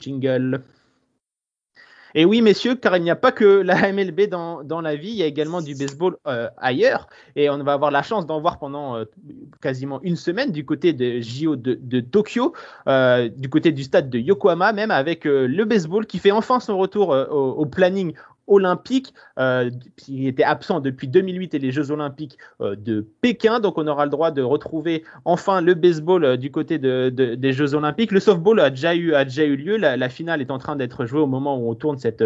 Jingle. 0.00 0.62
Et 2.14 2.24
oui, 2.24 2.42
messieurs, 2.42 2.74
car 2.74 2.96
il 2.96 3.02
n'y 3.02 3.10
a 3.10 3.16
pas 3.16 3.32
que 3.32 3.44
la 3.44 3.74
MLB 3.92 4.28
dans, 4.28 4.80
la 4.80 4.96
vie, 4.96 5.10
il 5.10 5.16
y 5.16 5.22
a 5.22 5.26
également 5.26 5.60
du 5.60 5.74
baseball 5.74 6.16
euh, 6.26 6.48
ailleurs. 6.56 7.08
Et 7.36 7.50
on 7.50 7.62
va 7.62 7.72
avoir 7.72 7.90
la 7.90 8.02
chance 8.02 8.26
d'en 8.26 8.40
voir 8.40 8.58
pendant 8.58 8.96
euh, 8.96 9.04
quasiment 9.60 10.00
une 10.02 10.16
semaine 10.16 10.52
du 10.52 10.64
côté 10.64 10.92
de 10.92 11.20
JO 11.20 11.56
de, 11.56 12.00
Tokyo, 12.00 12.52
euh, 12.88 13.28
du 13.28 13.48
côté 13.48 13.72
du 13.72 13.84
stade 13.84 14.10
de 14.10 14.18
Yokohama, 14.18 14.72
même 14.72 14.90
avec 14.90 15.24
le 15.24 15.64
baseball 15.64 16.06
qui 16.06 16.18
fait 16.18 16.32
enfin 16.32 16.60
son 16.60 16.78
retour 16.78 17.10
au, 17.10 17.66
planning 17.66 18.14
olympique. 18.46 19.14
Euh, 19.38 19.70
il 20.08 20.26
était 20.26 20.42
absent 20.42 20.80
depuis 20.80 21.08
2008 21.08 21.54
et 21.54 21.58
les 21.58 21.70
Jeux 21.70 21.90
olympiques 21.90 22.36
euh, 22.60 22.76
de 22.76 23.06
Pékin. 23.20 23.60
Donc 23.60 23.78
on 23.78 23.86
aura 23.86 24.04
le 24.04 24.10
droit 24.10 24.30
de 24.30 24.42
retrouver 24.42 25.04
enfin 25.24 25.60
le 25.60 25.74
baseball 25.74 26.24
euh, 26.24 26.36
du 26.36 26.50
côté 26.50 26.78
des 26.78 27.52
Jeux 27.52 27.74
olympiques. 27.74 28.12
Le 28.12 28.20
softball 28.20 28.60
a 28.60 28.70
déjà 28.70 28.94
eu, 28.94 29.10
lieu. 29.56 29.76
La, 29.76 30.08
finale 30.08 30.40
est 30.40 30.50
en 30.50 30.58
train 30.58 30.76
d'être 30.76 31.06
jouée 31.06 31.20
au 31.20 31.26
moment 31.26 31.58
où 31.58 31.70
on 31.70 31.74
tourne 31.74 31.98
cette, 31.98 32.22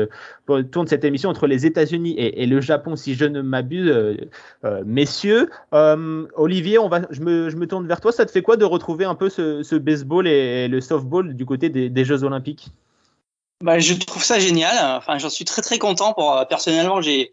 émission 1.04 1.30
entre 1.30 1.46
les 1.46 1.66
États-Unis 1.66 2.14
et, 2.18 2.46
le 2.46 2.60
Japon, 2.60 2.96
si 2.96 3.14
je 3.14 3.24
ne 3.24 3.42
m'abuse, 3.42 3.92
messieurs. 4.84 5.50
Olivier, 5.72 6.78
je, 7.10 7.20
me, 7.20 7.66
tourne 7.66 7.86
vers 7.86 8.00
toi. 8.00 8.12
Ça 8.12 8.24
te 8.24 8.30
fait 8.30 8.42
quoi 8.42 8.56
de 8.56 8.64
retrouver 8.64 9.04
un 9.04 9.14
peu 9.14 9.28
ce, 9.28 9.76
baseball 9.76 10.26
et, 10.26 10.68
le 10.68 10.80
softball 10.80 11.34
du 11.34 11.44
côté 11.44 11.68
des 11.68 12.04
Jeux 12.04 12.24
olympiques? 12.24 12.70
Bah, 13.60 13.78
je 13.78 13.94
trouve 13.94 14.24
ça 14.24 14.38
génial. 14.38 14.96
Enfin, 14.96 15.18
j'en 15.18 15.30
suis 15.30 15.44
très 15.44 15.62
très 15.62 15.78
content. 15.78 16.12
Pour 16.12 16.32
euh, 16.32 16.44
personnellement, 16.44 17.00
j'ai 17.00 17.32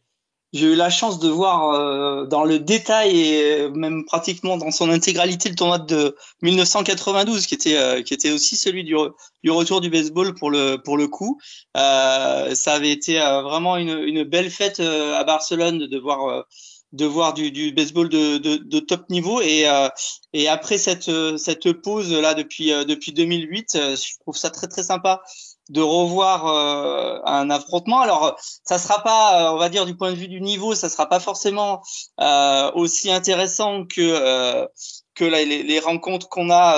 eu 0.53 0.75
la 0.75 0.89
chance 0.89 1.19
de 1.19 1.29
voir 1.29 1.71
euh, 1.71 2.25
dans 2.25 2.43
le 2.43 2.59
détail 2.59 3.19
et 3.19 3.69
même 3.69 4.05
pratiquement 4.05 4.57
dans 4.57 4.71
son 4.71 4.89
intégralité 4.89 5.49
le 5.49 5.55
tournoi 5.55 5.79
de 5.79 6.15
1992, 6.41 7.45
qui 7.45 7.55
était 7.55 7.77
euh, 7.77 8.01
qui 8.01 8.13
était 8.13 8.31
aussi 8.31 8.55
celui 8.55 8.83
du, 8.83 8.95
du 9.43 9.51
retour 9.51 9.81
du 9.81 9.89
baseball 9.89 10.33
pour 10.35 10.51
le 10.51 10.77
pour 10.77 10.97
le 10.97 11.07
coup. 11.07 11.39
ça 11.75 12.73
avait 12.73 12.91
été 12.91 13.19
vraiment 13.19 13.77
une, 13.77 13.97
une 13.97 14.23
belle 14.23 14.51
fête 14.51 14.79
à 14.79 15.23
Barcelone 15.23 15.87
de 15.87 15.97
voir 15.97 16.45
de 16.93 17.05
voir 17.05 17.33
du, 17.33 17.51
du 17.51 17.71
baseball 17.71 18.09
de, 18.09 18.37
de, 18.37 18.57
de, 18.57 18.79
top 18.79 19.09
niveau 19.09 19.41
et 19.41 19.65
et 20.33 20.47
après 20.49 20.77
cette 20.77 21.09
cette 21.37 21.71
pause 21.73 22.11
là 22.11 22.33
depuis 22.33 22.67
depuis 22.85 23.13
2008, 23.13 23.69
je 23.73 24.19
trouve 24.19 24.35
ça 24.35 24.49
très 24.49 24.67
très 24.67 24.83
sympa 24.83 25.21
de 25.69 25.81
revoir 25.81 26.47
euh, 26.47 27.19
un 27.25 27.49
affrontement. 27.49 28.01
Alors, 28.01 28.37
ça 28.63 28.77
sera 28.77 29.03
pas, 29.03 29.41
euh, 29.41 29.53
on 29.53 29.57
va 29.57 29.69
dire 29.69 29.85
du 29.85 29.95
point 29.95 30.11
de 30.11 30.17
vue 30.17 30.27
du 30.27 30.41
niveau, 30.41 30.75
ça 30.75 30.89
sera 30.89 31.07
pas 31.07 31.19
forcément 31.19 31.81
euh, 32.19 32.71
aussi 32.73 33.11
intéressant 33.11 33.85
que 33.85 34.67
que 35.13 35.25
les, 35.25 35.79
rencontres 35.79 36.29
qu'on 36.29 36.49
a 36.49 36.77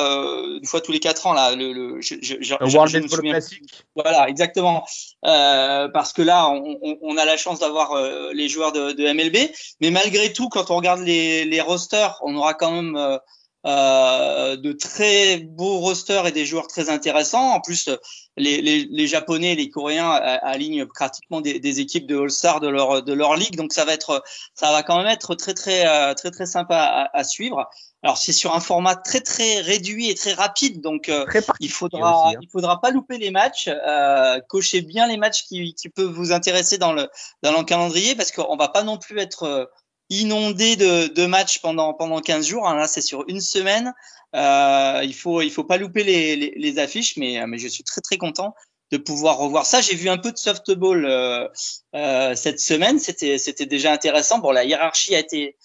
une 0.59 0.65
fois 0.65 0.81
tous 0.81 0.91
les 0.91 0.99
quatre 0.99 1.27
ans 1.27 1.33
là, 1.33 1.55
le, 1.55 1.71
le, 1.71 2.01
je, 2.01 2.15
je, 2.21 2.55
World 2.75 2.91
Baseball 2.91 3.21
Classic. 3.21 3.61
Voilà, 3.95 4.27
exactement. 4.27 4.83
parce 5.21 6.13
que 6.13 6.23
là, 6.23 6.49
on, 6.49 6.97
on 7.01 7.17
a 7.17 7.25
la 7.25 7.37
chance 7.37 7.59
d'avoir 7.59 7.95
les 8.33 8.49
joueurs 8.49 8.71
de, 8.71 8.91
de, 8.91 9.13
MLB, 9.13 9.51
mais 9.81 9.91
malgré 9.91 10.33
tout, 10.33 10.49
quand 10.49 10.71
on 10.71 10.77
regarde 10.77 11.01
les, 11.01 11.45
les 11.45 11.61
rosters, 11.61 12.17
on 12.21 12.35
aura 12.35 12.53
quand 12.53 12.71
même 12.71 13.19
euh, 13.65 14.55
de 14.57 14.71
très 14.73 15.37
beaux 15.37 15.79
rosters 15.79 16.27
et 16.27 16.31
des 16.31 16.45
joueurs 16.45 16.67
très 16.67 16.89
intéressants. 16.89 17.51
En 17.51 17.61
plus, 17.61 17.89
les, 18.35 18.61
les, 18.61 18.87
les 18.89 19.07
Japonais 19.07 19.53
et 19.53 19.55
les 19.55 19.69
Coréens 19.69 20.09
alignent 20.09 20.85
pratiquement 20.85 21.41
des, 21.41 21.59
des 21.59 21.79
équipes 21.79 22.07
de 22.07 22.17
All-Star 22.19 22.59
de 22.59 22.67
leur, 22.67 23.03
de 23.03 23.13
leur 23.13 23.35
ligue. 23.35 23.55
Donc, 23.55 23.73
ça 23.73 23.85
va 23.85 23.93
être, 23.93 24.23
ça 24.53 24.71
va 24.71 24.83
quand 24.83 24.97
même 24.97 25.07
être 25.07 25.35
très, 25.35 25.53
très, 25.53 25.87
euh, 25.87 26.13
très, 26.13 26.31
très, 26.31 26.45
sympa 26.45 26.77
à, 26.77 27.17
à 27.17 27.23
suivre. 27.23 27.69
Alors, 28.01 28.17
c'est 28.17 28.33
sur 28.33 28.53
un 28.53 28.59
format 28.59 28.95
très, 28.95 29.21
très 29.21 29.61
réduit 29.61 30.09
et 30.09 30.15
très 30.15 30.33
rapide. 30.33 30.81
Donc, 30.81 31.07
euh, 31.07 31.25
il 31.59 31.71
faudra, 31.71 32.29
hein. 32.29 32.33
il 32.41 32.49
faudra 32.49 32.81
pas 32.81 32.91
louper 32.91 33.17
les 33.17 33.31
matchs. 33.31 33.69
Euh, 33.69 34.41
cocher 34.49 34.81
bien 34.81 35.07
les 35.07 35.17
matchs 35.17 35.43
qui, 35.43 35.73
qui 35.73 35.87
peuvent 35.87 36.11
vous 36.11 36.33
intéresser 36.33 36.77
dans 36.77 36.91
le, 36.91 37.07
dans 37.43 37.57
le 37.57 37.63
calendrier 37.63 38.15
parce 38.15 38.31
qu'on 38.31 38.57
va 38.57 38.67
pas 38.67 38.83
non 38.83 38.97
plus 38.97 39.19
être 39.19 39.71
inondé 40.09 40.75
de, 40.75 41.07
de 41.07 41.25
matchs 41.25 41.59
pendant, 41.59 41.93
pendant 41.93 42.19
15 42.19 42.47
jours. 42.47 42.67
Hein. 42.67 42.75
Là, 42.75 42.87
c'est 42.87 43.01
sur 43.01 43.25
une 43.27 43.41
semaine. 43.41 43.93
Euh, 44.35 45.01
il 45.03 45.13
faut 45.13 45.41
il 45.41 45.51
faut 45.51 45.63
pas 45.63 45.77
louper 45.77 46.03
les, 46.03 46.35
les, 46.35 46.53
les, 46.55 46.79
affiches, 46.79 47.17
mais, 47.17 47.45
mais 47.45 47.59
je 47.59 47.67
suis 47.67 47.83
très 47.83 48.01
très 48.01 48.17
content 48.17 48.55
de 48.91 48.97
pouvoir 48.97 49.37
revoir 49.37 49.65
ça. 49.65 49.81
J'ai 49.81 49.95
vu 49.95 50.09
un 50.09 50.17
peu 50.17 50.31
de 50.31 50.37
softball 50.37 51.05
euh, 51.05 51.47
euh, 51.95 52.35
cette 52.35 52.59
semaine. 52.59 52.99
C'était 52.99 53.37
c'était 53.37 53.65
déjà 53.65 53.91
intéressant. 53.91 54.39
Bon, 54.39 54.51
la 54.51 54.63
hiérarchie 54.63 55.15
a 55.15 55.19
été, 55.19 55.55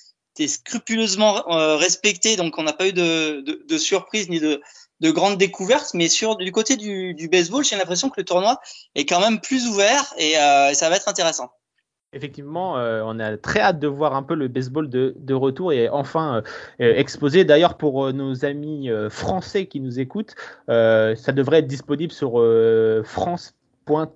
scrupuleusement 0.47 1.51
euh, 1.53 1.77
respectée, 1.77 2.37
donc 2.37 2.59
on 2.59 2.63
n'a 2.63 2.73
pas 2.73 2.87
eu 2.87 2.93
de, 2.93 3.43
de, 3.45 3.65
de 3.69 3.79
surprise 3.79 4.29
ni 4.29 4.39
de 4.39 4.61
de 5.01 5.11
grandes 5.11 5.39
découvertes, 5.39 5.95
mais 5.95 6.09
sur 6.09 6.37
du 6.37 6.51
côté 6.51 6.77
du, 6.77 7.15
du 7.15 7.29
baseball, 7.29 7.65
j'ai 7.65 7.77
l'impression 7.77 8.11
que 8.11 8.21
le 8.21 8.25
tournoi 8.25 8.61
est 8.95 9.07
quand 9.07 9.21
même 9.21 9.41
plus 9.41 9.67
ouvert 9.69 10.13
et 10.19 10.37
euh, 10.39 10.75
ça 10.75 10.89
va 10.89 10.97
être 10.97 11.09
intéressant. 11.09 11.51
Effectivement, 12.15 12.79
euh, 12.79 13.03
on 13.05 13.19
a 13.21 13.37
très 13.37 13.61
hâte 13.61 13.79
de 13.81 13.87
voir 13.87 14.15
un 14.17 14.23
peu 14.23 14.35
le 14.35 14.49
baseball 14.49 14.89
de, 14.89 15.35
retour 15.35 15.75
et 15.75 15.91
enfin 15.91 16.37
euh, 16.37 16.43
euh, 16.81 16.95
exposé. 16.97 17.45
D'ailleurs, 17.45 17.77
pour 17.77 18.13
nos 18.15 18.47
amis 18.47 18.89
français 19.11 19.67
qui 19.67 19.81
nous 19.81 20.01
écoutent, 20.01 20.35
ça 20.69 21.33
devrait 21.33 21.59
être 21.59 21.67
disponible 21.67 22.13
sur 22.13 22.43
France 23.05 23.58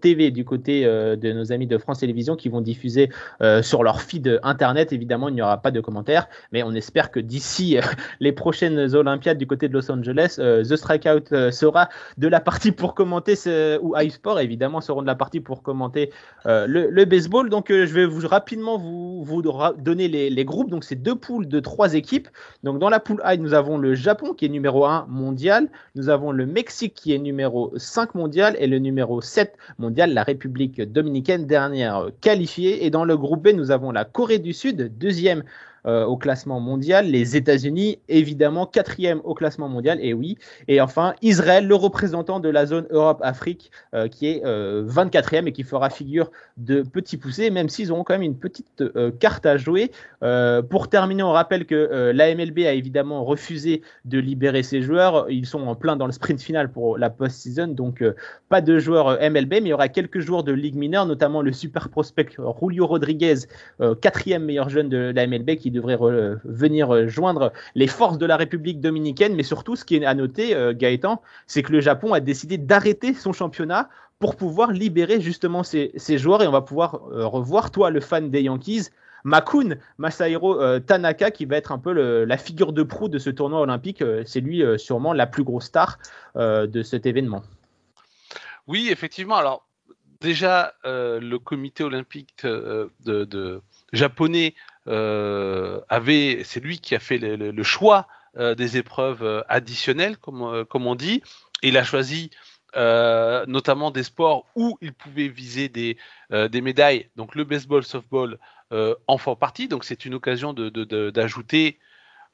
TV 0.01 0.31
du 0.31 0.45
côté 0.45 0.85
euh, 0.85 1.17
de 1.17 1.33
nos 1.33 1.53
amis 1.53 1.67
de 1.67 1.79
France 1.79 2.01
Télévisions 2.01 2.37
qui 2.37 2.49
vont 2.49 2.61
diffuser 2.61 3.11
euh, 3.41 3.63
sur 3.63 3.83
leur 3.83 4.01
feed 4.01 4.41
internet. 4.43 4.93
Évidemment, 4.93 5.29
il 5.29 5.35
n'y 5.35 5.43
aura 5.43 5.59
pas 5.59 5.71
de 5.71 5.81
commentaires, 5.81 6.29
mais 6.53 6.63
on 6.63 6.73
espère 6.73 7.11
que 7.11 7.21
d'ici 7.21 7.79
euh, 7.79 7.83
les 8.21 8.33
prochaines 8.33 8.95
Olympiades 8.95 9.39
du 9.39 9.47
côté 9.47 9.69
de 9.69 9.73
Los 9.73 9.91
Angeles, 9.91 10.37
The 10.39 10.77
Strikeout 10.77 11.51
sera 11.51 11.89
de 12.19 12.29
la 12.29 12.41
partie 12.41 12.73
pour 12.73 12.95
commenter 12.95 13.35
ou 13.81 13.97
iSport 13.97 14.41
évidemment 14.41 14.81
seront 14.81 15.03
de 15.03 15.07
la 15.07 15.15
partie 15.15 15.41
pour 15.41 15.63
commenter 15.63 16.11
le, 16.45 17.05
baseball. 17.05 17.49
Donc, 17.49 17.67
je 17.69 17.93
vais 17.93 18.07
vous 18.07 18.27
rapidement 18.27 18.79
vous, 18.79 19.43
donner 19.79 20.09
les, 20.09 20.31
les, 20.31 20.45
groupes. 20.45 20.71
Donc, 20.71 20.85
c'est 20.85 20.97
deux 20.97 21.15
poules 21.15 21.49
de 21.49 21.61
trois 21.61 21.95
équipes. 21.95 22.29
Donc, 22.63 22.79
dans 22.79 22.89
la 22.89 23.01
poule 23.01 23.21
A, 23.25 23.37
nous 23.37 23.55
avons 23.55 23.79
le 23.79 23.95
Japon 23.95 24.35
qui 24.35 24.47
est 24.47 24.49
numéro 24.49 24.85
1 24.85 25.07
mondial. 25.09 25.69
Nous 25.95 26.09
avons 26.09 26.33
le 26.33 26.47
Mexique 26.47 26.95
qui 26.95 27.15
est 27.15 27.19
numéro 27.19 27.73
5 27.77 28.15
mondial 28.15 28.57
et 28.59 28.67
le 28.67 28.79
numéro 28.79 29.21
7 29.21 29.57
mondial, 29.79 30.15
la 30.15 30.23
République 30.23 30.81
dominicaine, 30.81 31.47
dernière 31.47 32.09
qualifiée. 32.21 32.85
Et 32.85 32.91
dans 32.91 33.05
le 33.05 33.17
groupe 33.17 33.43
B, 33.45 33.49
nous 33.55 33.71
avons 33.71 33.91
la 33.91 34.05
Corée 34.05 34.39
du 34.39 34.53
Sud, 34.53 34.97
deuxième 34.99 35.45
euh, 35.85 36.05
au 36.05 36.17
classement 36.17 36.61
mondial. 36.61 37.07
Les 37.07 37.37
États-Unis, 37.37 37.99
évidemment, 38.09 38.67
quatrième 38.67 39.21
au 39.25 39.35
classement 39.35 39.69
mondial, 39.69 39.99
et 40.01 40.15
oui. 40.15 40.39
Et 40.69 40.81
enfin, 40.81 41.15
Israël, 41.23 41.67
le 41.67 41.75
représentant 41.75 42.39
de 42.39 42.49
la 42.49 42.67
zone 42.67 42.87
Europe-Afrique, 42.91 43.73
euh, 43.93 44.07
qui 44.07 44.29
est 44.29 44.45
24e 44.45 45.43
euh, 45.43 45.47
et 45.47 45.53
qui 45.53 45.65
fera 45.65 45.91
figure 45.91 46.31
de 46.57 46.83
petits 46.83 47.17
poussés, 47.17 47.51
même 47.51 47.69
s'ils 47.69 47.91
auront 47.91 48.05
quand 48.05 48.15
même 48.15 48.23
une 48.23 48.39
petite 48.39 48.85
carte 49.19 49.45
à 49.45 49.57
jouer. 49.57 49.91
pour 50.71 50.89
terminer, 50.89 51.25
on 51.25 51.33
rappelle 51.33 51.67
que 51.67 52.13
la 52.15 52.33
MLB 52.33 52.61
a 52.61 52.75
évidemment 52.75 53.25
refusé 53.25 53.83
de 54.05 54.19
libérer 54.21 54.63
ses 54.63 54.83
joueurs. 54.83 55.27
Ils 55.31 55.47
sont 55.47 55.67
en 55.67 55.75
plein 55.75 55.97
dans 55.97 56.07
le 56.07 56.13
sprint 56.13 56.41
final 56.41 56.71
pour 56.71 56.97
la 56.97 57.11
post-season, 57.11 57.69
donc 57.69 58.05
pas 58.49 58.61
de 58.61 58.79
joueurs 58.79 59.19
MLB, 59.21 59.51
mais 59.55 59.61
il 59.61 59.69
y 59.69 59.73
aura 59.73 59.89
quelques 59.89 60.21
joueurs 60.21 60.45
de 60.45 60.53
Ligue 60.53 60.77
mineure, 60.77 61.07
notamment 61.07 61.43
le 61.43 61.53
super 61.53 61.89
prospect 61.89 62.37
Julio 62.61 62.87
Rodriguez, 62.87 63.47
quatrième 64.01 64.45
meilleur 64.45 64.69
jeune 64.69 64.89
de 64.89 65.13
la 65.15 65.27
MLB, 65.27 65.57
qui 65.57 65.72
devrait 65.73 65.99
venir 66.45 67.09
joindre 67.09 67.53
les 67.75 67.87
forces 67.87 68.19
de 68.19 68.27
la 68.27 68.37
République 68.37 68.81
dominicaine. 68.81 69.35
Mais 69.35 69.43
surtout, 69.43 69.77
ce 69.77 69.85
qui 69.85 69.97
est 69.97 70.05
à 70.05 70.15
noter, 70.15 70.55
euh, 70.55 70.73
Gaëtan, 70.75 71.23
c'est 71.47 71.63
que 71.63 71.73
le 71.73 71.81
Japon 71.81 72.13
a 72.13 72.21
décidé 72.21 72.59
d'arrêter 72.59 73.15
son 73.15 73.33
championnat 73.33 73.89
pour 74.19 74.37
pouvoir 74.37 74.73
libérer 74.73 75.21
justement 75.21 75.63
ces, 75.63 75.93
joueurs 76.19 76.43
et 76.43 76.47
on 76.47 76.53
va 76.53 76.61
pouvoir 76.61 77.01
euh, 77.11 77.27
revoir, 77.27 77.71
toi, 77.71 77.91
le 77.91 78.01
fan 78.01 78.31
des 78.31 78.43
Yankees, 78.43 78.89
Makun 79.25 79.77
Masahiro 79.99 80.61
euh, 80.61 80.79
Tanaka, 80.81 81.31
qui 81.31 81.45
va 81.45 81.57
être 81.57 81.73
un 81.73 81.79
peu 81.79 81.93
la 82.25 82.37
figure 82.37 82.73
de 82.73 82.83
proue 82.83 83.09
de 83.09 83.19
ce 83.19 83.31
tournoi 83.31 83.61
olympique. 83.61 84.03
c'est 84.27 84.41
lui 84.41 84.63
sûrement 84.79 85.13
la 85.13 85.27
plus 85.27 85.45
grosse 85.45 85.67
star 85.67 85.99
de 86.37 86.83
cet 86.83 87.07
événement. 87.07 87.43
Oui, 88.69 88.89
effectivement. 88.91 89.37
Alors, 89.37 89.67
déjà, 90.21 90.75
le 90.85 91.37
comité 91.37 91.85
olympique 91.85 92.45
de 92.45 93.63
japonais 93.93 94.55
euh, 94.89 95.81
avait, 95.89 96.43
c'est 96.45 96.61
lui 96.61 96.79
qui 96.79 96.95
a 96.95 96.99
fait 96.99 97.19
le, 97.19 97.63
choix 97.63 98.09
euh, 98.37 98.55
des 98.55 98.77
épreuves 98.77 99.23
euh, 99.23 99.43
additionnelles, 99.49 100.17
comme, 100.17 100.43
on 100.43 100.95
dit. 100.95 101.23
Il 101.63 101.77
a 101.77 101.85
choisi 101.85 102.31
notamment 102.75 103.91
des 103.91 104.03
sports 104.03 104.47
où 104.57 104.79
il 104.81 104.95
pouvait 104.95 105.29
viser 105.29 105.69
des, 105.69 105.97
médailles. 106.31 107.11
Donc 107.17 107.35
le 107.35 107.45
baseball, 107.45 107.85
softball 107.85 108.39
en 109.07 109.19
font 109.19 109.37
partie. 109.37 109.69
Donc 109.69 109.85
c'est 109.85 110.05
une 110.07 110.15
occasion 110.15 110.55
d'ajouter, 110.55 111.79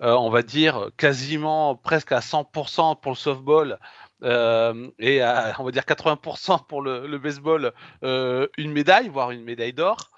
on 0.00 0.30
va 0.30 0.42
dire, 0.42 0.90
quasiment 0.96 1.74
presque 1.74 2.12
à 2.12 2.20
100% 2.20 3.00
pour 3.00 3.12
le 3.12 3.16
softball. 3.16 3.78
et 4.22 5.20
à, 5.20 5.56
on 5.58 5.64
va 5.64 5.70
dire 5.72 5.82
80% 5.82 6.66
pour 6.66 6.82
le 6.82 7.18
baseball, 7.18 7.72
une 8.02 8.72
médaille, 8.72 9.08
voire 9.08 9.32
une 9.32 9.42
médaille 9.42 9.72
d'or. 9.72 10.12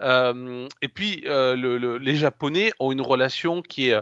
Euh, 0.00 0.68
et 0.82 0.88
puis, 0.88 1.22
euh, 1.26 1.98
les 1.98 2.16
Japonais 2.16 2.72
ont 2.78 2.92
une 2.92 3.00
relation 3.00 3.62
qui 3.62 3.88
est 3.88 3.94
euh, 3.94 4.00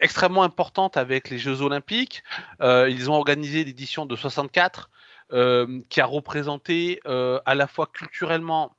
extrêmement 0.00 0.42
importante 0.42 0.96
avec 0.96 1.30
les 1.30 1.38
Jeux 1.38 1.62
Olympiques. 1.62 2.22
ils 2.60 3.10
ont 3.10 3.14
organisé 3.14 3.64
l'édition 3.64 4.06
de 4.06 4.16
64, 4.16 4.90
qui 5.88 6.00
a 6.00 6.06
représenté 6.06 7.00
à 7.04 7.54
la 7.54 7.66
fois 7.66 7.88
culturellement, 7.92 8.76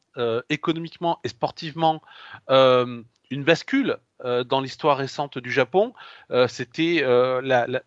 économiquement 0.50 1.20
et 1.24 1.30
sportivement 1.30 2.02
une 2.50 3.44
bascule 3.44 3.98
dans 4.24 4.62
l'histoire 4.62 4.98
récente 4.98 5.38
du 5.38 5.52
Japon. 5.52 5.94
Euh, 6.32 6.48
c'était 6.48 7.02
euh, 7.04 7.42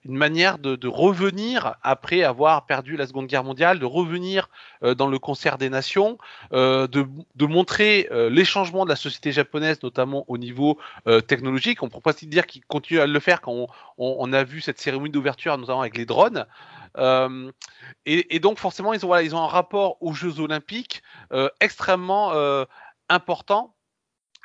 une 0.04 0.16
manière 0.16 0.58
de, 0.58 0.88
revenir 0.88 1.74
après 1.82 2.22
avoir 2.22 2.66
perdu 2.66 2.96
la 2.96 3.06
Seconde 3.06 3.26
Guerre 3.26 3.44
mondiale, 3.44 3.78
de 3.78 3.84
revenir 3.84 4.48
dans 4.82 5.06
le 5.06 5.18
concert 5.18 5.58
des 5.58 5.68
nations, 5.68 6.18
de, 6.52 7.46
montrer 7.46 8.08
les 8.10 8.44
changements 8.44 8.84
de 8.84 8.90
la 8.90 8.96
société 8.96 9.32
japonaise, 9.32 9.82
notamment 9.82 10.24
au 10.28 10.38
niveau 10.38 10.78
technologique. 11.26 11.82
On 11.82 11.86
ne 11.86 11.90
peut 11.90 12.00
pas 12.00 12.12
dire 12.12 12.46
qu'ils 12.46 12.64
continuent 12.64 13.00
à 13.00 13.06
le 13.06 13.20
faire 13.20 13.40
quand 13.40 13.66
on, 13.98 14.32
a 14.32 14.44
vu 14.44 14.60
cette 14.60 14.78
cérémonie 14.78 15.10
d'ouverture, 15.10 15.56
notamment 15.58 15.82
avec 15.82 15.96
les 15.96 16.06
drones. 16.06 16.46
Et, 18.06 18.38
donc 18.38 18.58
forcément, 18.58 18.92
ils 18.94 19.04
ont 19.04 19.42
un 19.42 19.46
rapport 19.46 19.98
aux 20.00 20.12
Jeux 20.14 20.40
olympiques 20.40 21.02
extrêmement 21.60 22.32
important 23.08 23.74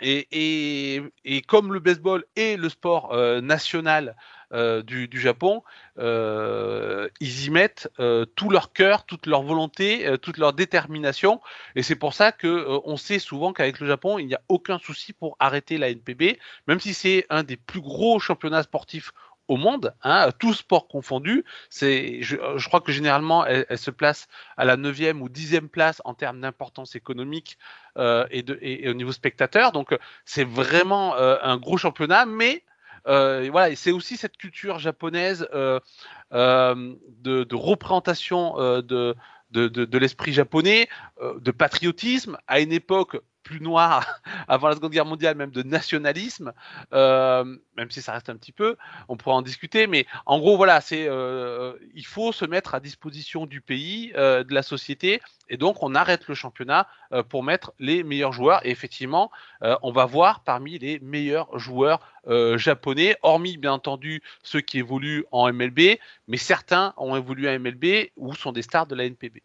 et, 0.01 1.01
comme 1.47 1.73
le 1.73 1.79
baseball 1.79 2.25
est 2.35 2.57
le 2.57 2.69
sport 2.69 3.13
euh, 3.13 3.41
national 3.41 4.15
euh, 4.51 4.83
du, 4.83 5.09
Japon, 5.13 5.63
euh, 5.97 7.09
ils 7.19 7.45
y 7.45 7.49
mettent 7.49 7.89
tout 8.35 8.49
leur 8.49 8.73
cœur, 8.73 9.05
toute 9.05 9.25
leur 9.25 9.43
volonté, 9.43 10.15
toute 10.21 10.37
leur 10.37 10.53
détermination. 10.53 11.41
Et 11.75 11.83
c'est 11.83 11.95
pour 11.95 12.13
ça 12.13 12.31
que 12.31 12.67
on 12.85 12.97
sait 12.97 13.19
souvent 13.19 13.53
qu'avec 13.53 13.79
le 13.79 13.87
Japon, 13.87 14.19
il 14.19 14.27
n'y 14.27 14.35
a 14.35 14.41
aucun 14.49 14.77
souci 14.77 15.13
pour 15.13 15.35
arrêter 15.39 15.77
la 15.77 15.89
NPB, 15.89 16.37
même 16.67 16.79
si 16.79 16.93
c'est 16.93 17.25
un 17.29 17.43
des 17.43 17.57
plus 17.57 17.81
gros 17.81 18.19
championnats 18.19 18.63
sportifs 18.63 19.11
au 19.53 19.57
monde, 19.57 19.93
hein, 20.01 20.31
tout 20.39 20.53
sport 20.53 20.87
confondu. 20.87 21.45
C'est, 21.69 22.21
je, 22.21 22.67
crois 22.67 22.81
que 22.81 22.91
généralement, 22.91 23.45
elle, 23.45 23.77
se 23.77 23.91
place 23.91 24.27
à 24.57 24.65
la 24.65 24.77
9e 24.77 25.19
ou 25.19 25.29
10e 25.29 25.67
place 25.67 26.01
en 26.05 26.15
termes 26.15 26.41
d'importance 26.41 26.95
économique 26.95 27.57
euh, 27.97 28.25
et, 28.31 28.41
de, 28.41 28.57
et, 28.61 28.89
au 28.89 28.93
niveau 28.93 29.11
spectateur. 29.11 29.71
Donc, 29.71 29.95
c'est 30.25 30.43
vraiment 30.43 31.15
euh, 31.15 31.37
un 31.43 31.57
gros 31.57 31.77
championnat, 31.77 32.25
mais 32.25 32.63
euh, 33.07 33.47
voilà, 33.51 33.75
c'est 33.75 33.91
aussi 33.91 34.17
cette 34.17 34.37
culture 34.37 34.79
japonaise 34.79 35.47
de, 35.51 35.83
de, 37.21 37.55
représentation 37.55 38.57
de, 38.57 39.15
de, 39.51 39.67
de 39.67 39.97
l'esprit 39.99 40.33
japonais, 40.33 40.89
de 41.21 41.51
patriotisme 41.51 42.37
à 42.47 42.59
une 42.59 42.71
époque 42.71 43.17
plus 43.43 43.61
noir 43.61 44.21
avant 44.47 44.69
la 44.69 44.75
Seconde 44.75 44.91
Guerre 44.91 45.05
mondiale, 45.05 45.35
même 45.35 45.51
de 45.51 45.63
nationalisme, 45.63 46.53
euh, 46.93 47.43
même 47.77 47.91
si 47.91 48.01
ça 48.01 48.13
reste 48.13 48.29
un 48.29 48.35
petit 48.35 48.51
peu, 48.51 48.77
on 49.09 49.17
pourra 49.17 49.35
en 49.35 49.41
discuter, 49.41 49.87
mais 49.87 50.05
en 50.25 50.39
gros, 50.39 50.57
voilà, 50.57 50.81
c'est 50.81 51.07
euh, 51.07 51.73
il 51.93 52.05
faut 52.05 52.31
se 52.31 52.45
mettre 52.45 52.75
à 52.75 52.79
disposition 52.79 53.45
du 53.45 53.61
pays, 53.61 54.11
euh, 54.15 54.43
de 54.43 54.53
la 54.53 54.63
société, 54.63 55.21
et 55.49 55.57
donc 55.57 55.83
on 55.83 55.93
arrête 55.93 56.27
le 56.27 56.35
championnat 56.35 56.87
pour 57.29 57.43
mettre 57.43 57.73
les 57.79 58.03
meilleurs 58.03 58.33
joueurs, 58.33 58.65
et 58.65 58.71
effectivement, 58.71 59.29
on 59.61 59.91
va 59.91 60.05
voir 60.05 60.43
parmi 60.43 60.79
les 60.79 60.99
meilleurs 60.99 61.59
joueurs 61.59 61.99
japonais, 62.55 63.17
hormis 63.21 63.57
bien 63.57 63.73
entendu 63.73 64.23
ceux 64.41 64.61
qui 64.61 64.79
évoluent 64.79 65.25
en 65.31 65.51
MLB, 65.51 65.99
mais 66.27 66.37
certains 66.37 66.93
ont 66.97 67.15
évolué 67.15 67.49
en 67.49 67.59
MLB 67.59 68.09
ou 68.15 68.33
sont 68.33 68.51
des 68.51 68.63
stars 68.63 68.87
de 68.87 68.95
la 68.95 69.05
NPB. 69.05 69.41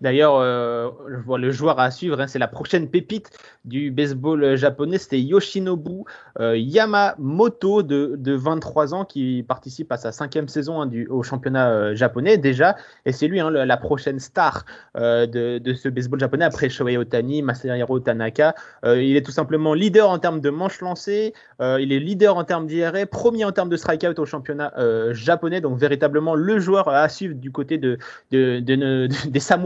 D'ailleurs, 0.00 0.36
euh, 0.36 0.90
le 1.08 1.50
joueur 1.50 1.80
à 1.80 1.90
suivre, 1.90 2.20
hein, 2.20 2.26
c'est 2.26 2.38
la 2.38 2.46
prochaine 2.46 2.88
pépite 2.88 3.30
du 3.64 3.90
baseball 3.90 4.54
japonais. 4.56 4.98
C'était 4.98 5.20
Yoshinobu 5.20 6.04
euh, 6.40 6.58
Yamamoto 6.58 7.82
de, 7.82 8.34
23 8.34 8.94
ans 8.94 9.04
qui 9.06 9.42
participe 9.46 9.90
à 9.92 9.96
sa 9.96 10.12
cinquième 10.12 10.48
saison 10.48 10.82
hein, 10.82 10.90
au 11.08 11.22
championnat 11.22 11.70
euh, 11.70 11.94
japonais 11.94 12.36
déjà. 12.36 12.76
Et 13.06 13.12
c'est 13.12 13.28
lui 13.28 13.40
hein, 13.40 13.50
la 13.50 13.76
prochaine 13.78 14.18
star 14.18 14.66
de, 14.94 15.74
ce 15.74 15.88
baseball 15.88 16.20
japonais 16.20 16.44
après 16.44 16.68
Shohei 16.68 16.98
Otani, 16.98 17.40
Masahiro 17.42 17.98
Tanaka. 18.00 18.54
il 18.84 19.16
est 19.16 19.24
tout 19.24 19.32
simplement 19.32 19.74
leader 19.74 20.10
en 20.10 20.18
termes 20.18 20.40
de 20.40 20.50
manches 20.50 20.80
lancées. 20.80 21.32
il 21.60 21.92
est 21.92 21.98
leader 21.98 22.36
en 22.36 22.44
termes 22.44 22.66
d'IRA, 22.66 23.06
premier 23.06 23.44
en 23.44 23.52
termes 23.52 23.68
de 23.68 23.76
strikeout 23.76 24.18
au 24.18 24.26
championnat 24.26 24.72
japonais. 25.12 25.60
Donc 25.60 25.78
véritablement 25.78 26.34
le 26.34 26.58
joueur 26.58 26.88
à 26.88 27.08
suivre 27.08 27.34
du 27.34 27.50
côté 27.50 27.78
de, 27.78 27.98
des 28.30 29.40
samouraïs 29.40 29.63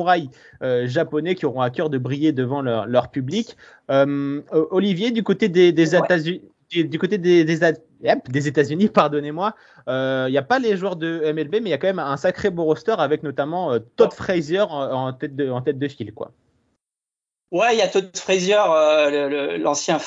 euh, 0.62 0.86
japonais 0.86 1.34
qui 1.34 1.46
auront 1.46 1.60
à 1.60 1.70
cœur 1.70 1.90
de 1.90 1.98
briller 1.98 2.32
devant 2.32 2.62
leur, 2.62 3.10
public. 3.10 3.56
Euh, 3.90 4.42
Olivier, 4.50 5.10
du 5.10 5.22
côté 5.22 5.48
des, 5.48 5.68
États-Unis, 5.68 6.42
du 6.70 6.98
côté 6.98 7.18
des, 7.18 7.44
des, 7.44 8.48
États-Unis, 8.48 8.88
pardonnez-moi, 8.94 9.54
euh, 9.88 10.26
il 10.28 10.32
n'y 10.32 10.38
a 10.38 10.42
pas 10.42 10.58
les 10.58 10.76
joueurs 10.76 10.96
de 10.96 11.32
MLB, 11.32 11.54
mais 11.62 11.68
il 11.68 11.70
y 11.70 11.72
a 11.72 11.78
quand 11.78 11.88
même 11.88 11.98
un 11.98 12.16
sacré 12.16 12.50
beau 12.50 12.64
roster 12.64 12.94
avec 12.98 13.22
notamment 13.22 13.78
Todd 13.96 14.12
Frazier 14.12 14.60
en, 14.60 15.12
tête 15.12 15.34
de, 15.36 15.50
en 15.50 15.62
tête 15.62 15.78
de 15.78 15.88
file, 15.88 16.12
quoi. 16.12 16.32
Ouais, 17.50 17.74
il 17.74 17.78
y 17.78 17.82
a 17.82 17.88
Todd 17.88 18.14
Frazier, 18.14 18.58
l'ancien 19.58 19.98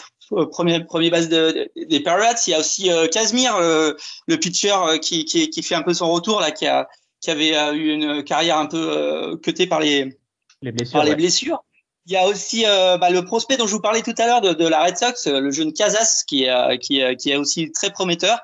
premier, 0.52 0.84
premier 0.84 1.10
base 1.10 1.28
des 1.28 2.00
Pirates. 2.00 2.46
Il 2.46 2.52
y 2.52 2.54
a 2.54 2.60
aussi 2.60 2.90
Casimir, 3.12 3.58
le 3.60 4.36
pitcher 4.38 4.76
qui, 5.02 5.26
qui, 5.26 5.64
fait 5.64 5.74
un 5.74 5.82
peu 5.82 5.96
son 5.96 6.12
retour 6.12 6.40
là, 6.40 6.52
qui 6.52 6.68
a, 6.68 6.88
qui 7.22 7.32
avait 7.32 7.56
eu 7.74 7.94
une 7.94 8.24
carrière 8.24 8.58
un 8.58 8.66
peu 8.66 9.38
cutée 9.42 9.68
par 9.68 9.80
les 9.80 10.18
les 10.62 10.72
blessures. 10.72 11.04
les 11.04 11.16
blessures. 11.16 11.64
Il 12.08 12.14
y 12.14 12.18
a 12.18 12.28
aussi 12.28 12.64
bah, 12.64 13.10
le 13.10 13.24
prospect 13.24 13.58
dont 13.58 13.68
je 13.68 13.74
vous 13.74 13.80
parlais 13.80 14.02
tout 14.02 14.16
à 14.18 14.26
l'heure 14.26 14.42
de, 14.42 14.68
la 14.68 14.84
Red 14.84 14.98
Sox, 14.98 15.28
le 15.28 15.52
jeune 15.52 15.72
Casas, 15.72 16.24
qui 16.28 16.44
est, 16.44 16.80
qui, 16.80 17.02
qui 17.18 17.32
est 17.32 17.38
aussi 17.38 17.72
très 17.72 17.92
prometteur. 17.92 18.40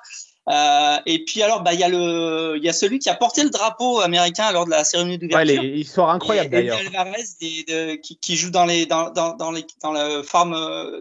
Euh, 0.49 0.97
et 1.05 1.25
puis 1.25 1.43
alors, 1.43 1.61
bah 1.61 1.73
il 1.73 1.79
y 1.79 1.83
a 1.83 1.89
le, 1.89 2.55
il 2.55 2.63
y 2.63 2.69
a 2.69 2.73
celui 2.73 2.99
qui 2.99 3.09
a 3.09 3.15
porté 3.15 3.43
le 3.43 3.49
drapeau 3.49 3.99
américain 3.99 4.49
lors 4.53 4.63
de 4.63 4.69
la 4.69 4.85
cérémonie 4.85 5.17
d'ouverture. 5.17 5.61
Ouais, 5.61 5.69
histoire 5.71 6.09
incroyable 6.09 6.51
d'ailleurs. 6.51 6.77
Alvarez 6.77 7.23
qui, 7.39 8.17
qui, 8.21 8.35
joue 8.37 8.49
dans 8.49 8.65
les 8.65 8.85
dans, 8.85 9.09
dans, 9.09 9.35
dans 9.35 9.51
les 9.51 9.65
dans 9.83 9.91
le 9.91 10.23
farm 10.23 10.53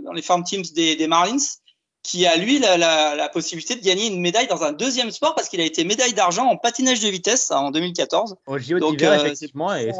dans 0.05 0.13
les 0.13 0.23
farm 0.23 0.43
teams 0.43 0.65
des, 0.75 0.97
des 0.97 1.07
Marlins 1.07 1.37
qui 2.07 2.25
a 2.25 2.37
lui 2.37 2.61
la, 2.61 2.79
la, 2.79 3.17
la, 3.17 3.29
possibilité 3.29 3.75
de 3.75 3.85
gagner 3.85 4.07
une 4.07 4.21
médaille 4.21 4.47
dans 4.47 4.63
un 4.63 4.71
deuxième 4.71 5.11
sport 5.11 5.35
parce 5.35 5.49
qu'il 5.49 5.61
a 5.61 5.65
été 5.65 5.83
médaille 5.83 6.15
d'argent 6.15 6.47
en 6.47 6.57
patinage 6.57 7.01
de 7.01 7.09
vitesse 7.09 7.51
en 7.51 7.73
2014. 7.73 8.37
Au 8.47 8.59
JO 8.59 8.79
d'hiver, 8.79 9.11
euh, 9.11 9.25
effectivement, 9.25 9.75
et 9.75 9.91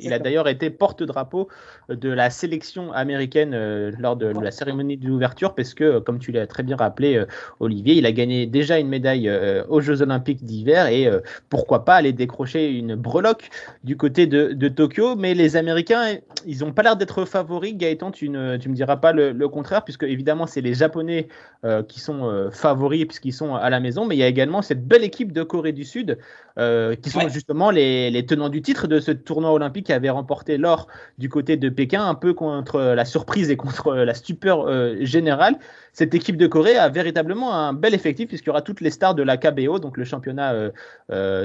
il 0.00 0.14
a 0.14 0.18
d'ailleurs 0.18 0.48
été 0.48 0.70
porte-drapeau 0.70 1.48
de 1.90 2.08
la 2.08 2.30
sélection 2.30 2.92
américaine 2.92 3.52
euh, 3.52 3.92
lors 3.98 4.16
de, 4.16 4.28
la 4.28 4.50
cérémonie 4.50 4.96
d'ouverture 4.96 5.54
parce 5.54 5.74
que, 5.74 5.98
comme 5.98 6.18
tu 6.18 6.32
l'as 6.32 6.46
très 6.46 6.62
bien 6.62 6.76
rappelé, 6.76 7.16
euh, 7.16 7.26
Olivier, 7.60 7.94
il 7.94 8.06
a 8.06 8.12
gagné 8.12 8.46
déjà 8.46 8.78
une 8.78 8.88
médaille 8.88 9.30
aux 9.68 9.82
Jeux 9.82 10.00
Olympiques 10.00 10.44
d'hiver 10.44 10.86
et 10.86 11.10
pourquoi 11.50 11.84
pas 11.84 11.96
aller 11.96 12.14
décrocher 12.14 12.70
une 12.70 12.94
breloque 12.94 13.50
du 13.84 13.98
côté 13.98 14.26
de, 14.26 14.52
de 14.52 14.68
Tokyo. 14.68 15.14
Mais 15.14 15.34
les 15.34 15.56
Américains, 15.56 16.16
ils 16.46 16.60
n'ont 16.60 16.72
pas 16.72 16.82
l'air 16.82 16.96
d'être 16.96 17.26
favoris. 17.26 17.74
Gaëtan, 17.76 18.12
tu 18.12 18.30
ne 18.30 18.56
tu 18.56 18.70
me 18.70 18.74
diras 18.74 18.96
pas 18.96 19.12
le, 19.12 19.32
le 19.32 19.48
contraire 19.48 19.84
puisque 19.84 20.04
évidemment, 20.04 20.46
c'est 20.46 20.62
les 20.62 20.74
Japonais 20.74 21.28
euh, 21.64 21.82
qui 21.82 21.98
sont 21.98 22.28
euh, 22.28 22.50
favoris 22.50 23.06
puisqu'ils 23.06 23.32
sont 23.32 23.54
à 23.54 23.70
la 23.70 23.80
maison, 23.80 24.04
mais 24.04 24.16
il 24.16 24.18
y 24.18 24.22
a 24.22 24.26
également 24.26 24.60
cette 24.60 24.86
belle 24.86 25.02
équipe 25.02 25.32
de 25.32 25.42
Corée 25.42 25.72
du 25.72 25.84
Sud 25.84 26.18
euh, 26.58 26.94
qui 26.94 27.08
sont 27.08 27.26
justement 27.30 27.70
les, 27.70 28.26
tenants 28.28 28.50
du 28.50 28.60
titre 28.60 28.86
de 28.86 29.00
ce 29.00 29.10
tournoi 29.12 29.50
olympique 29.50 29.86
qui 29.86 29.94
avait 29.94 30.10
remporté 30.10 30.58
l'or 30.58 30.88
du 31.16 31.30
côté 31.30 31.56
de 31.56 31.70
Pékin, 31.70 32.06
un 32.06 32.14
peu 32.14 32.34
contre 32.34 32.80
la 32.80 33.06
surprise 33.06 33.50
et 33.50 33.56
contre 33.56 33.94
la 33.94 34.12
stupeur 34.12 34.68
générale. 35.06 35.56
Cette 35.94 36.12
équipe 36.14 36.36
de 36.36 36.46
Corée 36.46 36.76
a 36.76 36.90
véritablement 36.90 37.54
un 37.54 37.72
bel 37.72 37.94
effectif 37.94 38.28
puisqu'il 38.28 38.48
y 38.48 38.50
aura 38.50 38.60
toutes 38.60 38.82
les 38.82 38.90
stars 38.90 39.14
de 39.14 39.22
la 39.22 39.38
KBO, 39.38 39.78
donc 39.78 39.96
le 39.96 40.04
championnat 40.04 40.70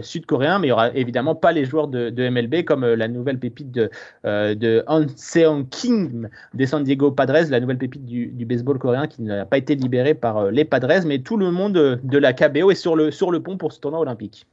sud-coréen, 0.01 0.59
mais 0.59 0.67
il 0.67 0.69
y 0.69 0.73
aura 0.73 0.89
évidemment 0.95 1.35
pas 1.35 1.51
les 1.51 1.65
joueurs 1.65 1.87
de, 1.87 2.29
MLB 2.29 2.65
comme 2.65 2.85
la 2.85 3.07
nouvelle 3.07 3.39
pépite 3.39 3.71
de, 3.71 4.83
Han 4.87 5.05
Seong 5.15 5.69
Kim 5.69 6.29
des 6.53 6.65
San 6.65 6.83
Diego 6.83 7.11
Padres, 7.11 7.49
la 7.49 7.59
nouvelle 7.59 7.77
pépite 7.77 8.05
du, 8.05 8.45
baseball 8.45 8.79
coréen 8.79 9.07
qui 9.07 9.21
n'a 9.21 9.45
pas 9.45 9.57
été 9.57 9.75
libéré 9.75 10.13
par 10.13 10.37
euh, 10.37 10.51
les 10.51 10.65
Padres, 10.65 11.05
mais 11.05 11.19
tout 11.19 11.37
le 11.37 11.51
monde 11.51 11.99
de 12.03 12.17
la 12.17 12.33
KBO 12.33 12.71
est 12.71 12.75
sur 12.75 12.95
le 12.95 13.39
pont 13.39 13.57
pour 13.57 13.71
ce 13.71 13.79
tournoi 13.79 13.99
olympique. 13.99 14.45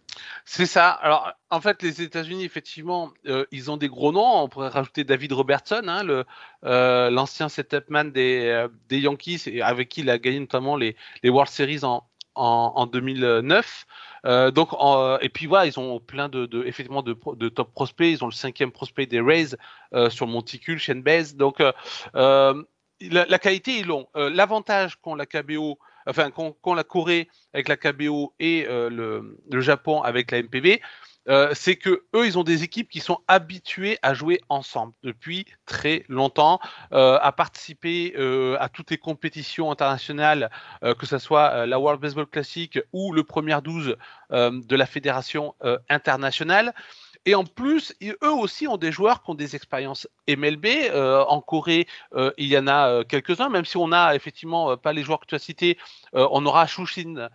C'est 0.45 0.67
ça. 0.67 0.91
Alors, 0.91 1.33
en 1.51 1.61
fait, 1.61 1.83
les 1.83 2.03
États-Unis, 2.03 2.45
effectivement, 2.45 3.13
euh, 3.27 3.45
ils 3.51 3.71
ont 3.71 3.77
des 3.77 3.89
gros 3.89 4.13
noms. 4.13 4.43
On 4.43 4.49
pourrait 4.49 4.69
rajouter 4.69 5.05
David 5.05 5.33
Robertson, 5.33 5.83
hein, 5.87 6.03
le, 6.03 6.25
euh, 6.65 7.11
l'ancien 7.11 7.49
setup 7.49 7.91
man 7.91 8.13
des, 8.13 8.67
des 8.89 9.01
Yankees, 9.01 9.61
avec 9.63 9.89
qui 9.89 10.01
il 10.01 10.11
a 10.11 10.19
gagné 10.19 10.41
notamment 10.41 10.77
les, 10.77 10.97
les 11.23 11.31
World 11.31 11.51
Series 11.51 11.85
en, 11.85 12.05
en, 12.35 12.87
2009. 12.87 13.87
donc, 14.53 14.71
et 15.21 15.29
puis 15.29 15.47
voilà, 15.47 15.67
ils 15.67 15.79
ont 15.79 16.01
plein 16.01 16.29
de, 16.29 16.47
de 16.47 16.65
effectivement 16.65 17.03
de, 17.03 17.17
de, 17.37 17.49
top 17.49 17.73
prospects. 17.73 18.11
Ils 18.11 18.23
ont 18.25 18.29
le 18.29 18.33
cinquième 18.33 18.73
prospect 18.73 19.07
des 19.07 19.21
Rays 19.21 19.57
sur 20.11 20.27
le 20.27 20.33
monticule, 20.33 20.79
Shane 20.79 21.03
Baez. 21.03 21.35
Donc, 21.35 21.63
la, 23.01 23.39
qualité 23.39 23.81
est 23.81 23.85
long. 23.85 24.09
Euh, 24.17 24.31
l'avantage 24.31 24.97
qu'ont 24.97 25.15
la 25.15 25.27
KBO, 25.27 25.79
enfin 26.07 26.31
qu'ont 26.31 26.75
la 26.75 26.85
Corée 26.85 27.29
avec 27.53 27.69
la 27.69 27.77
KBO 27.77 28.35
et 28.39 28.67
euh, 28.69 28.91
le, 28.91 29.61
Japon 29.61 30.03
avec 30.03 30.31
la 30.31 30.43
MPB, 30.43 30.81
euh, 31.29 31.51
c'est 31.55 31.77
que 31.77 32.05
eux, 32.15 32.27
ils 32.27 32.39
ont 32.39 32.45
des 32.45 32.63
équipes 32.63 32.89
qui 32.89 33.01
sont 33.01 33.19
habituées 33.27 33.99
à 34.03 34.15
jouer 34.15 34.41
ensemble 34.49 34.93
depuis 35.03 35.45
très 35.65 36.05
longtemps, 36.09 36.61
à 36.93 37.33
participer 37.33 38.15
à 38.61 38.69
toutes 38.69 38.91
les 38.91 38.99
compétitions 38.99 39.73
internationales, 39.73 40.51
que 40.83 41.07
ce 41.07 41.19
soit 41.19 41.67
la 41.67 41.81
World 41.81 42.01
Baseball 42.01 42.27
Classic 42.27 42.79
ou 42.93 43.13
le 43.13 43.25
premier 43.25 43.59
12 43.63 43.97
de 44.31 44.77
la 44.77 44.87
fédération 44.87 45.55
internationale. 45.89 46.75
Et 47.27 47.35
en 47.35 47.43
plus, 47.43 47.93
eux 48.23 48.33
aussi 48.33 48.69
ont 48.69 48.77
des 48.77 48.93
joueurs 48.93 49.21
qui 49.23 49.31
ont 49.31 49.35
des 49.35 49.57
expériences 49.57 50.09
MLB. 50.29 50.65
Euh, 50.67 51.25
en 51.25 51.41
Corée, 51.41 51.89
euh, 52.15 52.31
il 52.39 52.47
y 52.47 52.57
en 52.57 52.69
a 52.69 52.89
euh, 52.89 53.05
quelques-uns, 53.05 53.49
même 53.49 53.65
si 53.65 53.77
on 53.77 53.89
n'a 53.89 54.15
effectivement 54.15 54.77
pas 54.77 54.93
les 54.93 55.03
joueurs 55.03 55.19
que 55.19 55.27
tu 55.27 55.35
as 55.35 55.41
cités. 55.41 55.77
on 56.13 56.47
aura 56.47 56.67
Shushin 56.67 57.29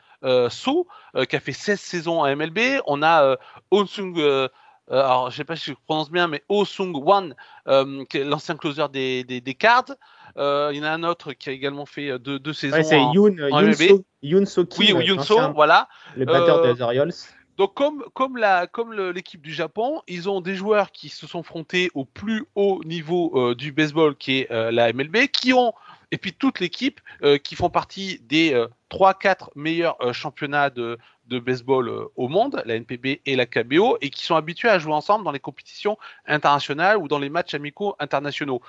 So, 0.49 0.87
qui 1.29 1.35
a 1.35 1.39
fait 1.41 1.51
16 1.51 1.79
saisons 1.79 2.23
à 2.23 2.33
MLB. 2.33 2.81
On 2.87 3.03
a 3.03 3.37
Onsung 3.69 4.47
alors 4.89 5.31
je 5.31 5.37
sais 5.37 5.45
pas 5.45 5.55
si 5.55 5.71
je 5.71 5.75
prononce 5.85 6.11
bien, 6.11 6.27
mais 6.27 6.43
Oh 6.49 6.65
Sung 6.65 6.93
Wan, 6.95 7.35
l'ancien 7.65 8.55
closer 8.55 8.85
des, 8.91 9.23
des, 9.23 9.53
Cards. 9.55 9.95
il 10.37 10.75
y 10.75 10.79
en 10.79 10.83
a 10.83 10.89
un 10.89 11.03
autre 11.03 11.33
qui 11.33 11.49
a 11.49 11.51
également 11.51 11.85
fait 11.85 12.17
deux, 12.17 12.39
deux 12.39 12.53
saisons 12.53 12.77
ouais, 12.77 12.83
c'est 12.83 13.01
Yoon, 13.13 13.35
Yoon, 13.37 13.73
So, 13.73 14.05
Yoon 14.21 14.45
So 14.45 14.65
Kim, 14.65 14.97
Oui, 14.97 15.05
Yoon 15.05 15.21
So, 15.21 15.53
voilà. 15.53 15.87
Le 16.15 16.25
batteur 16.25 16.61
des 16.61 16.81
Orioles. 16.81 17.13
Donc 17.57 17.75
comme 17.75 18.37
la 18.37 18.67
comme 18.67 18.93
l'équipe 18.93 19.41
du 19.41 19.53
Japon, 19.53 20.01
ils 20.07 20.29
ont 20.29 20.41
des 20.41 20.55
joueurs 20.55 20.91
qui 20.91 21.09
se 21.09 21.27
sont 21.27 21.43
frontés 21.43 21.91
au 21.93 22.05
plus 22.05 22.45
haut 22.55 22.81
niveau 22.85 23.31
euh, 23.35 23.55
du 23.55 23.71
baseball 23.71 24.15
qui 24.15 24.39
est 24.39 24.51
euh, 24.51 24.71
la 24.71 24.91
MLB, 24.93 25.27
qui 25.27 25.53
ont 25.53 25.73
et 26.11 26.17
puis 26.17 26.33
toute 26.33 26.59
l'équipe 26.59 26.99
euh, 27.23 27.37
qui 27.37 27.55
font 27.55 27.69
partie 27.69 28.19
des 28.23 28.53
3-4 28.89 29.49
meilleurs 29.55 30.13
championnats 30.13 30.69
de 30.69 30.97
baseball 31.29 31.89
au 32.17 32.27
monde, 32.27 32.61
la 32.65 32.75
NPB 32.75 33.21
et 33.25 33.37
la 33.37 33.45
KBO, 33.45 33.97
et 34.01 34.09
qui 34.09 34.25
sont 34.25 34.35
habitués 34.35 34.67
à 34.67 34.79
jouer 34.79 34.91
ensemble 34.91 35.23
dans 35.23 35.31
les 35.31 35.39
compétitions 35.39 35.97
internationales 36.25 36.97
ou 36.97 37.07
dans 37.07 37.19
les 37.19 37.29
matchs 37.29 37.53
amicaux 37.53 37.95
internationaux. 37.99 38.61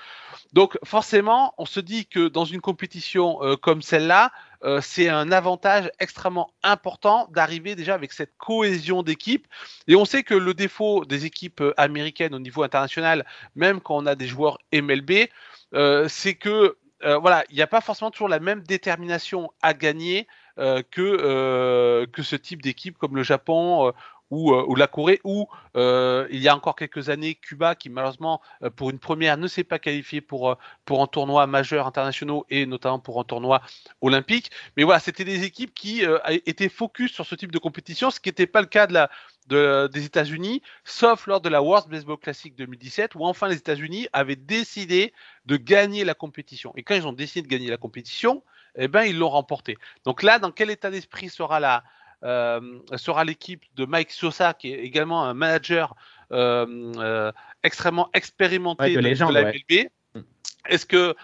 Donc 0.52 0.78
forcément, 0.84 1.54
on 1.58 1.66
se 1.66 1.80
dit 1.80 2.06
que 2.06 2.28
dans 2.28 2.44
une 2.44 2.60
compétition 2.60 3.40
comme 3.60 3.82
celle-là, 3.82 4.30
euh, 4.64 4.80
c'est 4.80 5.08
un 5.08 5.32
avantage 5.32 5.90
extrêmement 5.98 6.52
important 6.62 7.28
d'arriver 7.32 7.74
déjà 7.74 7.94
avec 7.94 8.12
cette 8.12 8.36
cohésion 8.38 9.02
d'équipe. 9.02 9.46
Et 9.88 9.96
on 9.96 10.04
sait 10.04 10.22
que 10.22 10.34
le 10.34 10.54
défaut 10.54 11.04
des 11.04 11.24
équipes 11.24 11.60
euh, 11.60 11.74
américaines 11.76 12.34
au 12.34 12.38
niveau 12.38 12.62
international, 12.62 13.26
même 13.56 13.80
quand 13.80 13.96
on 13.96 14.06
a 14.06 14.14
des 14.14 14.26
joueurs 14.26 14.58
MLB, 14.72 15.28
euh, 15.74 16.06
c'est 16.08 16.34
que 16.34 16.76
voilà, 17.20 17.42
il 17.50 17.56
n'y 17.56 17.62
a 17.62 17.66
pas 17.66 17.80
forcément 17.80 18.12
toujours 18.12 18.28
la 18.28 18.38
même 18.38 18.62
détermination 18.62 19.50
à 19.60 19.74
gagner 19.74 20.28
que 20.56 22.06
ce 22.16 22.36
type 22.36 22.62
d'équipe 22.62 22.96
comme 22.96 23.16
le 23.16 23.24
Japon 23.24 23.92
euh, 24.32 24.64
ou, 24.66 24.74
la 24.74 24.86
Corée, 24.86 25.20
ou 25.24 25.46
euh, 25.76 26.26
il 26.30 26.40
y 26.40 26.48
a 26.48 26.56
encore 26.56 26.74
quelques 26.74 27.10
années, 27.10 27.34
Cuba, 27.34 27.74
qui 27.74 27.90
malheureusement, 27.90 28.40
euh, 28.62 28.70
pour 28.70 28.88
une 28.88 28.98
première, 28.98 29.36
ne 29.36 29.46
s'est 29.46 29.64
pas 29.64 29.78
qualifié 29.78 30.22
pour, 30.22 30.56
pour 30.86 31.02
un 31.02 31.06
tournoi 31.06 31.46
majeur 31.46 31.86
internationaux 31.86 32.46
et 32.48 32.64
notamment 32.64 32.98
pour 32.98 33.20
un 33.20 33.24
tournoi 33.24 33.60
olympique. 34.00 34.50
Mais 34.76 34.84
voilà, 34.84 35.00
c'était 35.00 35.24
des 35.24 35.44
équipes 35.44 35.74
qui 35.74 36.02
étaient 36.46 36.70
focus 36.70 37.12
sur 37.12 37.26
ce 37.26 37.34
type 37.34 37.52
de 37.52 37.58
compétition, 37.58 38.10
ce 38.10 38.20
qui 38.20 38.30
n'était 38.30 38.46
pas 38.46 38.60
le 38.60 38.66
cas 38.66 38.86
des 38.86 40.04
États-Unis, 40.04 40.62
sauf 40.84 41.26
lors 41.26 41.40
de 41.40 41.50
la 41.50 41.62
World 41.62 41.88
Baseball 41.90 42.16
Classic 42.16 42.54
2017, 42.56 43.14
où 43.16 43.26
enfin 43.26 43.48
les 43.48 43.56
États-Unis 43.56 44.08
avaient 44.12 44.36
décidé 44.36 45.12
de 45.44 45.56
gagner 45.56 46.04
la 46.04 46.14
compétition. 46.14 46.72
Et 46.76 46.82
quand 46.82 46.94
ils 46.94 47.06
ont 47.06 47.12
décidé 47.12 47.42
de 47.42 47.48
gagner 47.48 47.68
la 47.68 47.76
compétition, 47.76 48.42
eh 48.76 48.88
ben, 48.88 49.02
ils 49.02 49.18
l'ont 49.18 49.28
remporté. 49.28 49.76
Donc 50.04 50.22
là, 50.22 50.38
dans 50.38 50.50
quel 50.50 50.70
état 50.70 50.90
d'esprit 50.90 51.28
sera 51.28 51.60
la, 51.60 51.84
sera 52.22 53.24
l'équipe 53.24 53.64
de 53.76 53.84
Mike 53.84 54.10
Sosa, 54.10 54.54
qui 54.54 54.72
est 54.72 54.80
également 54.80 55.24
un 55.24 55.34
manager 55.34 55.94
euh, 56.32 56.92
euh, 56.96 57.32
extrêmement 57.62 58.08
expérimenté 58.14 58.94
de, 58.94 59.00
la 59.00 59.42
MLB. 59.42 59.88
Mm. 60.14 60.20
Est-ce 60.68 60.86
que 60.86 61.14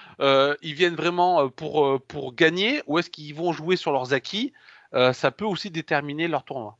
ils 0.62 0.74
viennent 0.74 0.96
vraiment 0.96 1.48
pour 1.48 2.00
pour 2.02 2.34
gagner 2.34 2.82
ou 2.86 2.98
est-ce 2.98 3.10
qu'ils 3.10 3.34
vont 3.34 3.52
jouer 3.52 3.76
sur 3.76 3.92
leurs 3.92 4.12
acquis? 4.12 4.52
Ça 4.92 5.30
peut 5.30 5.44
aussi 5.44 5.70
déterminer 5.70 6.28
leur 6.28 6.44
tournoi. 6.44 6.76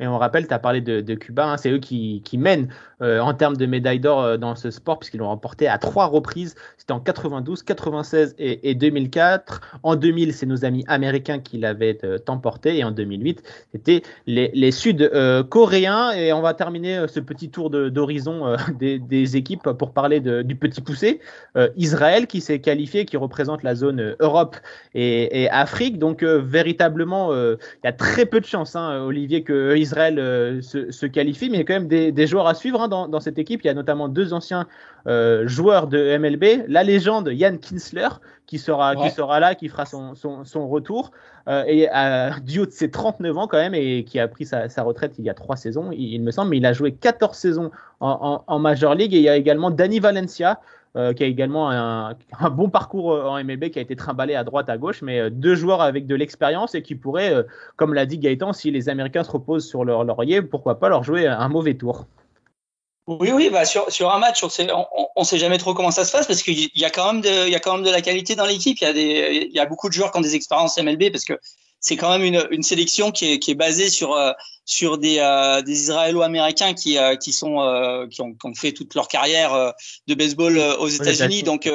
Et 0.00 0.06
on 0.06 0.16
rappelle, 0.16 0.46
tu 0.46 0.54
as 0.54 0.60
parlé 0.60 0.80
de, 0.80 1.14
Cuba, 1.14 1.46
hein, 1.46 1.56
c'est 1.56 1.70
eux 1.70 1.78
qui, 1.78 2.22
mènent 2.34 2.68
euh, 3.02 3.18
en 3.18 3.34
termes 3.34 3.56
de 3.56 3.66
médailles 3.66 3.98
d'or 3.98 4.22
euh, 4.22 4.36
dans 4.36 4.54
ce 4.54 4.70
sport, 4.70 4.98
puisqu'ils 5.00 5.18
l'ont 5.18 5.28
remporté 5.28 5.66
à 5.66 5.78
trois 5.78 6.06
reprises. 6.06 6.54
C'était 6.76 6.92
en 6.92 7.00
92, 7.00 7.64
96 7.64 8.36
et, 8.38 8.74
2004. 8.76 9.78
En 9.82 9.96
2000, 9.96 10.32
c'est 10.34 10.46
nos 10.46 10.64
amis 10.64 10.84
américains 10.86 11.40
qui 11.40 11.58
l'avaient 11.58 11.98
euh, 12.04 12.18
emporté. 12.28 12.78
Et 12.78 12.84
en 12.84 12.92
2008, 12.92 13.42
c'était 13.72 14.02
les, 14.26 14.70
Sud-Coréens. 14.70 16.12
et 16.12 16.32
on 16.32 16.42
va 16.42 16.54
terminer 16.54 17.06
ce 17.08 17.18
petit 17.18 17.50
tour 17.50 17.70
d'horizon 17.70 18.56
des, 18.78 19.36
équipes 19.36 19.72
pour 19.72 19.92
parler 19.92 20.20
du 20.20 20.56
petit 20.56 20.80
poussé. 20.80 21.20
Israël 21.76 22.26
qui 22.26 22.40
s'est 22.40 22.60
qualifié, 22.60 23.04
qui 23.04 23.16
représente 23.16 23.62
la 23.62 23.74
zone 23.74 24.14
Europe 24.20 24.56
et, 24.94 25.48
Afrique. 25.50 25.98
Donc, 25.98 26.22
véritablement, 26.22 27.32
il 27.34 27.56
y 27.84 27.88
a 27.88 27.92
très 27.92 28.26
peu 28.26 28.40
de 28.40 28.46
chance, 28.46 28.76
hein, 28.76 29.02
Olivier, 29.02 29.42
que 29.42 29.74
se, 29.88 31.06
qualifie, 31.06 31.50
mais 31.50 31.56
il 31.56 31.60
y 31.60 31.62
a 31.62 31.64
quand 31.64 31.74
même 31.74 31.88
des, 31.88 32.26
joueurs 32.26 32.46
à 32.46 32.54
suivre 32.54 32.80
hein, 32.80 32.88
dans, 32.88 33.20
cette 33.20 33.38
équipe. 33.38 33.62
Il 33.64 33.66
y 33.66 33.70
a 33.70 33.74
notamment 33.74 34.08
deux 34.08 34.32
anciens 34.32 34.66
joueurs 35.44 35.86
de 35.86 36.16
MLB, 36.18 36.66
la 36.68 36.82
légende 36.82 37.30
Yann 37.32 37.58
Kinsler, 37.58 38.08
qui 38.46 38.58
sera, 38.58 38.94
qui 38.96 39.10
sera 39.10 39.40
là, 39.40 39.54
qui 39.54 39.68
fera 39.68 39.86
son, 39.86 40.14
son, 40.14 40.68
retour, 40.68 41.10
et 41.48 41.88
du 42.44 42.60
haut 42.60 42.66
de 42.66 42.70
ses 42.70 42.90
39 42.90 43.38
ans 43.38 43.46
quand 43.46 43.58
même, 43.58 43.74
et 43.74 44.04
qui 44.04 44.20
a 44.20 44.28
pris 44.28 44.44
sa, 44.46 44.68
retraite 44.82 45.14
il 45.18 45.24
y 45.24 45.30
a 45.30 45.34
trois 45.34 45.56
saisons, 45.56 45.90
il, 45.92 46.20
me 46.22 46.30
semble, 46.30 46.50
mais 46.50 46.58
il 46.58 46.66
a 46.66 46.72
joué 46.72 46.92
14 46.92 47.36
saisons 47.36 47.70
en, 48.00 48.44
en 48.46 48.58
Major 48.58 48.94
League, 48.94 49.14
et 49.14 49.18
il 49.18 49.24
y 49.24 49.28
a 49.28 49.36
également 49.36 49.70
Danny 49.70 49.98
Valencia, 49.98 50.60
euh, 50.96 51.12
qui 51.12 51.22
a 51.22 51.26
également 51.26 51.70
un, 51.70 52.16
bon 52.50 52.70
parcours 52.70 53.12
euh, 53.12 53.24
en 53.24 53.42
MLB, 53.44 53.70
qui 53.70 53.78
a 53.78 53.82
été 53.82 53.94
trimballé 53.94 54.34
à 54.34 54.42
droite, 54.42 54.70
à 54.70 54.78
gauche, 54.78 55.02
mais 55.02 55.20
euh, 55.20 55.30
deux 55.30 55.54
joueurs 55.54 55.82
avec 55.82 56.06
de 56.06 56.14
l'expérience 56.14 56.74
et 56.74 56.82
qui 56.82 56.94
pourraient, 56.94 57.44
comme 57.76 57.92
l'a 57.92 58.06
dit 58.06 58.18
Gaëtan, 58.18 58.52
si 58.54 58.70
les 58.70 58.88
Américains 58.88 59.22
se 59.22 59.30
reposent 59.30 59.68
sur 59.68 59.84
leur 59.84 60.04
laurier, 60.04 60.40
pourquoi 60.40 60.80
pas 60.80 60.88
leur 60.88 61.04
jouer 61.04 61.26
un 61.26 61.48
mauvais 61.48 61.74
tour. 61.74 62.06
Oui, 63.06 63.32
oui, 63.32 63.48
bah 63.50 63.64
sur, 63.64 63.90
sur 63.90 64.10
un 64.12 64.18
match, 64.18 64.42
on 64.44 64.48
sait, 64.48 64.66
on, 65.16 65.24
sait 65.24 65.38
jamais 65.38 65.56
trop 65.56 65.72
comment 65.72 65.90
ça 65.90 66.04
se 66.04 66.12
passe 66.12 66.26
parce 66.26 66.42
qu'il 66.42 66.68
y 66.74 66.84
a 66.84 66.90
quand 66.90 67.12
même 67.12 67.22
de, 67.22 67.48
y 67.48 67.54
a 67.54 67.60
quand 67.60 67.76
même 67.76 67.86
de 67.86 67.90
la 67.90 68.02
qualité 68.02 68.34
dans 68.34 68.44
l'équipe. 68.44 68.76
Il 68.80 68.84
y 68.84 68.86
a 68.86 68.90
il 68.90 69.52
y 69.52 69.58
a 69.58 69.64
beaucoup 69.64 69.88
de 69.88 69.94
joueurs 69.94 70.12
qui 70.12 70.18
ont 70.18 70.22
des 70.22 70.34
expériences 70.34 70.78
MLB 70.78 71.10
parce 71.10 71.24
que 71.24 71.32
c'est 71.80 71.96
quand 71.96 72.10
même 72.10 72.24
une, 72.24 72.46
une 72.50 72.62
sélection 72.62 73.10
qui 73.12 73.32
est, 73.32 73.38
qui 73.38 73.52
est 73.52 73.56
basée 73.56 73.90
sur 73.90 74.12
euh, 74.14 74.32
sur 74.64 74.98
des, 74.98 75.18
euh, 75.18 75.62
des 75.62 75.72
Israélo-américains 75.72 76.74
qui 76.74 76.98
euh, 76.98 77.16
qui 77.16 77.32
sont 77.32 77.56
qui 78.10 78.20
ont, 78.20 78.34
qui, 78.34 78.46
ont, 78.46 78.54
fait 78.54 78.72
toute 78.72 78.94
leur 78.94 79.08
carrière 79.08 79.74
de 80.06 80.14
baseball 80.14 80.58
aux 80.58 80.88
États-Unis. 80.88 81.42
Donc 81.42 81.70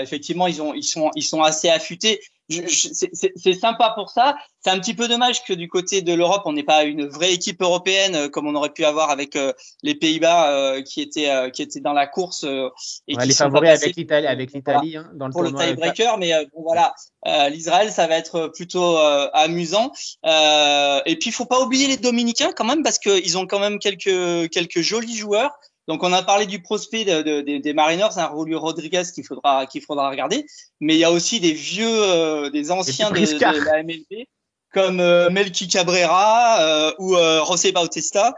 effectivement, 0.00 0.46
ils 0.46 0.62
ont 0.62 0.74
ils 0.74 0.84
sont 0.84 1.10
ils 1.14 1.22
sont 1.22 1.42
assez 1.42 1.68
affûtés 1.68 2.20
c'est 2.48 3.54
sympa 3.54 3.92
pour 3.94 4.10
ça. 4.10 4.36
C'est 4.60 4.70
un 4.70 4.78
petit 4.78 4.94
peu 4.94 5.08
dommage 5.08 5.44
que 5.44 5.52
du 5.52 5.68
côté 5.68 6.02
de 6.02 6.12
l'Europe, 6.12 6.42
on 6.44 6.52
n'ait 6.52 6.62
pas 6.62 6.84
une 6.84 7.06
vraie 7.06 7.32
équipe 7.32 7.60
européenne 7.60 8.14
euh, 8.14 8.28
comme 8.28 8.46
on 8.46 8.54
aurait 8.54 8.72
pu 8.72 8.84
avoir 8.84 9.10
avec 9.10 9.36
euh, 9.36 9.52
les 9.82 9.94
Pays-Bas 9.94 10.50
euh, 10.50 10.82
qui 10.82 11.00
étaient 11.00 11.50
qui 11.52 11.62
étaient 11.62 11.80
dans 11.80 11.92
la 11.92 12.06
course 12.06 12.44
et 13.08 13.16
qui 13.16 13.26
les 13.28 13.34
favoris 13.34 13.70
avec 13.70 13.96
l'Italie 13.96 14.26
avec 14.26 14.52
l'Italie 14.52 14.96
hein, 14.96 15.10
dans 15.14 15.26
le 15.26 15.32
pour 15.32 15.42
le 15.42 15.52
tiebreaker. 15.52 16.18
Mais 16.18 16.32
bon, 16.54 16.62
voilà, 16.62 16.94
l'Israël, 17.48 17.90
ça 17.90 18.06
va 18.06 18.16
être 18.16 18.48
plutôt 18.54 18.96
amusant. 19.32 19.92
et 20.24 21.16
puis, 21.16 21.30
il 21.30 21.32
faut 21.32 21.46
pas 21.46 21.60
oublier 21.60 21.88
les 21.88 21.96
Dominicains 21.96 22.52
quand 22.52 22.64
même 22.64 22.82
parce 22.82 22.98
qu'ils 22.98 23.38
ont 23.38 23.46
quand 23.46 23.60
même 23.60 23.78
quelques 23.78 24.50
quelques 24.50 24.80
jolis 24.80 25.16
joueurs. 25.16 25.52
Donc, 25.88 26.02
on 26.02 26.12
a 26.12 26.22
parlé 26.22 26.46
du 26.46 26.60
prospect 26.60 27.04
des 27.04 27.72
Mariners, 27.72 28.16
un 28.16 28.30
Julio 28.36 28.60
Rodriguez 28.60 29.04
qu'il 29.14 29.24
faudra, 29.24 29.66
qu'il 29.66 29.82
faudra 29.82 30.10
regarder. 30.10 30.46
Mais 30.80 30.94
il 30.94 30.98
y 30.98 31.04
a 31.04 31.12
aussi 31.12 31.38
des 31.40 31.52
vieux, 31.52 31.86
euh, 31.88 32.50
des 32.50 32.70
anciens 32.70 33.10
de, 33.10 33.64
la 33.64 33.82
MLB, 33.82 34.26
comme 34.72 35.00
euh, 35.00 35.30
Melky 35.30 35.68
Cabrera 35.68 36.60
euh, 36.60 36.92
ou 36.98 37.14
José 37.46 37.70
Bautista, 37.70 38.34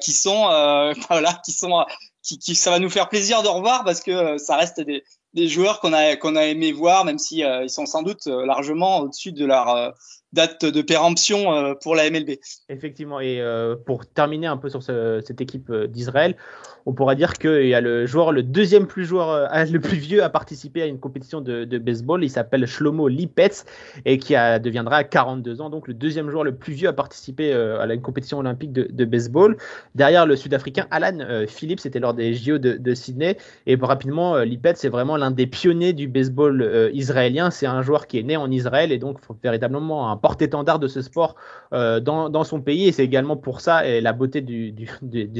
qui 0.00 0.12
sont, 0.12 0.44
voilà, 1.08 1.40
qui 1.44 1.52
sont, 1.52 1.84
qui, 2.22 2.38
qui, 2.38 2.54
ça 2.54 2.70
va 2.70 2.78
nous 2.78 2.90
faire 2.90 3.08
plaisir 3.08 3.42
de 3.42 3.48
revoir 3.48 3.84
parce 3.84 4.00
que 4.00 4.38
ça 4.38 4.56
reste 4.56 4.80
des, 4.80 5.02
des 5.34 5.48
joueurs 5.48 5.80
qu'on 5.80 5.92
a, 5.92 6.14
qu'on 6.16 6.36
a 6.36 6.44
aimé 6.44 6.70
voir, 6.70 7.04
même 7.04 7.18
si 7.18 7.40
ils 7.40 7.70
sont 7.70 7.86
sans 7.86 8.02
doute 8.02 8.26
largement 8.26 9.00
au-dessus 9.00 9.32
de 9.32 9.44
leur 9.44 9.94
date 10.32 10.64
de 10.64 10.82
péremption 10.82 11.52
euh, 11.52 11.74
pour 11.74 11.94
la 11.94 12.10
MLB. 12.10 12.38
Effectivement, 12.68 13.20
et 13.20 13.40
euh, 13.40 13.76
pour 13.76 14.06
terminer 14.06 14.46
un 14.46 14.56
peu 14.56 14.68
sur 14.68 14.82
cette 14.82 15.40
équipe 15.40 15.70
euh, 15.70 15.86
d'Israël, 15.86 16.36
on 16.84 16.92
pourra 16.92 17.14
dire 17.14 17.34
qu'il 17.34 17.66
y 17.66 17.74
a 17.74 17.80
le 17.80 18.06
joueur, 18.06 18.32
le 18.32 18.42
deuxième 18.42 18.86
plus 18.86 19.04
joueur, 19.04 19.50
le 19.52 19.78
plus 19.78 19.96
vieux 19.96 20.22
à 20.22 20.30
participer 20.30 20.82
à 20.82 20.86
une 20.86 20.98
compétition 20.98 21.40
de, 21.42 21.78
baseball. 21.78 22.24
Il 22.24 22.30
s'appelle 22.30 22.66
Shlomo 22.66 23.08
Lipetz 23.08 23.66
et 24.06 24.18
qui 24.18 24.32
deviendra 24.32 24.96
à 24.96 25.04
42 25.04 25.60
ans, 25.60 25.68
donc 25.68 25.86
le 25.86 25.92
deuxième 25.92 26.30
joueur 26.30 26.44
le 26.44 26.54
plus 26.54 26.72
vieux 26.72 26.88
à 26.88 26.94
participer 26.94 27.52
à 27.52 27.92
une 27.92 28.00
compétition 28.00 28.38
olympique 28.38 28.72
de, 28.72 29.04
baseball. 29.04 29.58
Derrière 29.96 30.24
le 30.24 30.34
Sud-Africain 30.34 30.86
Alan 30.90 31.46
Phillips, 31.46 31.80
c'était 31.80 32.00
lors 32.00 32.14
des 32.14 32.32
JO 32.32 32.56
de, 32.56 32.94
Sydney. 32.94 33.36
Et 33.66 33.76
rapidement, 33.76 34.38
Lipetz 34.38 34.82
est 34.82 34.88
vraiment 34.88 35.18
l'un 35.18 35.30
des 35.30 35.46
pionniers 35.46 35.92
du 35.92 36.08
baseball 36.08 36.90
israélien. 36.94 37.50
C'est 37.50 37.66
un 37.66 37.82
joueur 37.82 38.06
qui 38.06 38.18
est 38.18 38.22
né 38.22 38.38
en 38.38 38.50
Israël 38.50 38.92
et 38.92 38.98
donc 38.98 39.18
véritablement 39.42 40.10
un 40.10 40.16
porte-étendard 40.18 40.78
de 40.78 40.88
ce 40.88 41.02
sport 41.02 41.36
euh, 41.72 42.00
dans, 42.00 42.44
son 42.44 42.60
pays. 42.60 42.88
Et 42.88 42.92
c'est 42.92 43.04
également 43.04 43.36
pour 43.36 43.60
ça, 43.60 43.86
et 43.86 44.00
la 44.00 44.12
beauté 44.12 44.40
du, 44.40 44.74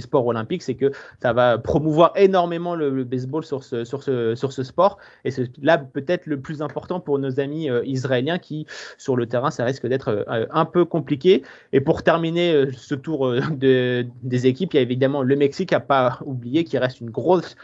sport 0.01 0.27
olympique, 0.27 0.63
c'est 0.63 0.75
que 0.75 0.93
ça 1.23 1.33
va 1.33 1.59
promouvoir 1.59 2.13
énormément 2.17 2.75
le, 2.75 3.05
baseball 3.05 3.45
sur 3.45 3.65
ce, 3.65 4.63
sport. 4.63 4.99
Et 5.25 5.31
c'est 5.31 5.51
là 5.63 5.79
peut-être 5.79 6.27
le 6.27 6.41
plus 6.41 6.63
important 6.63 7.01
pour 7.01 7.19
nos 7.19 7.41
amis 7.41 7.71
euh, 7.71 7.83
israéliens 7.85 8.39
qui, 8.39 8.67
sur 8.99 9.17
le 9.17 9.27
terrain, 9.27 9.51
ça 9.51 9.65
risque 9.65 9.87
d'être 9.87 10.09
euh, 10.09 10.47
un 10.51 10.65
peu 10.65 10.85
compliqué. 10.85 11.43
Et 11.73 11.81
pour 11.81 12.03
terminer 12.03 12.67
ce 12.73 12.95
tour 12.95 13.33
de, 13.51 14.07
des 14.23 14.47
équipes, 14.47 14.75
il 14.75 14.77
y 14.77 14.81
a 14.81 14.83
évidemment 14.83 15.23
le 15.23 15.37
Mexique, 15.37 15.73
à 15.73 15.81
pas 15.81 16.19
oublier, 16.25 16.65
qui 16.65 16.79
reste 16.79 17.01
une 17.01 17.11
grosse 17.11 17.57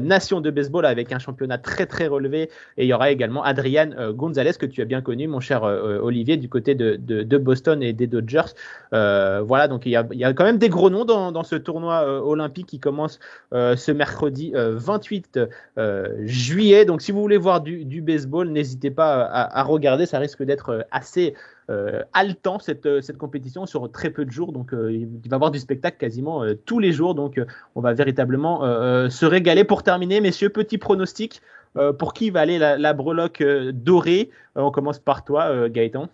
nation 0.00 0.40
de 0.40 0.50
baseball 0.50 0.86
avec 0.86 1.12
un 1.12 1.18
championnat 1.18 1.58
très 1.58 1.86
très 1.86 2.06
relevé. 2.06 2.48
Et 2.76 2.84
il 2.84 2.86
y 2.86 2.92
aura 2.92 3.10
également 3.10 3.42
Adrian 3.42 3.90
Gonzalez, 4.12 4.52
que 4.58 4.66
tu 4.66 4.80
as 4.82 4.84
bien 4.84 5.02
connu, 5.02 5.28
mon 5.28 5.40
cher 5.40 5.62
Olivier, 5.62 6.36
du 6.36 6.48
côté 6.54 6.76
de, 6.76 7.38
Boston 7.38 7.82
et 7.82 7.92
des 7.92 8.06
Dodgers. 8.06 8.54
Euh, 8.92 9.42
voilà, 9.42 9.66
donc 9.66 9.86
il 9.86 9.90
y, 9.90 9.96
a, 9.96 10.32
quand 10.32 10.44
même 10.44 10.58
des 10.58 10.68
gros 10.68 10.88
noms 10.88 11.04
dans, 11.04 11.42
ce 11.42 11.56
tournoi 11.56 12.06
euh, 12.06 12.20
olympique 12.20 12.66
qui 12.66 12.78
commence 12.78 13.18
euh, 13.52 13.74
ce 13.74 13.90
mercredi 13.90 14.52
28 14.54 15.40
juillet. 16.20 16.84
Donc 16.84 17.02
si 17.02 17.10
vous 17.10 17.20
voulez 17.20 17.36
voir 17.36 17.60
du, 17.60 18.00
baseball, 18.00 18.48
n'hésitez 18.50 18.92
pas 18.92 19.24
à, 19.24 19.62
regarder, 19.64 20.06
ça 20.06 20.18
risque 20.20 20.44
d'être 20.44 20.86
assez 20.92 21.34
haletant 22.12 22.58
cette, 22.60 23.00
cette 23.00 23.18
compétition 23.18 23.66
sur 23.66 23.90
très 23.90 24.10
peu 24.10 24.24
de 24.24 24.30
jours. 24.30 24.52
Donc 24.52 24.70
il 24.72 25.06
va 25.06 25.32
y 25.32 25.34
avoir 25.34 25.50
du 25.50 25.58
spectacle 25.58 25.96
quasiment 25.98 26.44
tous 26.66 26.78
les 26.78 26.92
jours. 26.92 27.16
Donc 27.16 27.40
on 27.74 27.80
va 27.80 27.92
véritablement 27.94 28.60
se 29.10 29.26
régaler. 29.26 29.64
Pour 29.64 29.82
terminer, 29.82 30.20
messieurs, 30.20 30.50
petit 30.50 30.78
pronostic. 30.78 31.42
pour 31.98 32.14
qui 32.14 32.30
va 32.30 32.40
aller 32.40 32.58
la, 32.58 32.78
la 32.78 32.92
breloque 32.92 33.42
dorée? 33.72 34.30
On 34.54 34.70
commence 34.70 35.00
par 35.00 35.24
toi, 35.24 35.68
Gaëtan. 35.68 36.08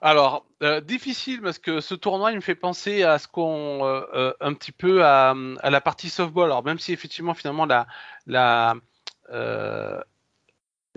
Alors, 0.00 0.46
euh, 0.62 0.80
difficile 0.80 1.40
parce 1.42 1.58
que 1.58 1.80
ce 1.80 1.94
tournoi, 1.94 2.30
il 2.32 2.36
me 2.36 2.40
fait 2.40 2.54
penser 2.54 3.02
à 3.02 3.18
ce 3.18 3.26
qu'on, 3.28 3.84
euh, 3.84 4.02
euh, 4.14 4.32
un 4.40 4.54
petit 4.54 4.72
peu 4.72 5.04
à, 5.04 5.34
à, 5.60 5.70
la 5.70 5.80
partie 5.80 6.08
softball. 6.08 6.46
Alors, 6.46 6.64
même 6.64 6.78
si 6.78 6.92
effectivement, 6.92 7.34
finalement, 7.34 7.66
la, 7.66 7.86
la 8.26 8.74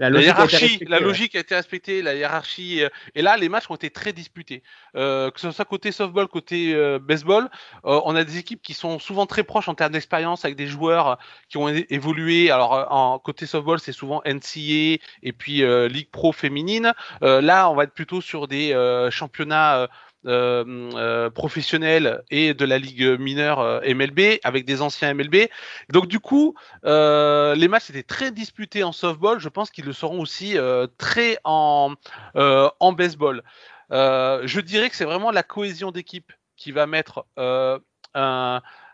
la, 0.10 0.22
hiérarchie, 0.22 0.80
la 0.88 1.00
logique 1.00 1.36
a 1.36 1.40
été 1.40 1.56
respectée, 1.56 2.02
la 2.02 2.16
hiérarchie. 2.16 2.84
Euh, 2.84 2.90
et 3.16 3.22
là, 3.22 3.38
les 3.38 3.50
matchs 3.50 3.70
ont 3.70 3.76
été 3.76 3.90
très 3.90 4.14
disputés. 4.14 4.64
Euh, 4.96 5.32
que 5.32 5.40
ce 5.40 5.52
soit 5.52 5.66
côté 5.66 5.92
softball, 5.92 6.28
côté 6.28 6.74
euh, 6.74 7.00
baseball, 7.00 7.50
on 7.84 8.16
a 8.16 8.24
des 8.24 8.38
équipes 8.38 8.62
qui 8.62 8.74
sont 8.74 9.00
souvent 9.00 9.26
très 9.26 9.44
proches 9.44 9.68
en 9.68 9.76
termes 9.76 9.94
d'expérience 9.94 10.46
avec 10.46 10.58
des 10.58 10.68
joueurs 10.68 11.18
qui 11.50 11.58
ont 11.58 11.68
évolué. 11.68 12.52
Alors, 12.52 12.88
en 12.92 13.20
côté 13.20 13.46
softball, 13.46 13.80
c'est 13.80 13.92
souvent 13.92 14.22
NCA 14.26 15.00
et 15.24 15.34
puis 15.38 15.64
Ligue 15.90 16.10
Pro 16.12 16.32
féminine. 16.32 16.94
là, 17.22 17.70
on 17.70 17.76
va 17.76 17.84
être 17.84 17.94
plutôt 17.94 18.22
sur 18.22 18.48
des 18.48 18.74
championnats 19.12 19.88
euh, 20.28 20.92
euh, 20.94 21.32
professionnels 21.32 22.22
et 22.30 22.54
de 22.54 22.64
la 22.64 22.78
ligue 22.78 23.20
mineure 23.20 23.60
euh, 23.60 23.80
MLB 23.82 24.40
avec 24.44 24.66
des 24.66 24.84
anciens 24.84 25.16
MLB. 25.16 25.48
Donc 25.90 26.06
du 26.08 26.20
coup, 26.20 26.54
les 26.84 27.68
matchs 27.68 27.90
étaient 27.90 28.04
très 28.04 28.30
disputés 28.30 28.84
en 28.84 28.92
softball. 28.92 29.40
Je 29.40 29.50
pense 29.50 29.72
qu'ils 29.72 29.86
le 29.86 29.94
seront 29.94 30.20
aussi 30.22 30.58
très 31.00 31.40
en 31.44 31.96
en 32.36 32.94
baseball. 32.94 33.42
je 33.90 34.60
dirais 34.60 34.92
que 34.92 34.96
c'est 34.96 35.06
vraiment 35.06 35.32
la 35.32 35.42
cohésion 35.42 35.92
d'équipe 35.92 36.32
qui 36.56 36.72
va 36.72 36.86
mettre 36.86 37.26
un, 37.36 37.82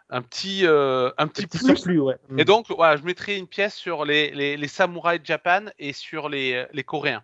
un 0.09 0.21
petit 0.21 0.65
un 0.65 1.28
petit, 1.28 1.47
plus. 1.47 2.38
Et 2.38 2.45
donc 2.45 2.67
voilà, 2.69 2.95
je 2.95 3.03
mettrai 3.03 3.36
une 3.36 3.47
pièce 3.47 3.75
sur 3.75 4.05
les, 4.05 4.32
les, 4.32 4.55
les 4.55 4.67
samouraïs 4.69 5.19
de 5.19 5.25
Japan 5.25 5.65
et 5.78 5.91
sur 5.91 6.30
les, 6.30 6.65
les 6.71 6.84
Coréens 6.86 7.23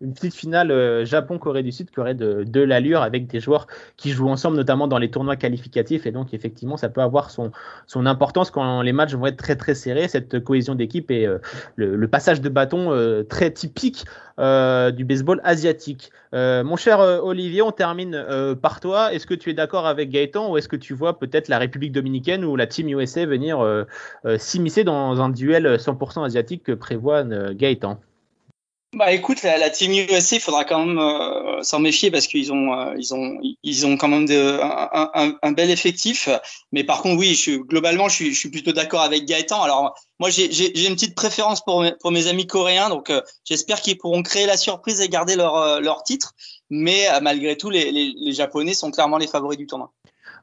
une 0.00 0.12
petite 0.12 0.34
finale 0.34 0.70
euh, 0.70 1.04
Japon-Corée 1.04 1.62
du 1.62 1.72
Sud 1.72 1.90
qui 1.90 2.00
aurait 2.00 2.14
de, 2.14 2.60
l'allure 2.60 3.02
avec 3.02 3.26
des 3.26 3.40
joueurs 3.40 3.66
qui 3.96 4.10
jouent 4.10 4.28
ensemble, 4.28 4.56
notamment 4.56 4.86
dans 4.88 4.98
les 4.98 5.10
tournois 5.10 5.36
qualificatifs. 5.36 6.06
Et 6.06 6.10
donc, 6.10 6.34
effectivement, 6.34 6.76
ça 6.76 6.88
peut 6.88 7.00
avoir 7.00 7.30
son, 7.30 7.52
son 7.86 8.06
importance 8.06 8.50
quand 8.50 8.82
les 8.82 8.92
matchs 8.92 9.14
vont 9.14 9.26
être 9.26 9.36
très 9.36 9.56
très 9.56 9.74
serrés. 9.74 10.08
Cette 10.08 10.40
cohésion 10.40 10.74
d'équipe 10.74 11.10
et 11.10 11.26
euh, 11.26 11.38
le, 11.76 12.08
passage 12.08 12.40
de 12.40 12.48
bâton 12.48 12.92
euh, 12.92 13.22
très 13.22 13.50
typique 13.50 14.04
du 14.36 15.04
baseball 15.04 15.40
asiatique. 15.44 16.10
mon 16.32 16.74
cher 16.74 16.98
Olivier, 16.98 17.62
on 17.62 17.70
termine 17.70 18.56
par 18.60 18.80
toi. 18.80 19.12
Est-ce 19.12 19.28
que 19.28 19.34
tu 19.34 19.50
es 19.50 19.54
d'accord 19.54 19.86
avec 19.86 20.10
Gaëtan 20.10 20.50
ou 20.50 20.58
est-ce 20.58 20.68
que 20.68 20.74
tu 20.74 20.92
vois 20.92 21.20
peut-être 21.20 21.46
la 21.46 21.58
République 21.58 21.92
dominicaine 21.92 22.44
ou 22.44 22.56
la 22.56 22.66
Team 22.66 22.88
USA 22.88 23.26
venir 23.26 23.64
s'immiscer 24.38 24.82
dans 24.82 25.20
un 25.20 25.28
duel 25.28 25.76
100% 25.76 26.24
asiatique 26.24 26.64
que 26.64 26.72
prévoit 26.72 27.22
Gaëtan? 27.22 28.00
Bah 28.94 29.12
écoute, 29.12 29.42
la, 29.42 29.58
la, 29.58 29.70
team 29.70 29.92
USA, 29.92 30.36
il 30.36 30.40
faudra 30.40 30.64
quand 30.64 30.84
même 30.84 30.98
euh, 30.98 31.62
s'en 31.62 31.78
méfier 31.78 32.10
parce 32.10 32.26
qu'ils 32.26 32.52
ont, 32.52 32.72
euh, 32.72 32.94
ils 32.98 33.14
ont, 33.14 33.38
ils 33.62 33.86
ont 33.86 33.96
quand 33.96 34.08
même 34.08 34.26
de, 34.26 34.60
un, 34.62 35.10
un, 35.14 35.38
un, 35.42 35.52
bel 35.52 35.70
effectif. 35.70 36.28
Mais 36.72 36.84
par 36.84 37.02
contre, 37.02 37.18
oui, 37.18 37.34
je 37.34 37.56
globalement, 37.56 38.08
je 38.08 38.14
suis, 38.14 38.34
je 38.34 38.38
suis 38.38 38.50
plutôt 38.50 38.72
d'accord 38.72 39.02
avec 39.02 39.24
Gaëtan. 39.24 39.62
Alors 39.62 39.94
moi, 40.20 40.30
j'ai 40.30 40.86
une 40.86 40.94
petite 40.94 41.14
préférence 41.14 41.62
pour 41.62 41.82
mes, 41.82 41.92
pour 42.00 42.10
mes 42.10 42.28
amis 42.28 42.46
coréens, 42.46 42.88
donc 42.88 43.10
euh, 43.10 43.20
j'espère 43.44 43.80
qu'ils 43.80 43.98
pourront 43.98 44.22
créer 44.22 44.46
la 44.46 44.56
surprise 44.56 45.00
et 45.00 45.08
garder 45.08 45.36
leur, 45.36 45.80
leur 45.80 46.02
titre. 46.02 46.34
mais 46.70 47.06
malgré 47.20 47.56
tout, 47.56 47.70
les, 47.70 47.90
les 47.90 48.32
Japonais 48.32 48.74
sont 48.74 48.90
clairement 48.90 49.18
les 49.18 49.26
favoris 49.26 49.58
du 49.58 49.66
tournoi 49.66 49.92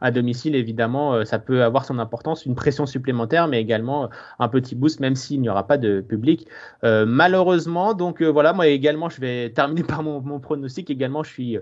à 0.01 0.11
domicile, 0.11 0.55
évidemment, 0.55 1.13
euh, 1.13 1.25
ça 1.25 1.39
peut 1.39 1.63
avoir 1.63 1.85
son 1.85 1.99
importance, 1.99 2.45
une 2.45 2.55
pression 2.55 2.85
supplémentaire, 2.85 3.47
mais 3.47 3.61
également 3.61 4.05
euh, 4.05 4.07
un 4.39 4.49
petit 4.49 4.75
boost, 4.75 4.99
même 4.99 5.15
s'il 5.15 5.41
n'y 5.41 5.49
aura 5.49 5.67
pas 5.67 5.77
de 5.77 6.01
public. 6.01 6.47
Euh, 6.83 7.05
malheureusement, 7.07 7.93
donc 7.93 8.21
voilà, 8.21 8.51
moi 8.53 8.67
également, 8.67 9.09
je 9.09 9.21
vais 9.21 9.51
terminer 9.51 9.83
par 9.91 10.03
mon, 10.03 10.19
mon 10.21 10.39
pronostic. 10.39 10.89
Également, 10.89 11.23
je 11.23 11.29
suis 11.29 11.57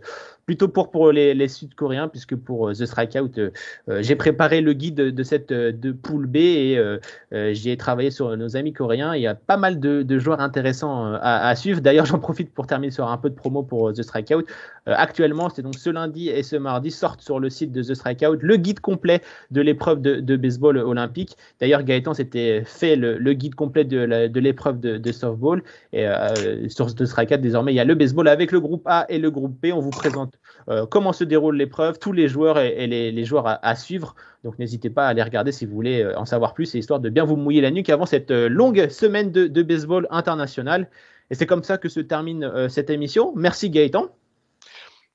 plutôt 0.49 0.67
pour, 0.67 1.11
les, 1.11 1.47
Sud-Coréens, 1.47 2.07
puisque 2.07 2.35
pour 2.35 2.71
The 2.71 2.85
Strikeout, 2.85 3.51
j'ai 3.99 4.15
préparé 4.15 4.61
le 4.61 4.73
guide 4.73 4.95
de, 4.95 5.23
cette 5.23 5.53
de 5.53 5.91
poule 5.91 6.25
B 6.25 6.37
et 6.37 6.97
j'ai 7.31 7.77
travaillé 7.77 8.09
sur 8.09 8.35
nos 8.35 8.57
amis 8.57 8.73
coréens. 8.73 9.13
Il 9.13 9.21
y 9.21 9.27
a 9.27 9.35
pas 9.35 9.57
mal 9.57 9.79
de, 9.79 10.01
de 10.01 10.17
joueurs 10.17 10.39
intéressants 10.39 11.13
à, 11.21 11.55
suivre. 11.55 11.81
D'ailleurs, 11.81 12.07
j'en 12.07 12.17
profite 12.17 12.51
pour 12.51 12.65
terminer 12.65 12.89
sur 12.89 13.07
un 13.07 13.17
peu 13.17 13.29
de 13.29 13.35
promo 13.35 13.61
pour 13.61 13.93
The 13.93 14.01
Strikeout. 14.01 14.43
actuellement, 14.87 15.49
c'est 15.49 15.61
donc 15.61 15.75
ce 15.75 15.91
lundi 15.91 16.29
et 16.29 16.41
ce 16.41 16.55
mardi 16.55 16.89
sortent 16.89 17.21
sur 17.21 17.39
le 17.39 17.51
site 17.51 17.71
de 17.71 17.83
The 17.83 17.93
Strikeout 17.93 18.39
le 18.41 18.55
guide 18.55 18.79
complet 18.79 19.21
de 19.51 19.61
l'épreuve 19.61 20.01
de, 20.01 20.35
baseball 20.35 20.77
olympique. 20.77 21.37
D'ailleurs, 21.59 21.83
Gaëtan 21.83 22.15
s'était 22.15 22.63
fait 22.65 22.95
le, 22.95 23.33
guide 23.33 23.53
complet 23.53 23.85
de 23.85 24.39
l'épreuve 24.39 24.79
de, 24.79 25.11
softball. 25.11 25.61
Et 25.93 26.07
euh, 26.07 26.67
sur 26.69 26.89
ce 26.89 27.05
Strikeout, 27.05 27.37
désormais, 27.37 27.71
il 27.71 27.75
y 27.75 27.79
a 27.79 27.85
le 27.85 27.93
baseball 27.93 28.27
avec 28.27 28.51
le 28.51 28.59
groupe 28.59 28.81
A 28.87 29.05
et 29.09 29.19
le 29.19 29.29
groupe 29.29 29.55
B. 29.61 29.67
On 29.73 29.79
vous 29.79 29.91
présente 29.91 30.38
euh, 30.67 30.85
comment 30.85 31.13
se 31.13 31.23
déroule 31.23 31.55
l'épreuve, 31.55 31.99
tous 31.99 32.11
les 32.11 32.27
joueurs 32.27 32.59
et, 32.59 32.87
les, 32.87 33.25
joueurs 33.25 33.59
à, 33.61 33.75
suivre. 33.75 34.15
Donc 34.43 34.59
n'hésitez 34.59 34.89
pas 34.89 35.05
à 35.05 35.09
aller 35.09 35.23
regarder 35.23 35.51
si 35.51 35.65
vous 35.65 35.73
voulez 35.73 36.01
euh, 36.01 36.17
en 36.17 36.25
savoir 36.25 36.53
plus, 36.53 36.73
histoire 36.73 36.99
de 36.99 37.09
bien 37.09 37.23
vous 37.23 37.35
mouiller 37.35 37.61
la 37.61 37.71
nuque 37.71 37.89
avant 37.89 38.05
cette 38.05 38.31
longue 38.31 38.89
semaine 38.89 39.31
de, 39.31 39.63
baseball 39.63 40.07
international. 40.09 40.89
Et 41.31 41.35
c'est 41.35 41.45
comme 41.45 41.63
ça 41.63 41.77
que 41.77 41.89
se 41.89 41.99
termine 41.99 42.67
cette 42.69 42.89
émission. 42.89 43.33
Merci 43.35 43.69
Gaëtan. 43.69 44.09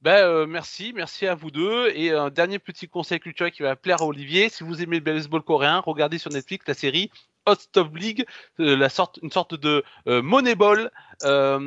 Ben, 0.04 0.22
euh, 0.22 0.46
merci, 0.46 0.92
merci 0.94 1.26
à 1.26 1.34
vous 1.34 1.50
deux. 1.50 1.88
Et 1.94 2.10
un 2.10 2.28
dernier 2.28 2.58
petit 2.58 2.86
conseil 2.86 3.20
culturel 3.20 3.50
qui 3.50 3.62
va 3.62 3.74
plaire 3.74 4.02
à 4.02 4.04
Olivier. 4.04 4.50
Si 4.50 4.62
vous 4.62 4.82
aimez 4.82 4.96
le 4.96 5.02
baseball 5.02 5.42
coréen, 5.42 5.78
regardez 5.78 6.18
sur 6.18 6.30
Netflix 6.30 6.66
la 6.68 6.74
série 6.74 7.10
Hot 7.46 7.56
Top 7.72 7.96
League, 7.96 8.26
euh, 8.60 8.86
une 9.22 9.30
sorte 9.30 9.54
de 9.54 9.82
euh, 10.06 10.20
Moneyball 10.20 10.90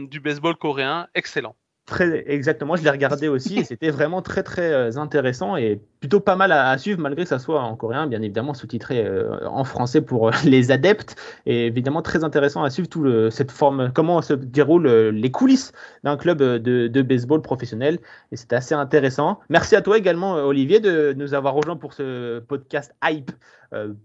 du 0.10 0.20
baseball 0.20 0.56
coréen. 0.56 1.08
Excellent. 1.16 1.56
Exactement, 2.00 2.76
je 2.76 2.84
l'ai 2.84 2.90
regardé 2.90 3.30
aussi 3.30 3.60
et 3.60 3.64
c'était 3.64 3.92
vraiment 3.92 4.22
très 4.22 4.44
très 4.44 4.74
euh, 4.74 4.98
intéressant 4.98 5.56
et 5.56 5.80
plutôt 6.02 6.20
pas 6.20 6.36
mal 6.36 6.52
à, 6.52 6.78
suivre 6.78 7.00
malgré 7.00 7.24
que 7.24 7.30
ça 7.30 7.40
soit 7.40 7.62
en 7.62 7.78
coréen, 7.78 8.08
bien 8.08 8.22
évidemment 8.22 8.54
sous-titré 8.54 9.06
euh, 9.06 9.48
en 9.48 9.64
français 9.64 10.02
pour 10.02 10.28
euh, 10.28 10.32
les 10.44 10.70
adeptes 10.72 11.16
et 11.46 11.68
évidemment 11.68 12.02
très 12.02 12.26
intéressant 12.26 12.64
à 12.64 12.70
suivre 12.70 12.90
tout 12.90 13.32
cette 13.32 13.52
forme, 13.52 13.92
comment 13.94 14.22
se 14.22 14.34
déroulent 14.34 14.88
les 14.88 15.32
coulisses 15.32 15.72
d'un 16.04 16.18
club 16.18 16.40
de, 16.40 17.02
baseball 17.02 17.42
professionnel 17.42 18.00
et 18.34 18.36
c'était 18.36 18.58
assez 18.58 18.76
intéressant. 18.76 19.40
Merci 19.48 19.78
à 19.78 19.82
toi 19.82 19.98
également 19.98 20.34
Olivier 20.34 20.82
de 20.82 21.14
nous 21.14 21.34
avoir 21.34 21.54
rejoint 21.54 21.78
pour 21.78 21.94
ce 21.94 22.40
podcast 22.40 22.94
Hype 23.02 23.32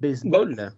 Baseball. 0.01 0.55
Bah, 0.55 0.71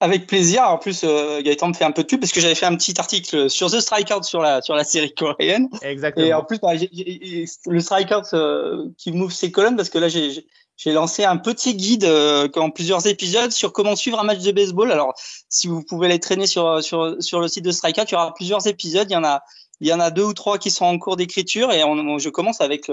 avec 0.00 0.26
plaisir. 0.26 0.62
En 0.62 0.78
plus, 0.78 1.02
euh, 1.04 1.42
Gaëtan 1.42 1.68
me 1.68 1.74
fait 1.74 1.84
un 1.84 1.90
peu 1.90 2.02
de 2.02 2.06
pub 2.06 2.20
parce 2.20 2.32
que 2.32 2.40
j'avais 2.40 2.54
fait 2.54 2.66
un 2.66 2.76
petit 2.76 2.94
article 2.98 3.50
sur 3.50 3.70
The 3.70 3.80
Strikeout 3.80 4.22
sur 4.22 4.40
la, 4.40 4.62
sur 4.62 4.74
la 4.74 4.84
série 4.84 5.12
coréenne. 5.12 5.68
Exactement. 5.82 6.26
Et 6.26 6.32
en 6.32 6.44
plus, 6.44 6.60
bah, 6.60 6.72
le 6.74 7.80
Strikeout 7.80 8.34
euh, 8.34 8.88
qui 8.96 9.12
m'ouvre 9.12 9.32
ses 9.32 9.50
colonnes 9.50 9.76
parce 9.76 9.90
que 9.90 9.98
là, 9.98 10.08
j'ai 10.08 10.92
lancé 10.92 11.24
un 11.24 11.36
petit 11.36 11.74
guide 11.74 12.04
euh, 12.04 12.48
en 12.56 12.70
plusieurs 12.70 13.06
épisodes 13.06 13.50
sur 13.50 13.72
comment 13.72 13.96
suivre 13.96 14.20
un 14.20 14.24
match 14.24 14.40
de 14.40 14.52
baseball. 14.52 14.92
Alors, 14.92 15.14
si 15.48 15.66
vous 15.66 15.82
pouvez 15.82 16.08
les 16.08 16.20
traîner 16.20 16.46
sur, 16.46 16.82
sur, 16.82 17.16
sur 17.20 17.40
le 17.40 17.48
site 17.48 17.64
de 17.64 17.72
Strikeout, 17.72 18.04
il 18.08 18.12
y 18.12 18.14
aura 18.14 18.34
plusieurs 18.34 18.66
épisodes. 18.66 19.08
Il 19.10 19.14
y 19.14 19.16
en 19.16 19.24
a, 19.24 19.42
il 19.80 19.88
y 19.88 19.92
en 19.92 20.00
a 20.00 20.10
deux 20.10 20.24
ou 20.24 20.34
trois 20.34 20.58
qui 20.58 20.70
sont 20.70 20.84
en 20.84 20.98
cours 20.98 21.16
d'écriture 21.16 21.72
et 21.72 21.82
on, 21.82 22.18
je 22.18 22.28
commence 22.28 22.60
avec 22.60 22.88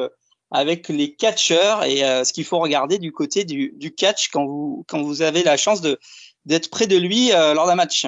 avec 0.52 0.90
les 0.90 1.16
catcheurs 1.16 1.84
et 1.86 2.04
euh, 2.04 2.24
ce 2.24 2.34
qu'il 2.34 2.44
faut 2.44 2.60
regarder 2.60 3.00
du 3.00 3.12
côté 3.14 3.46
du, 3.46 3.74
du 3.78 3.94
catch 3.96 4.30
quand 4.30 4.46
vous, 4.46 4.86
quand 4.88 5.02
vous 5.02 5.22
avez 5.22 5.44
la 5.44 5.58
chance 5.58 5.82
de 5.82 5.98
d'être 6.46 6.70
près 6.70 6.88
de 6.88 6.98
lui 6.98 7.34
euh, 7.34 7.54
lors 7.54 7.68
d'un 7.68 7.76
match. 7.76 8.08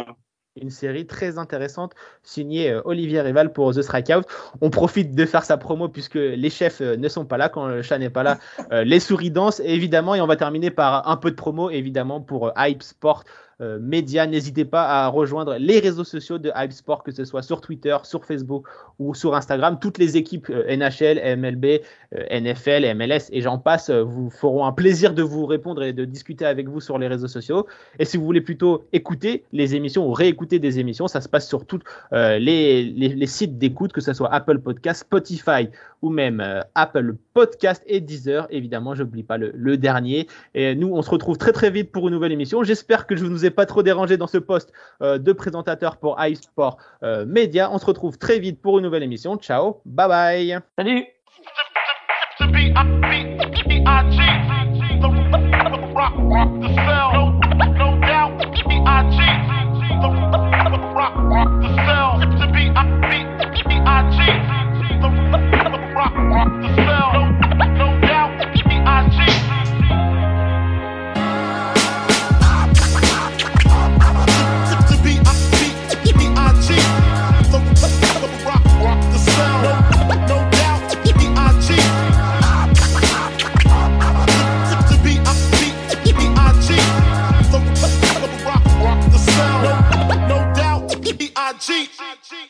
Une 0.61 0.69
série 0.69 1.07
très 1.07 1.39
intéressante 1.39 1.93
signée 2.21 2.69
euh, 2.69 2.81
Olivier 2.86 3.21
Rival 3.21 3.53
pour 3.53 3.73
The 3.73 3.81
Strikeout. 3.81 4.23
On 4.61 4.69
profite 4.69 5.15
de 5.15 5.25
faire 5.25 5.43
sa 5.43 5.57
promo 5.57 5.89
puisque 5.89 6.15
les 6.15 6.49
chefs 6.49 6.81
euh, 6.81 6.95
ne 6.95 7.09
sont 7.09 7.25
pas 7.25 7.38
là. 7.38 7.49
Quand 7.49 7.67
le 7.67 7.81
chat 7.81 7.97
n'est 7.97 8.11
pas 8.11 8.23
là, 8.23 8.38
les 8.84 8.99
souris 8.99 9.31
dansent 9.31 9.61
évidemment. 9.65 10.15
Et 10.15 10.21
on 10.21 10.27
va 10.27 10.36
terminer 10.36 10.69
par 10.69 11.07
un 11.07 11.17
peu 11.17 11.31
de 11.31 11.36
promo 11.36 11.69
évidemment 11.69 12.21
pour 12.21 12.51
Hype 12.55 12.84
Sport 12.84 13.23
euh, 13.61 13.77
médias. 13.79 14.25
N'hésitez 14.25 14.65
pas 14.65 14.83
à 14.83 15.07
rejoindre 15.07 15.57
les 15.59 15.79
réseaux 15.79 16.03
sociaux 16.03 16.39
de 16.39 16.51
Hype 16.55 16.71
Sport, 16.71 17.03
que 17.03 17.11
ce 17.11 17.23
soit 17.23 17.43
sur 17.43 17.61
Twitter, 17.61 17.95
sur 18.03 18.25
Facebook 18.25 18.65
ou 18.97 19.13
sur 19.13 19.35
Instagram. 19.35 19.77
Toutes 19.79 19.99
les 19.99 20.17
équipes 20.17 20.49
euh, 20.49 20.75
NHL, 20.75 21.37
MLB, 21.37 21.81
euh, 22.15 22.39
NFL, 22.39 22.95
MLS 22.95 23.29
et 23.31 23.41
j'en 23.41 23.59
passe 23.59 23.91
vous 23.91 24.29
feront 24.29 24.65
un 24.65 24.71
plaisir 24.71 25.13
de 25.13 25.21
vous 25.21 25.45
répondre 25.45 25.83
et 25.83 25.93
de 25.93 26.05
discuter 26.05 26.45
avec 26.45 26.67
vous 26.67 26.79
sur 26.79 26.97
les 26.97 27.07
réseaux 27.07 27.27
sociaux. 27.27 27.67
Et 27.99 28.05
si 28.05 28.17
vous 28.17 28.25
voulez 28.25 28.41
plutôt 28.41 28.85
écouter 28.91 29.43
les 29.51 29.75
émissions 29.75 30.07
ou 30.07 30.13
réécouter 30.13 30.59
des 30.59 30.79
émissions, 30.79 31.07
ça 31.07 31.21
se 31.21 31.29
passe 31.29 31.47
sur 31.47 31.65
tous 31.65 31.79
les, 32.11 32.83
les, 32.83 33.27
sites 33.27 33.57
d'écoute, 33.57 33.93
que 33.93 34.01
ce 34.01 34.13
soit 34.13 34.31
Apple 34.33 34.59
Podcast, 34.59 35.01
Spotify 35.01 35.69
ou 36.01 36.09
même 36.09 36.43
Apple 36.75 37.15
Podcast 37.33 37.83
et 37.87 38.01
Deezer. 38.01 38.47
Évidemment, 38.49 38.95
je 38.95 39.03
n'oublie 39.03 39.23
pas 39.23 39.37
le, 39.37 39.51
le, 39.55 39.77
dernier. 39.77 40.27
Et 40.55 40.75
nous, 40.75 40.89
on 40.93 41.01
se 41.01 41.09
retrouve 41.09 41.37
très 41.37 41.51
très 41.51 41.69
vite 41.71 41.91
pour 41.91 42.07
une 42.07 42.13
nouvelle 42.13 42.31
émission. 42.31 42.63
J'espère 42.63 43.07
que 43.07 43.15
je 43.15 43.25
vous 43.25 43.45
ai 43.45 43.51
pas 43.53 43.65
trop 43.65 43.83
dérangé 43.83 44.17
dans 44.17 44.27
ce 44.27 44.37
poste 44.37 44.73
euh, 45.01 45.17
de 45.17 45.31
présentateur 45.33 45.97
pour 45.97 46.21
iSport 46.23 46.77
euh, 47.03 47.25
Media. 47.25 47.71
On 47.71 47.77
se 47.77 47.85
retrouve 47.85 48.17
très 48.17 48.39
vite 48.39 48.61
pour 48.61 48.77
une 48.79 48.83
nouvelle 48.83 49.03
émission. 49.03 49.37
Ciao, 49.37 49.81
bye 49.85 50.07
bye. 50.07 50.59
Salut. 50.77 51.05
cheat. 91.66 91.89
I 91.97 92.16
cheat. 92.22 92.49